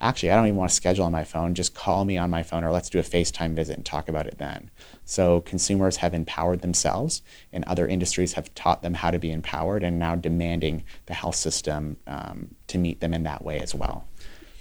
Actually, 0.00 0.30
I 0.30 0.36
don't 0.36 0.46
even 0.46 0.56
want 0.56 0.70
to 0.70 0.76
schedule 0.76 1.04
on 1.04 1.12
my 1.12 1.24
phone. 1.24 1.54
Just 1.54 1.74
call 1.74 2.04
me 2.04 2.16
on 2.16 2.30
my 2.30 2.42
phone 2.42 2.64
or 2.64 2.72
let's 2.72 2.88
do 2.88 2.98
a 2.98 3.02
FaceTime 3.02 3.54
visit 3.54 3.76
and 3.76 3.84
talk 3.84 4.08
about 4.08 4.26
it 4.26 4.38
then. 4.38 4.70
So 5.04 5.40
consumers 5.42 5.96
have 5.98 6.14
empowered 6.14 6.60
themselves, 6.60 7.22
and 7.52 7.64
other 7.64 7.86
industries 7.86 8.34
have 8.34 8.54
taught 8.54 8.82
them 8.82 8.94
how 8.94 9.10
to 9.10 9.18
be 9.18 9.32
empowered 9.32 9.82
and 9.82 9.98
now 9.98 10.14
demanding 10.14 10.84
the 11.06 11.14
health 11.14 11.36
system 11.36 11.96
um, 12.06 12.54
to 12.68 12.78
meet 12.78 13.00
them 13.00 13.12
in 13.14 13.24
that 13.24 13.44
way 13.44 13.58
as 13.60 13.74
well. 13.74 14.06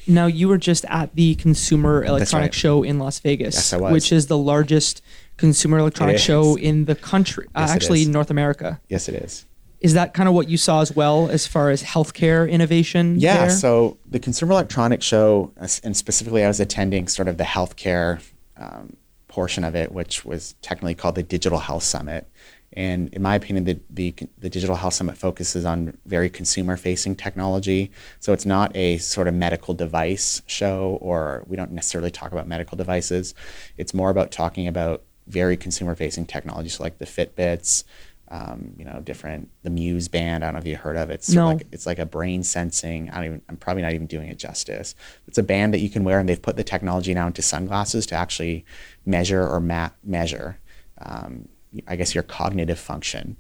Now, 0.08 0.26
you 0.28 0.48
were 0.48 0.58
just 0.58 0.86
at 0.86 1.15
the 1.15 1.36
Consumer 1.36 2.04
Electronic 2.04 2.48
right. 2.48 2.54
Show 2.54 2.84
in 2.84 3.00
Las 3.00 3.20
Vegas, 3.20 3.56
Yes, 3.56 3.74
I 3.74 3.78
was. 3.78 3.91
which 3.91 4.12
is 4.12 4.28
the 4.28 4.38
largest 4.38 5.02
consumer 5.38 5.78
electronic 5.78 6.15
is. 6.15 6.22
show 6.22 6.58
in 6.58 6.86
the 6.86 6.96
country, 6.96 7.46
uh, 7.56 7.60
Yes, 7.62 7.70
it 7.72 7.74
actually 7.76 8.04
in 8.04 8.12
North 8.12 8.30
America. 8.32 8.80
Yes, 8.89 9.08
it 9.08 9.15
is. 9.15 9.46
Is 9.80 9.93
that 9.93 10.13
kind 10.15 10.28
of 10.28 10.34
what 10.34 10.50
you 10.50 10.58
saw 10.58 10.82
as 10.82 10.96
well 10.96 11.30
as 11.30 11.46
far 11.46 11.70
as 11.70 11.84
healthcare 11.84 12.50
innovation? 12.50 13.20
Yeah, 13.20 13.46
there? 13.46 13.50
so 13.52 13.98
the 14.10 14.20
Consumer 14.20 14.54
Electronics 14.54 15.06
Show, 15.06 15.52
uh, 15.60 15.67
and 15.84 15.96
specifically, 15.96 16.43
I 16.43 16.48
was 16.48 16.60
attending 16.60 17.08
sort 17.08 17.28
of 17.28 17.38
the 17.38 17.43
healthcare 17.43 18.20
um, 18.58 18.98
portion 19.28 19.63
of 19.63 19.76
it, 19.76 19.91
which 19.91 20.26
was 20.26 20.56
technically 20.63 20.96
called 20.96 21.13
the 21.13 21.22
Digital 21.24 21.60
Health 21.60 21.84
Summit. 21.84 22.28
And 22.73 23.10
in 23.13 23.21
my 23.21 23.36
opinion, 23.36 23.63
the, 23.63 23.80
the, 23.89 24.13
the 24.38 24.49
Digital 24.49 24.75
Health 24.75 24.93
Summit 24.93 25.17
focuses 25.17 25.65
on 25.65 25.97
very 26.06 26.30
consumer 26.30 26.77
facing 26.77 27.15
technology. 27.15 27.91
So 28.19 28.34
it's 28.34 28.45
not 28.45 28.75
a 28.75 28.97
sort 28.97 29.27
of 29.27 29.34
medical 29.34 29.73
device 29.73 30.41
show, 30.47 30.97
or 31.01 31.43
we 31.47 31.56
don't 31.56 31.71
necessarily 31.71 32.12
talk 32.12 32.32
about 32.32 32.47
medical 32.47 32.77
devices. 32.77 33.34
It's 33.77 33.93
more 33.93 34.10
about 34.10 34.32
talking 34.32 34.67
about 34.67 35.03
very 35.27 35.58
consumer 35.58 35.95
facing 35.95 36.25
technology, 36.25 36.69
so 36.69 36.84
like 36.84 36.99
the 36.99 37.06
Fitbits. 37.06 37.84
Um, 38.30 38.73
you 38.77 38.84
know, 38.84 38.99
different 38.99 39.49
the 39.63 39.69
Muse 39.69 40.10
band. 40.10 40.43
I 40.43 40.47
don't 40.47 40.56
know 40.56 40.60
if 40.60 40.67
you 40.67 40.75
heard 40.75 40.97
of 40.97 41.10
it. 41.10 41.13
It's 41.13 41.30
No. 41.30 41.45
like 41.47 41.65
it's 41.71 41.86
like 41.86 41.97
a 41.97 42.06
brain 42.06 42.43
sensing. 42.43 43.10
I 43.10 43.15
don't 43.15 43.25
even. 43.25 43.41
I'm 43.47 43.56
probably 43.56 43.84
not 43.84 43.93
even 43.93 44.06
doing 44.06 44.27
it 44.27 44.38
justice. 44.38 44.95
It's 45.30 45.38
a 45.38 45.43
band 45.43 45.73
that 45.73 45.80
you 45.80 45.89
can 45.89 46.03
wear, 46.03 46.19
and 46.19 46.27
they've 46.27 46.41
put 46.41 46.58
the 46.58 46.63
technology 46.65 47.13
now 47.13 47.27
into 47.27 47.41
sunglasses 47.41 48.06
to 48.08 48.15
actually 48.15 48.65
measure 49.06 49.47
or 49.47 49.62
map 49.62 49.95
measure. 50.03 50.60
Um, 50.97 51.47
I 51.88 51.96
guess 51.96 52.13
your 52.16 52.24
cognitive 52.24 52.80
function. 52.80 53.38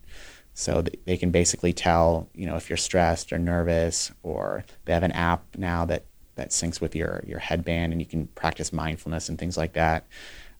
So 0.53 0.83
they 1.05 1.17
can 1.17 1.29
basically 1.29 1.71
tell, 1.71 2.29
you 2.33 2.47
know, 2.47 2.55
if 2.55 2.69
you're 2.69 2.77
stressed 2.77 3.31
or 3.31 3.37
nervous, 3.37 4.11
or 4.23 4.65
they 4.85 4.93
have 4.93 5.03
an 5.03 5.11
app 5.11 5.43
now 5.55 5.85
that 5.85 6.05
that 6.35 6.49
syncs 6.49 6.81
with 6.81 6.95
your 6.95 7.23
your 7.27 7.39
headband, 7.39 7.93
and 7.93 8.01
you 8.01 8.07
can 8.07 8.27
practice 8.27 8.73
mindfulness 8.73 9.29
and 9.29 9.37
things 9.37 9.57
like 9.57 9.73
that. 9.73 10.07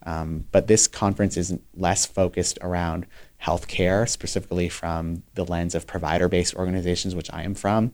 Um, 0.06 0.46
but 0.52 0.68
this 0.68 0.88
conference 0.88 1.36
is 1.36 1.58
less 1.76 2.06
focused 2.06 2.60
around 2.62 3.08
healthcare, 3.42 4.08
specifically 4.08 4.70
from 4.70 5.24
the 5.34 5.44
lens 5.44 5.76
of 5.76 5.88
provider-based 5.88 6.56
organizations, 6.56 7.16
which 7.16 7.34
I 7.34 7.44
am 7.44 7.56
from. 7.56 7.94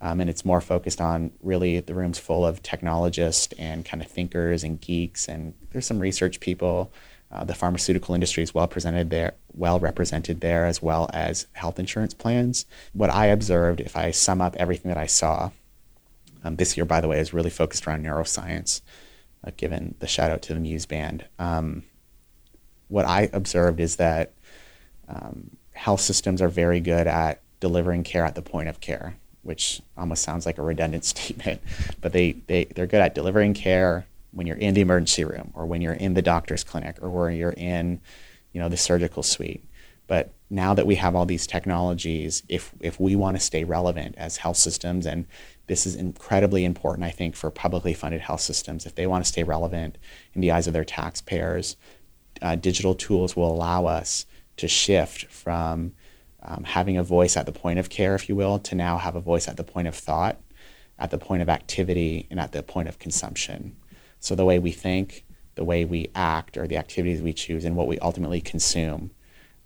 Um, 0.00 0.20
and 0.20 0.28
it's 0.28 0.44
more 0.44 0.60
focused 0.60 1.00
on 1.00 1.30
really 1.40 1.78
the 1.78 1.94
room's 1.94 2.18
full 2.18 2.44
of 2.44 2.62
technologists 2.62 3.54
and 3.56 3.84
kind 3.84 4.02
of 4.02 4.10
thinkers 4.10 4.64
and 4.64 4.80
geeks, 4.80 5.28
and 5.28 5.54
there's 5.70 5.86
some 5.86 6.00
research 6.00 6.40
people. 6.40 6.92
Uh, 7.32 7.44
the 7.44 7.54
pharmaceutical 7.54 8.14
industry 8.14 8.42
is 8.42 8.52
well 8.54 8.68
presented 8.68 9.08
there, 9.08 9.34
well 9.54 9.80
represented 9.80 10.42
there, 10.42 10.66
as 10.66 10.82
well 10.82 11.08
as 11.14 11.46
health 11.54 11.78
insurance 11.78 12.12
plans. 12.12 12.66
What 12.92 13.08
I 13.08 13.26
observed, 13.26 13.80
if 13.80 13.96
I 13.96 14.10
sum 14.10 14.42
up 14.42 14.54
everything 14.56 14.90
that 14.90 14.98
I 14.98 15.06
saw, 15.06 15.50
um, 16.44 16.56
this 16.56 16.76
year, 16.76 16.84
by 16.84 17.00
the 17.00 17.08
way, 17.08 17.18
is 17.18 17.32
really 17.32 17.50
focused 17.50 17.86
around 17.86 18.04
neuroscience, 18.04 18.82
uh, 19.44 19.50
given 19.56 19.94
the 20.00 20.06
shout 20.06 20.30
out 20.30 20.42
to 20.42 20.54
the 20.54 20.60
Muse 20.60 20.84
band. 20.84 21.24
Um, 21.38 21.84
what 22.88 23.06
I 23.06 23.30
observed 23.32 23.80
is 23.80 23.96
that 23.96 24.32
um, 25.08 25.56
health 25.72 26.00
systems 26.00 26.42
are 26.42 26.48
very 26.48 26.80
good 26.80 27.06
at 27.06 27.40
delivering 27.60 28.02
care 28.02 28.26
at 28.26 28.34
the 28.34 28.42
point 28.42 28.68
of 28.68 28.80
care, 28.80 29.16
which 29.42 29.80
almost 29.96 30.22
sounds 30.22 30.44
like 30.44 30.58
a 30.58 30.62
redundant 30.62 31.04
statement, 31.06 31.62
but 32.02 32.12
they, 32.12 32.32
they, 32.46 32.64
they're 32.66 32.86
good 32.86 33.00
at 33.00 33.14
delivering 33.14 33.54
care 33.54 34.04
when 34.32 34.46
you're 34.46 34.56
in 34.56 34.74
the 34.74 34.80
emergency 34.80 35.24
room 35.24 35.52
or 35.54 35.66
when 35.66 35.80
you're 35.80 35.92
in 35.92 36.14
the 36.14 36.22
doctor's 36.22 36.64
clinic 36.64 36.98
or 37.00 37.10
when 37.10 37.36
you're 37.36 37.54
in 37.56 38.00
you 38.52 38.60
know 38.60 38.68
the 38.68 38.76
surgical 38.76 39.22
suite. 39.22 39.64
But 40.06 40.34
now 40.52 40.74
that 40.74 40.86
we 40.86 40.96
have 40.96 41.16
all 41.16 41.24
these 41.24 41.46
technologies 41.46 42.42
if 42.48 42.72
if 42.80 43.00
we 43.00 43.16
want 43.16 43.36
to 43.36 43.42
stay 43.42 43.64
relevant 43.64 44.14
as 44.18 44.36
health 44.36 44.58
systems 44.58 45.06
and 45.06 45.26
this 45.66 45.86
is 45.86 45.96
incredibly 45.96 46.64
important 46.64 47.04
i 47.04 47.10
think 47.10 47.34
for 47.34 47.50
publicly 47.50 47.94
funded 47.94 48.20
health 48.20 48.42
systems 48.42 48.84
if 48.84 48.94
they 48.94 49.06
want 49.06 49.24
to 49.24 49.28
stay 49.28 49.42
relevant 49.42 49.96
in 50.34 50.42
the 50.42 50.50
eyes 50.50 50.66
of 50.66 50.74
their 50.74 50.84
taxpayers 50.84 51.76
uh, 52.42 52.54
digital 52.54 52.94
tools 52.94 53.34
will 53.34 53.50
allow 53.50 53.86
us 53.86 54.26
to 54.56 54.68
shift 54.68 55.24
from 55.26 55.92
um, 56.42 56.64
having 56.64 56.98
a 56.98 57.02
voice 57.02 57.36
at 57.36 57.46
the 57.46 57.52
point 57.52 57.78
of 57.78 57.88
care 57.88 58.14
if 58.14 58.28
you 58.28 58.36
will 58.36 58.58
to 58.58 58.74
now 58.74 58.98
have 58.98 59.16
a 59.16 59.20
voice 59.20 59.48
at 59.48 59.56
the 59.56 59.64
point 59.64 59.88
of 59.88 59.94
thought 59.94 60.38
at 60.98 61.10
the 61.10 61.18
point 61.18 61.40
of 61.40 61.48
activity 61.48 62.26
and 62.30 62.38
at 62.38 62.52
the 62.52 62.62
point 62.62 62.88
of 62.88 62.98
consumption 62.98 63.74
so 64.22 64.36
the 64.36 64.44
way 64.44 64.60
we 64.60 64.70
think, 64.70 65.24
the 65.56 65.64
way 65.64 65.84
we 65.84 66.08
act, 66.14 66.56
or 66.56 66.68
the 66.68 66.76
activities 66.76 67.20
we 67.20 67.32
choose, 67.32 67.64
and 67.64 67.74
what 67.76 67.88
we 67.88 67.98
ultimately 67.98 68.40
consume 68.40 69.10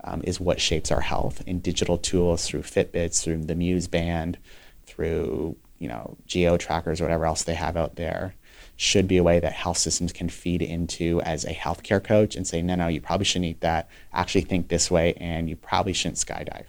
um, 0.03 0.23
is 0.25 0.40
what 0.40 0.61
shapes 0.61 0.90
our 0.90 1.03
health. 1.03 1.42
And 1.47 1.62
digital 1.62 1.99
tools 1.99 2.47
through 2.47 2.62
Fitbits, 2.62 3.23
through 3.23 3.45
the 3.45 3.55
Muse 3.55 3.87
band, 3.87 4.38
through 4.87 5.57
you 5.79 5.88
know 5.88 6.16
geo 6.27 6.57
trackers, 6.57 7.03
whatever 7.03 7.27
else 7.27 7.42
they 7.42 7.55
have 7.55 7.77
out 7.77 7.97
there, 7.97 8.35
should 8.77 9.07
be 9.07 9.19
a 9.19 9.23
way 9.23 9.38
that 9.38 9.53
health 9.53 9.77
systems 9.77 10.11
can 10.11 10.31
feed 10.31 10.62
into 10.62 11.21
as 11.21 11.45
a 11.45 11.53
healthcare 11.53 12.03
coach 12.03 12.35
and 12.35 12.47
say, 12.47 12.62
no, 12.62 12.77
no, 12.77 12.88
you 12.88 13.03
probably 13.03 13.27
shouldn't 13.27 13.45
eat 13.45 13.61
that. 13.61 13.90
Actually, 14.14 14.40
think 14.40 14.69
this 14.69 14.90
way, 14.90 15.12
and 15.19 15.51
you 15.51 15.57
probably 15.57 15.92
shouldn't 15.92 16.16
skydive. 16.16 16.64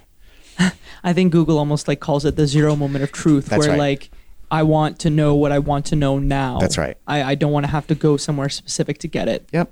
I 1.06 1.14
think 1.14 1.32
Google 1.32 1.58
almost 1.58 1.88
like 1.88 2.02
calls 2.02 2.26
it 2.26 2.36
the 2.36 2.48
zero 2.48 2.76
moment 2.76 3.06
of 3.06 3.14
truth, 3.14 3.46
That's 3.46 3.62
where 3.62 3.70
right. 3.70 3.80
like 3.80 4.12
I 4.50 4.64
want 4.64 5.00
to 5.00 5.10
know 5.10 5.36
what 5.36 5.52
I 5.52 5.60
want 5.60 5.86
to 5.88 5.96
know 5.96 6.20
now. 6.20 6.60
That's 6.60 6.78
right. 6.78 6.96
I, 7.08 7.24
I 7.24 7.36
don't 7.36 7.52
want 7.52 7.66
to 7.66 7.72
have 7.72 7.88
to 7.88 7.96
go 7.96 8.18
somewhere 8.18 8.50
specific 8.50 8.98
to 9.00 9.08
get 9.08 9.28
it. 9.28 9.48
Yep. 9.52 9.72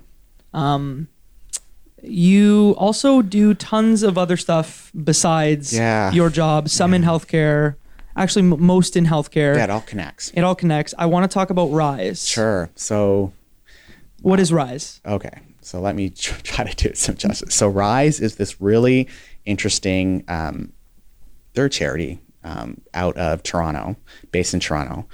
Um, 0.52 1.08
You 2.02 2.74
also 2.78 3.22
do 3.22 3.54
tons 3.54 4.02
of 4.02 4.18
other 4.18 4.36
stuff 4.36 4.92
besides 5.02 5.72
Yeah. 5.72 6.12
your 6.12 6.30
job, 6.30 6.68
some 6.68 6.92
in 6.94 7.02
healthcare, 7.02 7.76
actually 8.16 8.42
m- 8.52 8.62
most 8.62 8.96
in 8.96 9.06
healthcare. 9.06 9.56
Yeah, 9.56 9.64
it 9.64 9.70
all 9.70 9.80
connects. 9.80 10.30
It 10.34 10.42
all 10.42 10.54
connects. 10.54 10.94
I 10.98 11.06
want 11.06 11.28
to 11.28 11.34
talk 11.34 11.50
about 11.50 11.66
Rise. 11.72 12.26
Sure. 12.28 12.70
So 12.74 13.32
What 14.22 14.40
is 14.40 14.52
Rise? 14.52 15.00
Okay, 15.06 15.40
so 15.62 15.80
let 15.80 15.94
me 15.94 16.10
try 16.10 16.64
to 16.64 16.76
do 16.76 16.88
it 16.90 16.98
some 16.98 17.16
justice. 17.16 17.54
So 17.54 17.66
Rise 17.68 18.20
is 18.20 18.36
this 18.36 18.60
really 18.60 19.08
interesting. 19.46 20.22
Um, 20.28 20.72
they're 21.54 21.66
a 21.66 21.70
charity 21.70 22.20
um, 22.46 22.80
out 22.94 23.16
of 23.16 23.42
Toronto, 23.42 23.96
based 24.30 24.54
in 24.54 24.60
Toronto, 24.60 25.06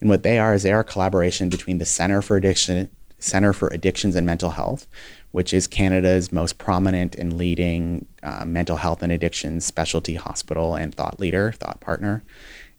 and 0.00 0.10
what 0.10 0.22
they 0.22 0.38
are 0.38 0.54
is 0.54 0.62
they 0.62 0.72
are 0.72 0.80
a 0.80 0.84
collaboration 0.84 1.48
between 1.48 1.78
the 1.78 1.84
Center 1.84 2.20
for 2.20 2.36
Addiction, 2.36 2.90
Center 3.18 3.52
for 3.52 3.68
Addictions 3.68 4.16
and 4.16 4.26
Mental 4.26 4.50
Health, 4.50 4.86
which 5.30 5.54
is 5.54 5.66
Canada's 5.66 6.32
most 6.32 6.58
prominent 6.58 7.14
and 7.14 7.36
leading 7.36 8.06
uh, 8.22 8.44
mental 8.44 8.76
health 8.76 9.02
and 9.02 9.12
addictions 9.12 9.64
specialty 9.64 10.14
hospital 10.14 10.74
and 10.74 10.94
thought 10.94 11.20
leader, 11.20 11.52
thought 11.52 11.80
partner, 11.80 12.24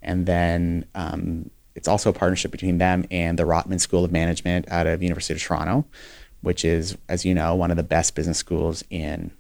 and 0.01 0.25
then 0.25 0.85
um, 0.95 1.49
it's 1.75 1.87
also 1.87 2.09
a 2.09 2.13
partnership 2.13 2.51
between 2.51 2.79
them 2.79 3.05
and 3.11 3.39
the 3.39 3.43
Rotman 3.43 3.79
School 3.79 4.03
of 4.03 4.11
Management 4.11 4.69
out 4.69 4.87
of 4.87 5.01
University 5.01 5.33
of 5.33 5.41
Toronto, 5.41 5.85
which 6.41 6.65
is, 6.65 6.97
as 7.07 7.23
you 7.23 7.33
know, 7.33 7.55
one 7.55 7.71
of 7.71 7.77
the 7.77 7.83
best 7.83 8.15
business 8.15 8.37
schools 8.37 8.83
in 8.89 9.31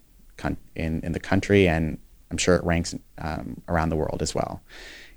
in, 0.75 1.01
in 1.03 1.11
the 1.11 1.19
country, 1.19 1.67
and 1.67 1.99
I'm 2.31 2.37
sure 2.37 2.55
it 2.55 2.63
ranks 2.63 2.95
um, 3.17 3.61
around 3.67 3.89
the 3.89 3.95
world 3.95 4.21
as 4.21 4.33
well. 4.33 4.61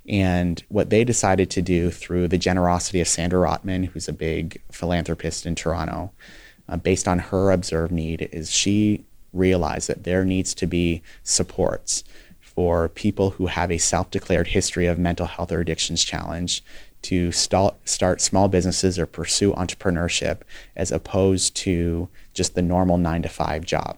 And 0.06 0.62
what 0.68 0.90
they 0.90 1.04
decided 1.04 1.48
to 1.50 1.62
do 1.62 1.90
through 1.90 2.28
the 2.28 2.36
generosity 2.36 3.00
of 3.00 3.08
Sandra 3.08 3.48
Rotman, 3.48 3.86
who's 3.86 4.08
a 4.08 4.12
big 4.12 4.60
philanthropist 4.70 5.46
in 5.46 5.54
Toronto, 5.54 6.12
uh, 6.68 6.76
based 6.76 7.08
on 7.08 7.18
her 7.18 7.50
observed 7.50 7.92
need, 7.92 8.28
is 8.32 8.50
she 8.50 9.04
realized 9.32 9.88
that 9.88 10.04
there 10.04 10.24
needs 10.24 10.54
to 10.54 10.66
be 10.66 11.02
supports 11.22 12.04
for 12.40 12.88
people 12.90 13.30
who 13.30 13.46
have 13.46 13.70
a 13.70 13.78
self-declared 13.78 14.48
history 14.48 14.86
of 14.86 14.98
mental 14.98 15.26
health 15.26 15.50
or 15.50 15.60
addictions 15.60 16.04
challenge 16.04 16.62
to 17.02 17.32
start, 17.32 17.74
start 17.86 18.20
small 18.20 18.48
businesses 18.48 18.98
or 18.98 19.06
pursue 19.06 19.52
entrepreneurship 19.52 20.38
as 20.76 20.92
opposed 20.92 21.54
to 21.56 22.08
just 22.32 22.54
the 22.54 22.62
normal 22.62 22.96
nine 22.96 23.22
to 23.22 23.28
five 23.28 23.64
job. 23.64 23.96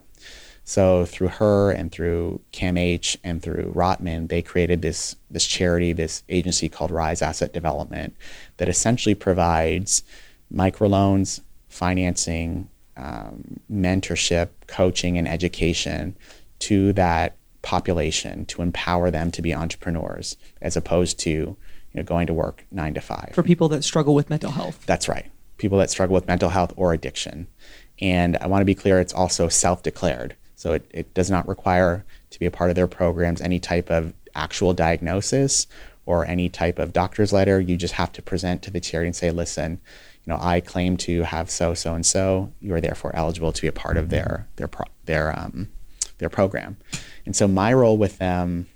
So 0.67 1.05
through 1.05 1.29
her 1.29 1.71
and 1.71 1.93
through 1.93 2.41
CAMH 2.51 3.15
and 3.23 3.41
through 3.41 3.71
Rotman, 3.73 4.27
they 4.27 4.41
created 4.41 4.81
this 4.81 5.15
this 5.31 5.47
charity, 5.47 5.93
this 5.93 6.23
agency 6.27 6.67
called 6.67 6.91
Rise 6.91 7.21
Asset 7.21 7.53
Development, 7.53 8.13
that 8.57 8.67
essentially 8.67 9.15
provides 9.15 10.03
microloans, 10.53 11.39
financing, 11.69 12.67
um, 12.97 13.61
mentorship, 13.71 14.49
coaching, 14.67 15.17
and 15.17 15.25
education 15.25 16.17
to 16.59 16.91
that 16.93 17.37
population 17.61 18.45
to 18.47 18.61
empower 18.61 19.09
them 19.09 19.31
to 19.31 19.41
be 19.41 19.55
entrepreneurs, 19.55 20.35
as 20.61 20.75
opposed 20.75 21.17
to 21.19 21.29
you 21.29 21.57
know 21.93 22.03
going 22.03 22.27
to 22.27 22.33
work 22.33 22.65
nine 22.71 22.93
to 22.93 22.99
five. 22.99 23.31
For 23.33 23.41
people 23.41 23.69
that 23.69 23.85
struggle 23.85 24.13
with 24.13 24.29
mental 24.29 24.51
health. 24.51 24.85
That's 24.85 25.07
right. 25.07 25.31
People 25.59 25.77
that 25.77 25.89
struggle 25.89 26.13
with 26.13 26.27
mental 26.27 26.49
health 26.49 26.73
or 26.75 26.91
addiction. 26.91 27.47
And 28.01 28.35
I 28.41 28.47
want 28.47 28.59
to 28.59 28.65
be 28.65 28.75
clear, 28.75 28.99
it's 28.99 29.13
also 29.13 29.47
self 29.47 29.81
declared. 29.81 30.35
So 30.57 30.73
it, 30.73 30.89
it 30.89 31.13
does 31.13 31.29
not 31.29 31.47
require 31.47 32.03
to 32.31 32.39
be 32.39 32.47
a 32.47 32.51
part 32.51 32.71
of 32.71 32.75
their 32.75 32.87
programs 32.87 33.41
any 33.41 33.59
type 33.59 33.91
of 33.91 34.13
actual 34.33 34.73
diagnosis 34.73 35.67
or 36.07 36.25
any 36.25 36.49
type 36.49 36.79
of 36.79 36.93
doctor's 36.93 37.31
letter. 37.31 37.61
You 37.61 37.77
just 37.77 37.93
have 37.93 38.11
to 38.13 38.23
present 38.23 38.63
to 38.63 38.71
the 38.71 38.79
charity 38.79 39.07
and 39.07 39.15
say, 39.15 39.29
listen, 39.29 39.79
you 40.25 40.33
know, 40.33 40.39
I 40.41 40.59
claim 40.59 40.97
to 40.97 41.21
have 41.21 41.51
so, 41.51 41.75
so, 41.75 41.93
and 41.93 42.05
so. 42.05 42.51
You 42.59 42.73
are 42.73 42.81
therefore 42.81 43.15
eligible 43.15 43.51
to 43.51 43.61
be 43.61 43.67
a 43.67 43.71
part 43.71 43.97
of 43.97 44.09
their, 44.09 44.47
their, 44.55 44.69
their, 45.05 45.39
um, 45.39 45.69
their 46.17 46.29
program. 46.29 46.77
And 47.25 47.35
so 47.35 47.47
my 47.47 47.71
role 47.71 47.97
with 47.97 48.17
them, 48.17 48.67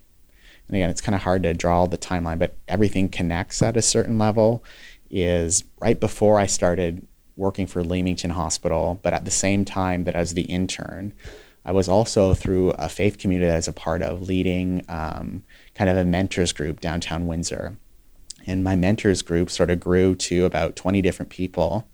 and 0.67 0.78
again, 0.78 0.91
it's 0.91 1.02
kind 1.02 1.15
of 1.15 1.24
hard 1.24 1.41
to 1.44 1.54
draw 1.56 1.88
the 1.88 1.98
timeline, 1.98 2.38
but 2.38 2.56
everything 2.67 3.10
connects 3.10 3.62
at 3.63 3.76
a 3.76 3.82
certain 3.82 4.17
level. 4.20 4.63
Is 5.10 5.63
right 5.82 6.00
before 6.00 6.39
I 6.39 6.46
started 6.46 7.06
working 7.36 7.65
for 7.65 7.84
Leamington 7.84 8.30
Hospital, 8.30 9.00
but 9.02 9.13
at 9.13 9.26
the 9.26 9.32
same 9.32 9.65
time 9.65 10.04
that 10.06 10.15
as 10.15 10.36
the 10.36 10.44
intern, 10.44 11.12
I 11.63 11.71
was 11.71 11.88
also 11.88 12.34
through 12.34 12.71
a 12.71 12.89
faith 12.89 13.17
community 13.17 13.47
that 13.47 13.54
I 13.54 13.58
was 13.58 13.67
a 13.67 13.74
part 13.74 14.02
of, 14.02 14.24
leading 14.24 14.84
um, 14.89 15.43
kind 15.76 15.89
of 15.89 15.97
a 15.97 16.06
mentors 16.06 16.52
group 16.52 16.80
downtown 16.80 17.28
Windsor. 17.28 17.78
And 18.47 18.63
my 18.63 18.76
mentors 18.76 19.21
group 19.21 19.52
sort 19.52 19.69
of 19.69 19.80
grew 19.80 20.15
to 20.15 20.45
about 20.45 20.76
20 20.76 21.02
different 21.02 21.30
people. 21.30 21.88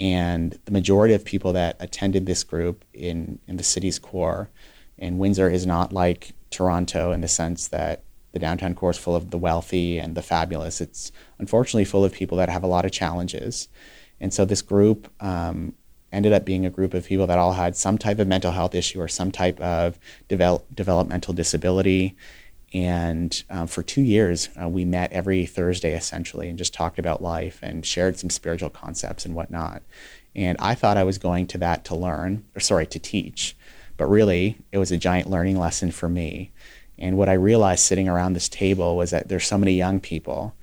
And 0.00 0.58
the 0.64 0.72
majority 0.72 1.12
of 1.12 1.24
people 1.24 1.52
that 1.52 1.76
attended 1.78 2.24
this 2.24 2.42
group 2.42 2.84
in, 2.94 3.38
in 3.46 3.58
the 3.58 3.62
city's 3.62 3.98
core, 3.98 4.48
and 4.98 5.18
Windsor 5.18 5.50
is 5.50 5.66
not 5.66 5.92
like 5.92 6.32
Toronto 6.50 7.12
in 7.12 7.20
the 7.20 7.28
sense 7.28 7.68
that 7.68 8.04
the 8.32 8.38
downtown 8.38 8.74
core 8.74 8.90
is 8.90 8.98
full 8.98 9.14
of 9.14 9.30
the 9.30 9.38
wealthy 9.38 9.98
and 9.98 10.14
the 10.14 10.22
fabulous. 10.22 10.80
It's 10.80 11.12
unfortunately 11.38 11.84
full 11.84 12.04
of 12.04 12.12
people 12.12 12.38
that 12.38 12.48
have 12.48 12.62
a 12.62 12.68
lot 12.68 12.86
of 12.86 12.92
challenges. 12.92 13.68
And 14.20 14.32
so 14.32 14.44
this 14.44 14.62
group 14.62 15.12
um, 15.20 15.74
ended 16.12 16.32
up 16.32 16.44
being 16.44 16.66
a 16.66 16.70
group 16.70 16.94
of 16.94 17.06
people 17.06 17.26
that 17.26 17.38
all 17.38 17.54
had 17.54 17.76
some 17.76 17.98
type 17.98 18.18
of 18.18 18.28
mental 18.28 18.52
health 18.52 18.74
issue 18.74 19.00
or 19.00 19.08
some 19.08 19.32
type 19.32 19.58
of 19.60 19.98
develop, 20.28 20.66
developmental 20.74 21.32
disability. 21.34 22.14
And 22.74 23.42
um, 23.50 23.66
for 23.66 23.82
two 23.82 24.02
years, 24.02 24.48
uh, 24.60 24.68
we 24.68 24.84
met 24.84 25.12
every 25.12 25.46
Thursday 25.46 25.94
essentially 25.94 26.48
and 26.48 26.58
just 26.58 26.74
talked 26.74 26.98
about 26.98 27.22
life 27.22 27.58
and 27.62 27.84
shared 27.84 28.18
some 28.18 28.30
spiritual 28.30 28.70
concepts 28.70 29.24
and 29.24 29.34
whatnot. 29.34 29.82
And 30.34 30.56
I 30.60 30.74
thought 30.74 30.96
I 30.96 31.04
was 31.04 31.18
going 31.18 31.46
to 31.48 31.58
that 31.58 31.84
to 31.86 31.94
learn, 31.94 32.44
or 32.54 32.60
sorry, 32.60 32.86
to 32.86 32.98
teach. 32.98 33.56
But 33.96 34.06
really, 34.06 34.56
it 34.72 34.78
was 34.78 34.90
a 34.90 34.96
giant 34.96 35.28
learning 35.28 35.58
lesson 35.58 35.90
for 35.90 36.08
me. 36.08 36.50
And 36.98 37.18
what 37.18 37.28
I 37.28 37.34
realized 37.34 37.80
sitting 37.80 38.08
around 38.08 38.32
this 38.32 38.48
table 38.48 38.96
was 38.96 39.10
that 39.10 39.28
there's 39.28 39.46
so 39.46 39.58
many 39.58 39.72
young 39.72 40.00
people 40.00 40.54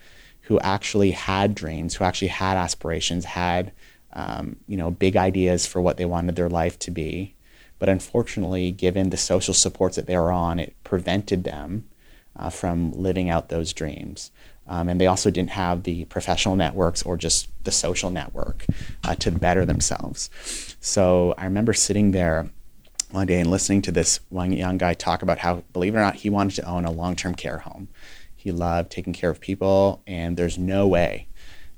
who 0.44 0.60
actually 0.62 1.12
had 1.12 1.54
dreams, 1.54 1.96
who 1.96 2.04
actually 2.06 2.30
had 2.30 2.58
aspirations, 2.58 3.26
had 3.26 3.72
um, 4.14 4.58
you 4.68 4.78
know 4.78 4.92
big 4.92 5.16
ideas 5.16 5.66
for 5.66 5.82
what 5.82 5.98
they 5.98 6.06
wanted 6.06 6.36
their 6.36 6.50
life 6.50 6.78
to 6.80 6.92
be. 6.92 7.36
But 7.80 7.90
unfortunately, 7.90 8.72
given 8.72 9.10
the 9.10 9.18
social 9.18 9.54
supports 9.54 9.96
that 9.96 10.06
they 10.06 10.18
were 10.18 10.32
on, 10.32 10.60
it 10.60 10.76
prevented 10.84 11.46
them 11.46 11.88
uh, 12.36 12.50
from 12.50 12.92
living 12.92 13.30
out 13.30 13.50
those 13.50 13.72
dreams. 13.72 14.32
Um, 14.68 14.88
and 14.88 15.02
they 15.02 15.08
also 15.08 15.32
didn't 15.32 15.52
have 15.52 15.84
the 15.84 16.06
professional 16.06 16.56
networks 16.56 17.02
or 17.02 17.18
just 17.18 17.48
the 17.64 17.72
social 17.72 18.12
network 18.12 18.66
uh, 19.04 19.16
to 19.16 19.32
better 19.32 19.66
themselves. 19.66 20.30
So 20.80 21.34
I 21.38 21.46
remember 21.46 21.74
sitting 21.74 22.12
there 22.12 22.50
one 23.12 23.26
day 23.26 23.40
and 23.40 23.50
listening 23.50 23.82
to 23.84 23.92
this 23.92 24.20
one 24.30 24.52
young 24.54 24.78
guy 24.78 24.94
talk 24.94 25.24
about 25.24 25.40
how, 25.40 25.64
believe 25.74 25.96
it 25.96 25.98
or 25.98 26.02
not, 26.02 26.18
he 26.18 26.30
wanted 26.30 26.56
to 26.56 26.70
own 26.70 26.86
a 26.86 26.92
long 26.92 27.16
term 27.16 27.34
care 27.34 27.60
home. 27.60 27.88
He 28.36 28.52
loved 28.52 28.92
taking 28.92 29.12
care 29.12 29.30
of 29.30 29.42
people, 29.42 30.02
and 30.08 30.38
there's 30.38 30.58
no 30.58 30.88
way 30.88 31.28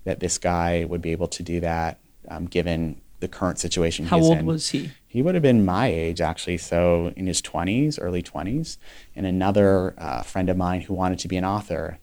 that 0.03 0.19
this 0.19 0.37
guy 0.37 0.83
would 0.83 1.01
be 1.01 1.11
able 1.11 1.27
to 1.29 1.43
do 1.43 1.59
that 1.61 1.99
um, 2.31 2.45
given 2.45 3.01
the 3.19 3.27
current 3.27 3.59
situation 3.59 4.05
How 4.05 4.19
old 4.19 4.39
in. 4.39 4.45
was 4.45 4.69
he? 4.69 4.91
He 5.07 5.21
would 5.21 5.35
have 5.35 5.43
been 5.43 5.65
my 5.65 5.87
age, 5.87 6.21
actually, 6.21 6.57
so 6.57 7.13
in 7.15 7.27
his 7.27 7.41
20s, 7.41 7.99
early 8.01 8.23
20s. 8.23 8.77
And 9.15 9.25
another 9.25 9.93
uh, 9.97 10.23
friend 10.23 10.49
of 10.49 10.57
mine 10.57 10.81
who 10.81 10.93
wanted 10.93 11.19
to 11.19 11.27
be 11.27 11.37
an 11.37 11.45
author, 11.45 11.99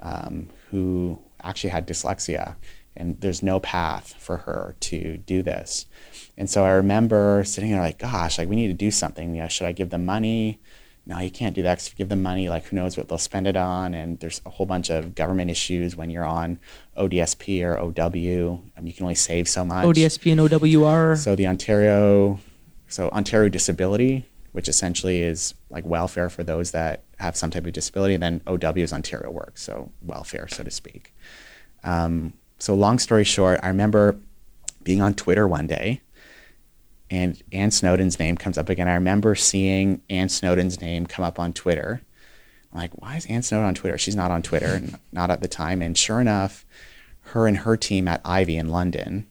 um, 0.00 0.48
who 0.70 1.18
actually 1.42 1.70
had 1.70 1.86
dyslexia, 1.86 2.56
and 2.96 3.20
there's 3.20 3.42
no 3.42 3.60
path 3.60 4.14
for 4.18 4.38
her 4.38 4.74
to 4.80 5.18
do 5.18 5.42
this. 5.42 5.86
And 6.36 6.50
so 6.50 6.64
I 6.64 6.70
remember 6.70 7.44
sitting 7.44 7.70
there 7.70 7.80
like, 7.80 7.98
gosh, 7.98 8.38
like 8.38 8.48
we 8.48 8.56
need 8.56 8.68
to 8.68 8.74
do 8.74 8.90
something. 8.90 9.36
You 9.36 9.42
know, 9.42 9.48
should 9.48 9.66
I 9.66 9.72
give 9.72 9.90
them 9.90 10.04
money? 10.04 10.60
No, 11.08 11.18
you 11.20 11.30
can't 11.30 11.54
do 11.54 11.62
that 11.62 11.76
because 11.76 11.86
if 11.86 11.94
you 11.94 11.96
give 11.96 12.10
them 12.10 12.22
money, 12.22 12.50
like 12.50 12.66
who 12.66 12.76
knows 12.76 12.98
what 12.98 13.08
they'll 13.08 13.16
spend 13.16 13.46
it 13.46 13.56
on. 13.56 13.94
And 13.94 14.20
there's 14.20 14.42
a 14.44 14.50
whole 14.50 14.66
bunch 14.66 14.90
of 14.90 15.14
government 15.14 15.50
issues 15.50 15.96
when 15.96 16.10
you're 16.10 16.24
on 16.24 16.60
ODSP 16.98 17.64
or 17.64 17.78
OW. 17.78 18.62
Um, 18.76 18.86
you 18.86 18.92
can 18.92 19.04
only 19.04 19.14
save 19.14 19.48
so 19.48 19.64
much. 19.64 19.86
ODSP 19.86 20.32
and 20.32 20.40
OWR. 20.42 21.16
So 21.16 21.34
the 21.34 21.46
Ontario, 21.46 22.38
so 22.88 23.08
Ontario 23.08 23.48
Disability, 23.48 24.26
which 24.52 24.68
essentially 24.68 25.22
is 25.22 25.54
like 25.70 25.86
welfare 25.86 26.28
for 26.28 26.44
those 26.44 26.72
that 26.72 27.04
have 27.18 27.36
some 27.36 27.50
type 27.50 27.64
of 27.64 27.72
disability, 27.72 28.12
and 28.12 28.22
then 28.22 28.42
OW 28.46 28.72
is 28.76 28.92
Ontario 28.92 29.30
Work, 29.30 29.56
so 29.56 29.90
welfare, 30.02 30.46
so 30.46 30.62
to 30.62 30.70
speak. 30.70 31.14
Um, 31.84 32.34
so 32.58 32.74
long 32.74 32.98
story 32.98 33.24
short, 33.24 33.60
I 33.62 33.68
remember 33.68 34.18
being 34.82 35.00
on 35.00 35.14
Twitter 35.14 35.48
one 35.48 35.66
day, 35.66 36.02
and 37.10 37.42
Anne 37.52 37.70
Snowdon's 37.70 38.18
name 38.18 38.36
comes 38.36 38.58
up 38.58 38.68
again. 38.68 38.88
I 38.88 38.94
remember 38.94 39.34
seeing 39.34 40.02
Anne 40.10 40.28
Snowdon's 40.28 40.80
name 40.80 41.06
come 41.06 41.24
up 41.24 41.38
on 41.38 41.52
Twitter. 41.52 42.02
I'm 42.72 42.78
like, 42.80 43.00
why 43.00 43.16
is 43.16 43.26
Anne 43.26 43.42
Snowdon 43.42 43.68
on 43.68 43.74
Twitter? 43.74 43.96
She's 43.96 44.16
not 44.16 44.30
on 44.30 44.42
Twitter, 44.42 44.82
not 45.12 45.30
at 45.30 45.40
the 45.40 45.48
time. 45.48 45.80
And 45.80 45.96
sure 45.96 46.20
enough, 46.20 46.66
her 47.20 47.46
and 47.46 47.58
her 47.58 47.76
team 47.76 48.08
at 48.08 48.20
Ivey 48.24 48.56
in 48.56 48.68
London 48.68 49.26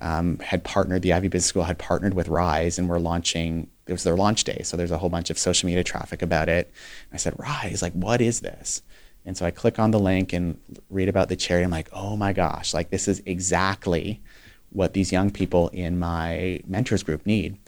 um, 0.00 0.38
had 0.38 0.62
partnered, 0.62 1.02
the 1.02 1.12
Ivey 1.12 1.28
Business 1.28 1.48
School 1.48 1.64
had 1.64 1.78
partnered 1.78 2.14
with 2.14 2.28
Rise 2.28 2.78
and 2.78 2.88
were 2.88 3.00
launching, 3.00 3.68
it 3.86 3.92
was 3.92 4.04
their 4.04 4.16
launch 4.16 4.44
day. 4.44 4.62
So 4.62 4.76
there's 4.76 4.90
a 4.90 4.98
whole 4.98 5.08
bunch 5.08 5.30
of 5.30 5.38
social 5.38 5.66
media 5.66 5.82
traffic 5.82 6.22
about 6.22 6.48
it. 6.48 6.70
I 7.12 7.16
said, 7.16 7.38
Rise, 7.38 7.82
like, 7.82 7.92
what 7.92 8.20
is 8.20 8.40
this? 8.40 8.82
And 9.24 9.36
so 9.36 9.44
I 9.44 9.50
click 9.50 9.80
on 9.80 9.90
the 9.90 9.98
link 9.98 10.32
and 10.32 10.58
read 10.88 11.08
about 11.08 11.28
the 11.28 11.36
charity. 11.36 11.64
I'm 11.64 11.70
like, 11.70 11.88
oh 11.92 12.16
my 12.16 12.32
gosh, 12.32 12.72
like, 12.72 12.90
this 12.90 13.08
is 13.08 13.20
exactly 13.26 14.22
what 14.70 14.92
these 14.94 15.12
young 15.12 15.30
people 15.30 15.68
in 15.68 15.98
my 15.98 16.60
mentors 16.66 17.02
group 17.02 17.24
need. 17.26 17.58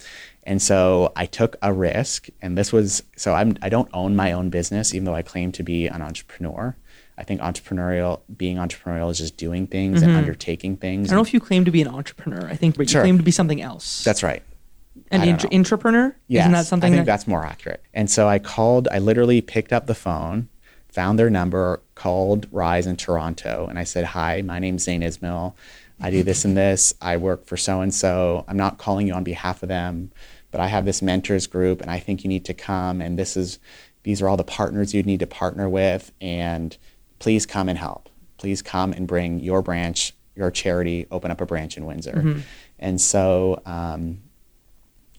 And 0.45 0.61
so 0.63 1.13
I 1.17 1.27
took 1.27 1.57
a 1.63 1.73
risk, 1.73 2.29
and 2.41 2.57
this 2.57 2.73
was 2.73 3.03
so 3.17 3.35
I'm 3.35 3.57
I 3.63 3.69
don't 3.69 3.89
own 3.93 4.17
my 4.17 4.33
own 4.33 4.49
business, 4.51 4.95
even 4.95 5.05
though 5.05 5.15
I 5.15 5.23
claim 5.23 5.53
to 5.53 5.63
be 5.63 5.87
an 5.87 6.01
entrepreneur. 6.03 6.75
I 7.19 7.25
think 7.25 7.41
entrepreneurial, 7.41 8.21
being 8.37 8.59
entrepreneurial 8.59 9.11
is 9.11 9.19
just 9.19 9.37
doing 9.37 9.67
things 9.67 10.01
Mm-hmm. 10.01 10.09
and 10.11 10.19
undertaking 10.19 10.77
things. 10.77 11.09
I 11.09 11.11
don't 11.11 11.19
know 11.19 11.27
if 11.27 11.35
you 11.35 11.41
claim 11.41 11.65
to 11.65 11.71
be 11.71 11.83
an 11.83 11.89
entrepreneur. 11.89 12.47
I 12.49 12.55
think, 12.55 12.77
but 12.77 12.87
you 12.87 12.93
Sure. 12.93 13.03
claim 13.03 13.19
to 13.19 13.25
be 13.25 13.33
something 13.33 13.61
else. 13.61 14.05
That's 14.05 14.23
right. 14.23 14.43
an 15.11 15.23
int- 15.23 15.43
know. 15.45 15.51
intrapreneur. 15.51 16.15
Yes, 16.29 16.43
Isn't 16.45 16.53
that 16.53 16.67
something? 16.67 16.93
I 16.93 16.97
think 16.97 17.07
that, 17.07 17.13
that's 17.13 17.27
more 17.27 17.45
accurate. 17.45 17.83
And 17.93 18.11
so 18.11 18.29
I 18.29 18.39
called. 18.39 18.89
I 18.93 18.99
literally 19.01 19.41
picked 19.41 19.73
up 19.73 19.87
the 19.87 19.95
phone, 19.95 20.49
found 20.89 21.19
their 21.19 21.29
number, 21.31 21.81
called 21.95 22.47
Rise 22.53 22.87
in 22.87 22.97
Toronto, 22.97 23.67
and 23.69 23.79
I 23.79 23.85
said, 23.85 24.05
"Hi, 24.07 24.41
my 24.43 24.59
name's 24.59 24.85
Zain 24.85 25.03
Ismail. 25.03 25.57
I 26.01 26.11
do 26.11 26.23
this 26.23 26.45
and 26.45 26.57
this. 26.57 26.95
I 27.01 27.17
work 27.17 27.47
for 27.47 27.57
so 27.57 27.81
and 27.81 27.93
so. 27.93 28.45
I'm 28.49 28.57
not 28.57 28.79
calling 28.79 29.07
you 29.07 29.15
on 29.15 29.25
behalf 29.25 29.63
of 29.63 29.69
them, 29.69 30.13
but 30.51 30.61
I 30.61 30.69
have 30.69 30.85
this 30.85 31.03
mentors 31.03 31.47
group, 31.47 31.81
and 31.81 31.91
I 31.91 31.99
think 31.99 32.25
you 32.25 32.29
need 32.29 32.45
to 32.47 32.55
come. 32.55 33.01
And 33.01 33.19
this 33.19 33.37
is, 33.37 33.59
these 34.05 34.23
are 34.23 34.29
all 34.29 34.37
the 34.37 34.45
partners 34.45 34.95
you'd 34.95 35.07
need 35.07 35.21
to 35.21 35.27
partner 35.27 35.69
with, 35.69 36.13
and 36.21 36.77
please 37.19 37.47
come 37.47 37.69
and 37.69 37.79
help. 37.79 38.09
Please 38.37 38.63
come 38.63 38.93
and 38.93 39.09
bring 39.09 39.41
your 39.41 39.63
branch, 39.63 40.15
your 40.37 40.51
charity, 40.51 41.07
open 41.11 41.31
up 41.31 41.41
a 41.41 41.47
branch 41.47 41.77
in 41.77 41.85
Windsor." 41.85 42.21
And 42.79 43.01
so. 43.01 43.61
Um, 43.67 44.21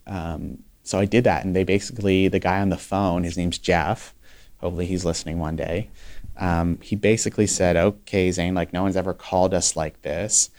um, 0.07 0.63
so 0.83 0.97
I 0.97 1.05
did 1.05 1.25
that, 1.25 1.45
and 1.45 1.55
they 1.55 1.63
basically 1.63 2.29
the 2.29 2.39
guy 2.39 2.61
on 2.61 2.69
the 2.69 2.77
phone, 2.77 3.23
his 3.23 3.37
name's 3.37 3.59
Jeff. 3.59 4.15
Hopefully, 4.57 4.87
he's 4.87 5.05
listening 5.05 5.37
one 5.37 5.55
day. 5.55 5.89
Um, 6.39 6.79
he 6.81 6.95
basically 6.95 7.47
said, 7.47 7.75
"Okay, 7.75 8.31
Zain, 8.31 8.55
like 8.55 8.73
no 8.73 8.83
one's 8.83 8.95
ever 8.95 9.13
called 9.13 9.53
us 9.53 9.75
like 9.75 10.01
this, 10.01 10.49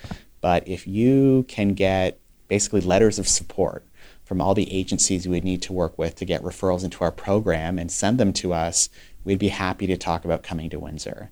but 0.41 0.66
if 0.68 0.87
you 0.87 1.45
can 1.49 1.70
get 1.70 2.20
basically 2.49 2.83
letters 2.83 3.18
of 3.18 3.26
support 3.26 3.87
from 4.24 4.41
all 4.41 4.55
the 4.55 4.72
agencies 4.72 5.26
we 5.26 5.41
need 5.41 5.62
to 5.62 5.72
work 5.72 5.99
with 5.99 6.14
to 6.16 6.24
get 6.24 6.43
referrals 6.43 6.85
into 6.85 7.03
our 7.03 7.11
program 7.11 7.78
and 7.78 7.91
send 7.91 8.18
them 8.18 8.33
to 8.35 8.53
us, 8.53 8.89
we'd 9.24 9.39
be 9.39 9.49
happy 9.49 9.87
to 9.87 9.97
talk 9.97 10.24
about 10.24 10.43
coming 10.43 10.70
to 10.70 10.78
Windsor." 10.78 11.31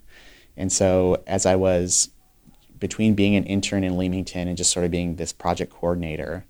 And 0.57 0.71
so, 0.71 1.21
as 1.27 1.45
I 1.45 1.55
was 1.55 2.09
between 2.79 3.13
being 3.13 3.35
an 3.35 3.45
intern 3.45 3.83
in 3.83 3.97
Leamington 3.97 4.47
and 4.47 4.57
just 4.57 4.71
sort 4.71 4.85
of 4.85 4.91
being 4.91 5.15
this 5.15 5.33
project 5.33 5.71
coordinator, 5.71 6.45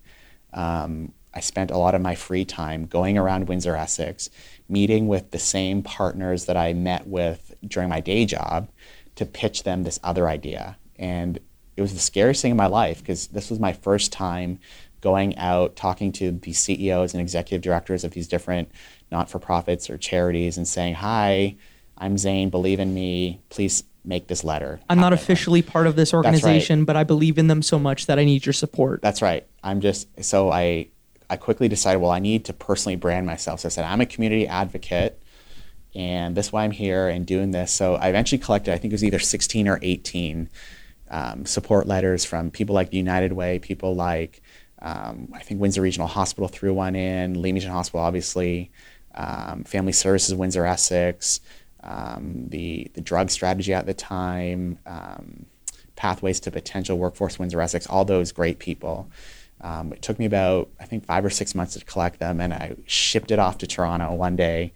um, 0.54 1.12
I 1.34 1.42
spent 1.42 1.72
a 1.72 1.78
lot 1.78 1.96
of 1.96 2.02
my 2.02 2.16
free 2.16 2.46
time 2.46 2.86
going 2.86 3.18
around 3.18 3.48
Windsor, 3.48 3.76
Essex, 3.76 4.30
meeting 4.68 5.08
with 5.08 5.32
the 5.32 5.40
same 5.40 5.84
partners 5.84 6.46
that 6.46 6.58
I 6.58 6.74
met 6.74 7.08
with 7.08 7.49
during 7.68 7.90
my 7.90 8.00
day 8.00 8.26
job 8.26 8.70
to 9.16 9.26
pitch 9.26 9.64
them 9.64 9.84
this 9.84 10.00
other 10.04 10.28
idea. 10.28 10.78
And 10.98 11.40
it 11.76 11.82
was 11.82 11.94
the 11.94 12.00
scariest 12.00 12.42
thing 12.42 12.52
in 12.52 12.58
my 12.58 12.68
life 12.68 13.00
because 13.00 13.28
this 13.28 13.50
was 13.50 13.60
my 13.60 13.74
first 13.74 14.12
time 14.12 14.60
going 15.02 15.38
out 15.38 15.76
talking 15.76 16.12
to 16.12 16.32
the 16.32 16.54
CEOs 16.54 17.14
and 17.14 17.22
executive 17.22 17.62
directors 17.62 18.04
of 18.04 18.12
these 18.12 18.28
different 18.28 18.70
not 19.12 19.30
for 19.30 19.40
profits 19.40 19.90
or 19.90 19.98
charities 19.98 20.58
and 20.58 20.68
saying, 20.68 20.96
Hi, 20.96 21.56
I'm 21.98 22.18
Zain, 22.18 22.50
believe 22.50 22.80
in 22.80 22.94
me, 22.94 23.42
please 23.50 23.84
make 24.06 24.28
this 24.28 24.44
letter. 24.44 24.80
I'm 24.90 25.00
not 25.00 25.14
officially 25.14 25.62
part 25.62 25.88
of 25.88 25.96
this 25.96 26.14
organization, 26.14 26.86
but 26.86 26.96
I 26.96 27.04
believe 27.04 27.38
in 27.38 27.48
them 27.48 27.62
so 27.62 27.80
much 27.80 28.06
that 28.08 28.20
I 28.20 28.26
need 28.26 28.46
your 28.46 28.54
support. 28.54 29.02
That's 29.02 29.22
right. 29.22 29.46
I'm 29.64 29.82
just 29.82 30.08
so 30.24 30.52
I 30.52 30.88
I 31.30 31.38
quickly 31.38 31.68
decided, 31.68 32.00
well, 32.00 32.12
I 32.12 32.20
need 32.20 32.46
to 32.46 32.54
personally 32.54 32.96
brand 32.96 33.26
myself. 33.28 33.60
So 33.60 33.68
I 33.68 33.70
said, 33.70 33.86
I'm 33.86 34.02
a 34.02 34.06
community 34.06 34.48
advocate, 34.48 35.22
and 35.96 36.36
this 36.36 36.48
is 36.48 36.54
why 36.54 36.64
I'm 36.64 36.72
here 36.72 37.08
and 37.08 37.26
doing 37.26 37.52
this. 37.52 37.72
So 37.72 37.96
I 37.96 38.10
eventually 38.10 38.40
collected, 38.40 38.74
I 38.74 38.78
think 38.78 38.92
it 38.92 38.96
was 38.96 39.04
either 39.04 39.20
16 39.20 39.68
or 39.68 39.80
18 39.82 40.50
um, 41.10 41.46
support 41.46 41.88
letters 41.88 42.26
from 42.26 42.52
people 42.52 42.76
like 42.76 42.92
the 42.92 42.98
United 42.98 43.34
Way, 43.34 43.60
people 43.60 43.96
like 43.96 44.42
um, 44.82 45.30
I 45.34 45.40
think 45.40 45.60
Windsor 45.60 45.82
Regional 45.82 46.08
Hospital 46.08 46.48
threw 46.48 46.74
one 46.74 46.96
in, 46.96 47.42
Leamington 47.42 47.72
Hospital, 47.72 48.00
obviously, 48.00 48.72
um, 49.16 49.64
Family 49.64 49.92
Services 49.92 50.34
Windsor 50.34 50.66
Essex, 50.66 51.42
um, 51.84 52.46
the 52.48 52.90
the 52.94 53.02
drug 53.02 53.30
strategy 53.30 53.74
at 53.74 53.86
the 53.86 53.94
time. 53.94 54.80
Um, 54.86 55.46
Pathways 55.96 56.40
to 56.42 56.52
Potential, 56.52 56.98
Workforce 56.98 57.38
Windsor 57.38 57.60
Essex, 57.60 57.86
all 57.86 58.06
those 58.06 58.32
great 58.32 58.58
people. 58.60 59.10
Um, 59.60 59.92
it 59.92 60.02
took 60.02 60.18
me 60.18 60.24
about, 60.24 60.70
I 60.80 60.86
think, 60.86 61.06
five 61.06 61.26
or 61.26 61.30
six 61.30 61.54
months 61.54 61.74
to 61.74 61.84
collect 61.84 62.20
them, 62.20 62.40
and 62.40 62.54
I 62.54 62.78
shipped 62.86 63.32
it 63.32 63.40
off 63.40 63.58
to 63.58 63.68
Toronto 63.68 64.14
one 64.14 64.38
day, 64.38 64.72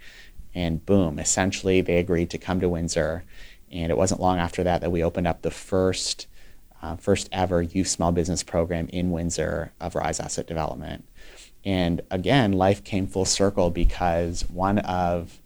and 0.53 0.85
boom, 0.85 1.19
essentially 1.19 1.81
they 1.81 1.97
agreed 1.97 2.29
to 2.31 2.37
come 2.37 2.59
to 2.59 2.69
Windsor. 2.69 3.23
And 3.71 3.91
it 3.91 3.97
wasn't 3.97 4.21
long 4.21 4.37
after 4.37 4.63
that 4.63 4.81
that 4.81 4.91
we 4.91 5.03
opened 5.03 5.27
up 5.27 5.41
the 5.41 5.51
first, 5.51 6.27
uh, 6.81 6.95
first 6.95 7.27
ever 7.31 7.61
youth 7.61 7.87
small 7.87 8.11
business 8.11 8.43
program 8.43 8.87
in 8.89 9.11
Windsor 9.11 9.73
of 9.81 9.95
Rise 9.95 10.19
Asset 10.19 10.45
Development. 10.45 11.05
And 11.65 12.01
again, 12.11 12.53
life 12.53 12.83
came 12.83 13.07
full 13.07 13.25
circle 13.25 13.69
because 13.71 14.43
one 14.49 14.79
of 14.79 15.41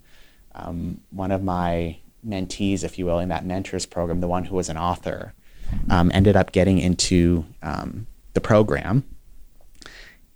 um, 0.56 1.02
one 1.12 1.32
of 1.32 1.44
my 1.44 1.98
mentees, 2.28 2.84
if 2.84 2.98
you 2.98 3.06
will, 3.06 3.20
in 3.20 3.30
that 3.30 3.46
mentors 3.46 3.86
program, 3.86 4.22
the 4.22 4.28
one 4.28 4.46
who 4.46 4.56
was 4.56 4.70
an 4.70 4.78
author, 4.78 5.34
um, 5.90 6.12
ended 6.14 6.36
up 6.36 6.52
getting 6.52 6.80
into 6.80 7.46
um, 7.62 8.08
the 8.34 8.42
program, 8.42 9.04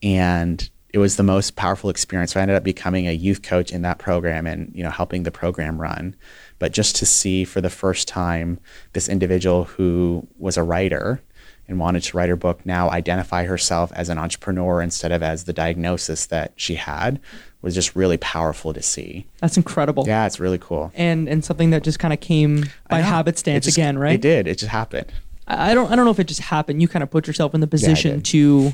and 0.04 0.70
it 0.94 0.98
was 0.98 1.16
the 1.16 1.24
most 1.24 1.56
powerful 1.56 1.90
experience. 1.90 2.34
So 2.34 2.40
I 2.40 2.44
ended 2.44 2.58
up 2.58 2.64
becoming 2.64 3.08
a 3.08 3.14
youth 3.14 3.42
coach 3.42 3.72
in 3.72 3.82
that 3.84 3.98
program, 3.98 4.46
and 4.46 4.72
you 4.76 4.84
know, 4.84 4.90
helping 4.90 5.24
the 5.24 5.32
program 5.32 5.80
run. 5.80 6.16
But 6.60 6.74
just 6.74 6.96
to 6.98 7.06
see 7.06 7.44
for 7.44 7.62
the 7.62 7.70
first 7.70 8.08
time 8.08 8.60
this 8.94 9.10
individual 9.10 9.64
who 9.66 10.28
was 10.38 10.58
a 10.58 10.64
writer 10.64 11.22
and 11.68 11.80
wanted 11.80 12.04
to 12.04 12.18
write 12.18 12.30
her 12.30 12.36
book 12.36 12.66
now 12.66 12.90
identify 12.90 13.46
herself 13.46 13.92
as 13.94 14.10
an 14.10 14.18
entrepreneur 14.18 14.82
instead 14.82 15.12
of 15.12 15.24
as 15.24 15.46
the 15.46 15.54
diagnosis 15.54 16.26
that 16.28 16.52
she 16.56 16.76
had 16.76 17.20
was 17.62 17.74
just 17.74 17.96
really 17.96 18.18
powerful 18.18 18.74
to 18.74 18.82
see. 18.82 19.26
That's 19.40 19.56
incredible. 19.58 20.04
Yeah, 20.06 20.26
it's 20.26 20.40
really 20.40 20.58
cool. 20.58 20.92
And 20.94 21.30
and 21.30 21.44
something 21.44 21.70
that 21.70 21.84
just 21.84 22.00
kind 22.00 22.14
of 22.14 22.20
came 22.20 22.66
by 22.90 23.00
habit 23.00 23.38
stance 23.38 23.66
just- 23.66 23.78
again, 23.78 23.98
right? 23.98 24.16
It 24.16 24.22
did. 24.22 24.48
It 24.48 24.58
just 24.58 24.72
happened. 24.72 25.12
I 25.48 25.74
don't 25.74 25.92
I 25.92 25.96
don't 25.96 26.06
know 26.06 26.12
if 26.12 26.20
it 26.20 26.28
just 26.28 26.42
happened. 26.42 26.82
You 26.82 26.88
kind 26.88 27.04
of 27.04 27.10
put 27.10 27.28
yourself 27.28 27.54
in 27.54 27.62
the 27.62 27.68
position 27.68 28.18
did. 28.18 28.26
to 28.26 28.74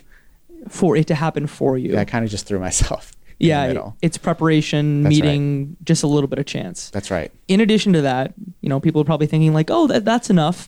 for 0.70 0.96
it 0.96 1.08
to 1.08 1.16
happen 1.16 1.48
for 1.48 1.78
you. 1.78 1.94
Yeah, 1.94 2.02
I 2.02 2.06
kind 2.06 2.26
of 2.26 2.32
just 2.32 2.46
threw 2.48 2.60
myself. 2.60 3.12
in 3.40 3.46
the 3.46 3.50
Yeah, 3.50 3.68
middle. 3.68 3.98
it's 4.02 4.18
preparation, 4.18 5.04
That's 5.04 5.16
right. 5.16 5.24
meeting, 5.24 5.78
just 5.84 6.04
a 6.04 6.08
little 6.08 6.28
bit 6.28 6.40
of 6.40 6.46
chance. 6.46 6.90
That's 6.90 7.12
right. 7.12 7.32
in 7.48 7.62
addition 7.62 7.94
to 7.94 8.02
that, 8.02 8.34
you 8.62 8.70
know, 8.70 8.80
people 8.80 9.02
are 9.02 9.06
probably 9.06 9.28
thinking 9.28 9.54
like, 9.54 9.70
"Oh, 9.70 9.88
that, 9.88 10.06
that's 10.06 10.30
enough." 10.30 10.68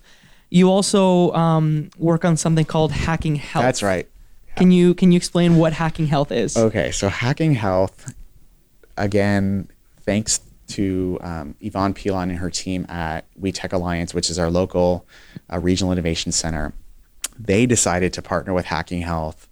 You 0.51 0.69
also 0.71 1.31
um, 1.33 1.89
work 1.97 2.25
on 2.25 2.35
something 2.37 2.65
called 2.65 2.91
hacking 2.91 3.35
health. 3.35 3.63
That's 3.65 3.83
right. 3.83 4.07
Can 4.55 4.71
you 4.71 4.93
can 4.93 5.11
you 5.11 5.17
explain 5.17 5.57
what 5.57 5.73
hacking 5.73 6.07
health 6.07 6.31
is? 6.31 6.57
Okay, 6.57 6.91
so 6.91 7.07
hacking 7.09 7.53
health, 7.55 8.13
again, 8.97 9.69
thanks 10.01 10.41
to 10.69 11.17
um, 11.21 11.55
Yvonne 11.61 11.93
Pilon 11.93 12.29
and 12.29 12.37
her 12.39 12.49
team 12.49 12.85
at 12.89 13.25
WEtech 13.39 13.73
Alliance, 13.73 14.13
which 14.13 14.29
is 14.29 14.37
our 14.37 14.49
local 14.51 15.05
uh, 15.51 15.59
regional 15.59 15.91
innovation 15.91 16.31
center. 16.31 16.73
They 17.39 17.65
decided 17.65 18.13
to 18.13 18.21
partner 18.21 18.53
with 18.53 18.65
Hacking 18.65 19.01
Health. 19.01 19.47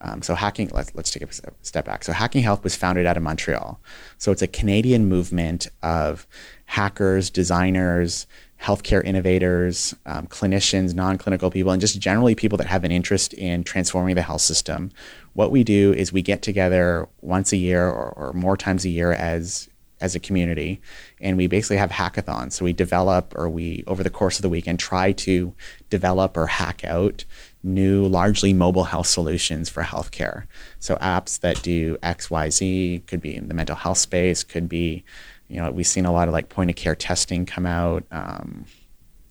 Um, 0.00 0.22
so 0.22 0.34
hacking, 0.34 0.70
let's 0.72 0.94
let's 0.94 1.10
take 1.10 1.22
a 1.22 1.32
step- 1.32 1.84
back. 1.84 2.04
So 2.04 2.12
hacking 2.12 2.42
health 2.42 2.62
was 2.62 2.76
founded 2.76 3.06
out 3.06 3.16
of 3.16 3.22
Montreal. 3.22 3.80
So 4.18 4.32
it's 4.32 4.42
a 4.42 4.46
Canadian 4.46 5.08
movement 5.08 5.68
of 5.82 6.26
hackers, 6.66 7.30
designers, 7.30 8.26
healthcare 8.60 9.04
innovators, 9.04 9.94
um, 10.06 10.26
clinicians, 10.26 10.94
non-clinical 10.94 11.50
people, 11.50 11.72
and 11.72 11.80
just 11.80 12.00
generally 12.00 12.34
people 12.34 12.58
that 12.58 12.66
have 12.66 12.84
an 12.84 12.90
interest 12.90 13.34
in 13.34 13.62
transforming 13.64 14.14
the 14.14 14.22
health 14.22 14.40
system. 14.40 14.90
What 15.34 15.50
we 15.50 15.64
do 15.64 15.92
is 15.92 16.12
we 16.12 16.22
get 16.22 16.42
together 16.42 17.08
once 17.20 17.52
a 17.52 17.56
year 17.56 17.86
or, 17.86 18.10
or 18.10 18.32
more 18.32 18.56
times 18.56 18.84
a 18.84 18.88
year 18.88 19.12
as 19.12 19.68
as 20.00 20.14
a 20.14 20.20
community 20.20 20.80
and 21.20 21.36
we 21.36 21.46
basically 21.46 21.78
have 21.78 21.90
hackathons. 21.90 22.52
So 22.52 22.64
we 22.64 22.72
develop 22.72 23.32
or 23.36 23.48
we 23.48 23.82
over 23.86 24.02
the 24.02 24.10
course 24.10 24.36
of 24.38 24.42
the 24.42 24.48
weekend 24.48 24.78
try 24.78 25.12
to 25.12 25.54
develop 25.88 26.36
or 26.36 26.46
hack 26.46 26.84
out 26.84 27.24
new 27.62 28.06
largely 28.06 28.52
mobile 28.52 28.84
health 28.84 29.06
solutions 29.06 29.68
for 29.68 29.82
healthcare. 29.82 30.44
So 30.78 30.96
apps 30.96 31.40
that 31.40 31.62
do 31.62 31.96
xyz 31.98 33.06
could 33.06 33.20
be 33.20 33.34
in 33.34 33.48
the 33.48 33.54
mental 33.54 33.76
health 33.76 33.98
space 33.98 34.44
could 34.44 34.68
be 34.68 35.04
you 35.48 35.60
know 35.60 35.70
we've 35.70 35.86
seen 35.86 36.04
a 36.04 36.12
lot 36.12 36.28
of 36.28 36.34
like 36.34 36.48
point 36.48 36.70
of 36.70 36.76
care 36.76 36.94
testing 36.94 37.46
come 37.46 37.66
out 37.66 38.04
um, 38.10 38.66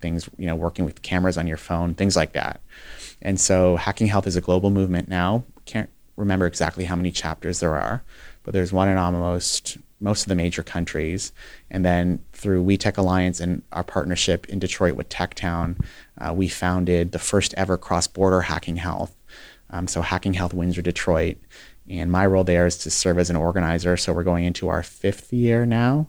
things 0.02 0.30
you 0.38 0.48
know 0.48 0.56
working 0.56 0.86
with 0.86 1.02
cameras 1.04 1.38
on 1.38 1.46
your 1.46 1.58
phone 1.58 1.94
things 1.94 2.16
like 2.16 2.34
that. 2.34 2.62
And 3.22 3.40
so 3.40 3.76
hacking 3.76 4.08
health 4.08 4.28
is 4.28 4.36
a 4.36 4.42
global 4.42 4.72
movement 4.72 5.10
now. 5.10 5.46
Can't 5.66 5.90
remember 6.16 6.46
exactly 6.48 6.86
how 6.86 6.96
many 6.96 7.12
chapters 7.12 7.60
there 7.60 7.76
are 7.76 8.04
but 8.46 8.54
there's 8.54 8.72
one 8.72 8.88
in 8.88 8.98
almost 8.98 9.78
most 10.00 10.24
of 10.24 10.30
the 10.30 10.36
major 10.36 10.64
countries. 10.64 11.32
And 11.70 11.86
then 11.86 12.24
through 12.34 12.64
WEtech 12.64 12.98
Alliance 12.98 13.40
and 13.40 13.62
our 13.72 13.84
partnership 13.84 14.48
in 14.50 14.60
Detroit 14.60 14.96
with 14.96 15.10
TechTown, 15.10 15.84
uh, 16.20 16.34
we 16.34 16.48
founded 16.48 17.12
the 17.12 17.20
first 17.20 17.54
ever 17.56 17.78
cross 17.78 18.08
border 18.08 18.42
Hacking 18.42 18.78
Health. 18.78 19.16
Um, 19.70 19.88
so, 19.88 20.02
Hacking 20.02 20.34
Health 20.34 20.54
Windsor 20.54 20.82
Detroit. 20.82 21.38
And 21.90 22.12
my 22.12 22.26
role 22.26 22.44
there 22.44 22.66
is 22.66 22.78
to 22.80 22.92
serve 22.92 23.18
as 23.18 23.30
an 23.30 23.36
organizer. 23.36 23.98
So, 23.98 24.14
we're 24.14 24.24
going 24.24 24.46
into 24.46 24.70
our 24.70 24.84
fifth 24.84 25.34
year 25.34 25.66
now. 25.66 26.08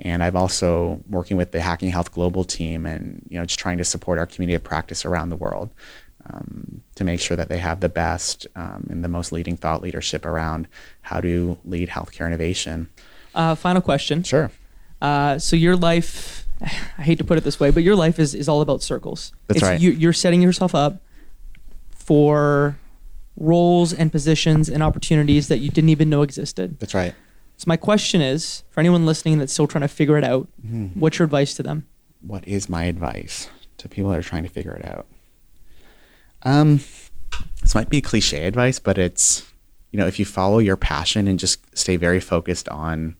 And 0.00 0.22
I'm 0.22 0.36
also 0.36 1.00
working 1.08 1.36
with 1.36 1.52
the 1.52 1.60
Hacking 1.60 1.90
Health 1.90 2.12
Global 2.12 2.44
team 2.44 2.86
and 2.86 3.24
you 3.28 3.38
know 3.38 3.44
just 3.44 3.60
trying 3.60 3.78
to 3.78 3.84
support 3.84 4.18
our 4.18 4.26
community 4.26 4.56
of 4.56 4.64
practice 4.64 5.04
around 5.04 5.28
the 5.28 5.36
world 5.36 5.72
um, 6.26 6.82
to 6.94 7.04
make 7.04 7.20
sure 7.20 7.36
that 7.36 7.48
they 7.48 7.58
have 7.58 7.80
the 7.80 7.88
best 7.88 8.46
um, 8.56 8.86
and 8.90 9.04
the 9.04 9.08
most 9.08 9.32
leading 9.32 9.56
thought 9.56 9.82
leadership 9.82 10.24
around 10.24 10.68
how 11.02 11.20
to 11.20 11.58
lead 11.64 11.88
healthcare 11.88 12.26
innovation. 12.26 12.88
Uh, 13.34 13.54
final 13.54 13.82
question. 13.82 14.22
Sure. 14.22 14.50
Uh, 15.00 15.38
so 15.38 15.56
your 15.56 15.76
life, 15.76 16.46
I 16.62 17.02
hate 17.02 17.18
to 17.18 17.24
put 17.24 17.38
it 17.38 17.44
this 17.44 17.58
way, 17.58 17.70
but 17.70 17.82
your 17.82 17.96
life 17.96 18.18
is, 18.18 18.34
is 18.34 18.48
all 18.48 18.60
about 18.60 18.82
circles. 18.82 19.32
That's 19.48 19.58
it's, 19.58 19.68
right. 19.68 19.80
You, 19.80 19.90
you're 19.90 20.12
setting 20.12 20.42
yourself 20.42 20.74
up 20.74 21.02
for 21.90 22.76
roles 23.36 23.92
and 23.92 24.12
positions 24.12 24.68
and 24.68 24.82
opportunities 24.82 25.48
that 25.48 25.58
you 25.58 25.70
didn't 25.70 25.90
even 25.90 26.10
know 26.10 26.22
existed. 26.22 26.78
That's 26.78 26.94
right. 26.94 27.14
So 27.56 27.64
my 27.66 27.76
question 27.76 28.20
is, 28.20 28.64
for 28.70 28.80
anyone 28.80 29.06
listening 29.06 29.38
that's 29.38 29.52
still 29.52 29.66
trying 29.66 29.82
to 29.82 29.88
figure 29.88 30.18
it 30.18 30.24
out, 30.24 30.48
Mm-hmm. 30.66 30.98
what's 31.00 31.18
your 31.18 31.24
advice 31.24 31.54
to 31.54 31.62
them? 31.62 31.86
What 32.20 32.46
is 32.46 32.68
my 32.68 32.84
advice 32.84 33.48
to 33.78 33.88
people 33.88 34.10
that 34.10 34.18
are 34.18 34.22
trying 34.22 34.42
to 34.42 34.48
figure 34.48 34.74
it 34.74 34.84
out? 34.84 35.06
Um, 36.44 36.80
this 37.60 37.74
might 37.74 37.88
be 37.88 38.00
cliche 38.00 38.44
advice, 38.46 38.78
but 38.78 38.98
it's 38.98 39.48
you 39.90 39.98
know 39.98 40.06
if 40.06 40.18
you 40.18 40.24
follow 40.24 40.58
your 40.58 40.76
passion 40.76 41.28
and 41.28 41.38
just 41.38 41.60
stay 41.76 41.96
very 41.96 42.20
focused 42.20 42.68
on, 42.68 43.16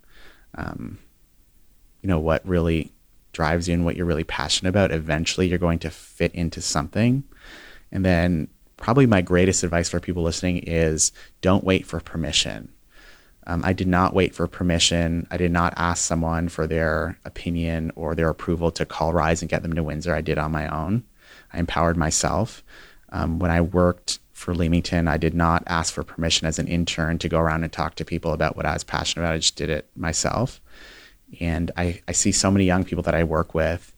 um, 0.54 0.98
you 2.02 2.08
know 2.08 2.18
what 2.18 2.46
really 2.46 2.92
drives 3.32 3.68
you 3.68 3.74
and 3.74 3.84
what 3.84 3.96
you're 3.96 4.06
really 4.06 4.24
passionate 4.24 4.68
about, 4.68 4.92
eventually 4.92 5.48
you're 5.48 5.58
going 5.58 5.78
to 5.80 5.90
fit 5.90 6.34
into 6.34 6.60
something. 6.60 7.24
And 7.90 8.04
then 8.04 8.48
probably 8.76 9.06
my 9.06 9.22
greatest 9.22 9.64
advice 9.64 9.88
for 9.88 10.00
people 10.00 10.22
listening 10.22 10.58
is 10.58 11.12
don't 11.40 11.64
wait 11.64 11.86
for 11.86 12.00
permission. 12.00 12.70
Um, 13.46 13.62
I 13.64 13.72
did 13.72 13.88
not 13.88 14.14
wait 14.14 14.34
for 14.34 14.46
permission. 14.46 15.26
I 15.30 15.36
did 15.36 15.50
not 15.50 15.74
ask 15.76 16.04
someone 16.04 16.48
for 16.48 16.66
their 16.66 17.18
opinion 17.24 17.90
or 17.96 18.14
their 18.14 18.28
approval 18.28 18.70
to 18.72 18.86
call 18.86 19.12
Rise 19.12 19.42
and 19.42 19.48
get 19.48 19.62
them 19.62 19.72
to 19.72 19.82
Windsor. 19.82 20.14
I 20.14 20.20
did 20.20 20.38
on 20.38 20.52
my 20.52 20.68
own. 20.68 21.04
I 21.52 21.58
empowered 21.58 21.96
myself. 21.96 22.62
Um, 23.08 23.38
when 23.38 23.50
I 23.50 23.60
worked 23.60 24.20
for 24.42 24.54
Leamington, 24.54 25.06
I 25.06 25.16
did 25.16 25.34
not 25.34 25.62
ask 25.68 25.94
for 25.94 26.02
permission 26.02 26.48
as 26.48 26.58
an 26.58 26.66
intern 26.66 27.16
to 27.18 27.28
go 27.28 27.38
around 27.38 27.62
and 27.62 27.72
talk 27.72 27.94
to 27.94 28.04
people 28.04 28.32
about 28.32 28.56
what 28.56 28.66
I 28.66 28.72
was 28.74 28.82
passionate 28.82 29.22
about. 29.24 29.34
I 29.34 29.38
just 29.38 29.56
did 29.56 29.70
it 29.70 29.88
myself. 29.96 30.60
And 31.40 31.70
I, 31.76 32.02
I 32.08 32.12
see 32.12 32.32
so 32.32 32.50
many 32.50 32.64
young 32.64 32.84
people 32.84 33.04
that 33.04 33.14
I 33.14 33.22
work 33.22 33.54
with, 33.54 33.94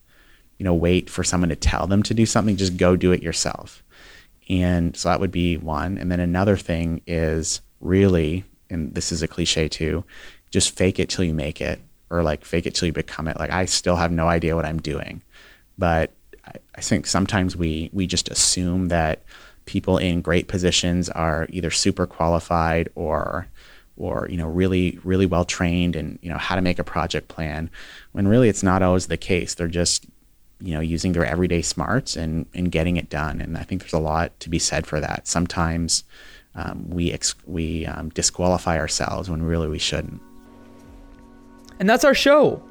you 0.59 0.65
know, 0.65 0.75
wait 0.75 1.09
for 1.09 1.25
someone 1.25 1.49
to 1.49 1.57
tell 1.57 1.87
them 1.87 2.03
to 2.05 2.15
do 2.15 2.27
something, 2.27 2.57
just 2.57 2.77
go 2.77 2.95
do 2.95 3.11
it 3.11 3.23
yourself. 3.23 3.83
And 4.49 4.95
so 4.95 5.09
that 5.09 5.19
would 5.19 5.33
be 5.33 5.57
one. 5.57 5.97
And 5.97 6.13
then 6.13 6.21
another 6.21 6.59
thing 6.59 7.01
is 7.07 7.63
really, 7.81 8.45
and 8.69 8.95
this 8.95 9.11
is 9.11 9.23
a 9.23 9.29
cliche 9.29 9.67
too, 9.67 10.05
just 10.51 10.77
fake 10.77 10.99
it 10.99 11.09
till 11.09 11.25
you 11.25 11.35
make 11.35 11.63
it 11.63 11.81
or 12.11 12.23
like 12.23 12.45
fake 12.45 12.67
it 12.67 12.75
till 12.75 12.87
you 12.87 12.93
become 12.93 13.29
it. 13.29 13.39
Like 13.39 13.51
I 13.51 13.65
still 13.65 13.97
have 13.97 14.13
no 14.13 14.29
idea 14.29 14.55
what 14.55 14.67
I'm 14.67 14.81
doing, 14.81 15.23
but 15.79 16.13
I, 16.47 16.53
I 16.75 16.81
think 16.83 17.07
sometimes 17.07 17.57
we, 17.57 17.89
we 17.95 18.07
just 18.07 18.29
assume 18.29 18.89
that 18.89 19.23
people 19.67 19.99
in 19.99 20.21
great 20.21 20.49
positions 20.49 21.09
are 21.09 21.47
either 21.51 21.71
super 21.71 22.07
qualified 22.07 22.89
or 22.95 23.47
or 23.97 24.27
you 24.31 24.37
know 24.37 24.49
really 24.49 24.99
really 25.05 25.27
well 25.27 25.45
trained 25.45 25.95
and 25.97 26.19
you 26.23 26.31
know 26.31 26.39
how 26.39 26.57
to 26.57 26.63
make 26.63 26.79
a 26.79 26.85
project 26.85 27.29
plan 27.29 27.71
when 28.13 28.27
really 28.27 28.49
it's 28.49 28.63
not 28.63 28.83
always 28.83 29.07
the 29.07 29.17
case. 29.17 29.55
They're 29.55 29.69
just 29.69 30.07
you 30.61 30.75
know 30.75 30.81
using 30.81 31.13
their 31.13 31.25
everyday 31.25 31.63
smarts 31.63 32.17
and 32.17 32.47
and 32.55 32.71
getting 32.71 32.97
it 32.97 33.11
done. 33.11 33.41
And 33.41 33.57
i 33.59 33.63
think 33.63 33.83
there's 33.83 33.93
a 33.93 33.99
lot 33.99 34.39
to 34.41 34.51
be 34.51 34.59
said 34.59 34.87
for 34.87 35.01
that. 35.01 35.27
Sometimes 35.27 36.05
um, 36.55 36.89
we 36.91 37.13
ex- 37.13 37.35
we 37.47 37.87
um, 37.87 38.11
disqualify 38.11 38.79
ourselves 38.79 39.29
when 39.29 39.43
really 39.43 39.69
we 39.69 39.79
shouldn't. 39.79 40.21
And 41.81 41.89
that's 41.89 42.05
our 42.05 42.15
show. 42.15 42.63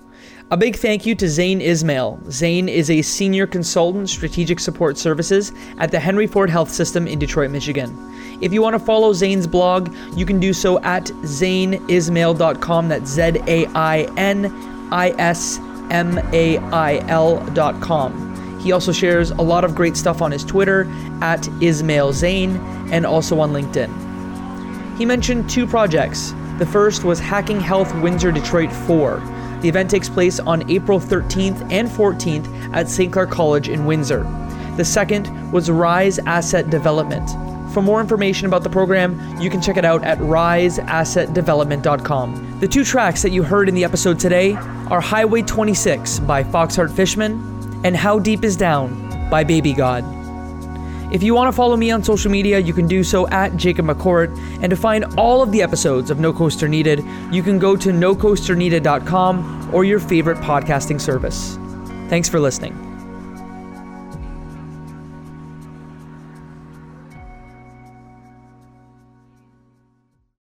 A 0.53 0.55
big 0.55 0.75
thank 0.75 1.07
you 1.07 1.15
to 1.15 1.27
Zain 1.27 1.61
Ismail. 1.61 2.19
Zain 2.29 2.69
is 2.69 2.91
a 2.91 3.01
senior 3.01 3.47
consultant 3.47 4.07
strategic 4.07 4.59
support 4.59 4.99
services 4.99 5.51
at 5.79 5.89
the 5.89 5.99
Henry 5.99 6.27
Ford 6.27 6.47
Health 6.47 6.69
System 6.69 7.07
in 7.07 7.17
Detroit, 7.17 7.49
Michigan. 7.49 7.97
If 8.39 8.53
you 8.53 8.61
want 8.61 8.75
to 8.75 8.79
follow 8.79 9.13
Zain's 9.13 9.47
blog, 9.47 9.91
you 10.15 10.27
can 10.27 10.39
do 10.39 10.53
so 10.53 10.79
at 10.83 11.05
zainismail.com. 11.05 12.87
That's 12.87 13.09
Z 13.09 13.21
A 13.47 13.65
I 13.73 14.01
N 14.15 14.45
I 14.91 15.09
S 15.17 15.57
M 15.89 16.19
A 16.31 16.59
I 16.59 16.97
L.com. 17.07 18.59
He 18.59 18.73
also 18.73 18.91
shares 18.91 19.31
a 19.31 19.41
lot 19.41 19.63
of 19.63 19.73
great 19.73 19.97
stuff 19.97 20.21
on 20.21 20.31
his 20.31 20.45
Twitter 20.45 20.85
at 21.23 21.47
Ismail 21.63 22.13
Zain 22.13 22.57
and 22.91 23.07
also 23.07 23.39
on 23.39 23.53
LinkedIn. 23.53 24.99
He 24.99 25.05
mentioned 25.07 25.49
two 25.49 25.65
projects. 25.65 26.35
The 26.59 26.67
first 26.67 27.03
was 27.05 27.19
Hacking 27.19 27.59
Health 27.59 27.91
Windsor 28.03 28.31
Detroit 28.31 28.71
4. 28.71 29.42
The 29.63 29.69
event 29.69 29.89
takes 29.89 30.09
place 30.09 30.39
on 30.41 30.69
April 30.69 30.99
13th 30.99 31.71
and 31.71 31.87
14th 31.87 32.73
at 32.73 32.89
St. 32.89 33.13
Clair 33.13 33.25
College 33.25 33.69
in 33.69 33.85
Windsor. 33.85 34.23
The 34.75 34.83
second 34.83 35.53
was 35.53 35.71
Rise 35.71 36.19
Asset 36.19 36.69
Development. 36.69 37.29
For 37.73 37.81
more 37.81 38.01
information 38.01 38.45
about 38.45 38.63
the 38.63 38.69
program, 38.69 39.39
you 39.39 39.49
can 39.49 39.61
check 39.61 39.77
it 39.77 39.85
out 39.85 40.03
at 40.03 40.17
riseassetdevelopment.com. 40.17 42.59
The 42.59 42.67
two 42.67 42.83
tracks 42.83 43.21
that 43.21 43.31
you 43.31 43.41
heard 43.41 43.69
in 43.69 43.75
the 43.75 43.85
episode 43.85 44.19
today 44.19 44.55
are 44.91 44.99
Highway 44.99 45.43
26 45.43 46.19
by 46.19 46.43
Foxheart 46.43 46.91
Fishman 46.91 47.81
and 47.85 47.95
How 47.95 48.19
Deep 48.19 48.43
Is 48.43 48.57
Down 48.57 49.29
by 49.29 49.45
Baby 49.45 49.71
God. 49.71 50.03
If 51.13 51.21
you 51.21 51.35
want 51.35 51.47
to 51.47 51.55
follow 51.55 51.77
me 51.77 51.91
on 51.91 52.03
social 52.03 52.31
media, 52.31 52.57
you 52.57 52.73
can 52.73 52.87
do 52.87 53.03
so 53.03 53.27
at 53.29 53.55
Jacob 53.55 53.85
McCourt. 53.85 54.35
And 54.61 54.71
to 54.71 54.75
find 54.75 55.05
all 55.15 55.43
of 55.43 55.51
the 55.51 55.61
episodes 55.61 56.09
of 56.09 56.19
No 56.19 56.33
Coaster 56.33 56.67
Needed, 56.67 57.05
you 57.31 57.43
can 57.43 57.59
go 57.59 57.75
to 57.75 57.89
nocoasterneeded.com 57.89 59.69
or 59.71 59.85
your 59.85 59.99
favorite 59.99 60.39
podcasting 60.39 60.99
service. 60.99 61.55
Thanks 62.09 62.27
for 62.27 62.39
listening. 62.39 62.92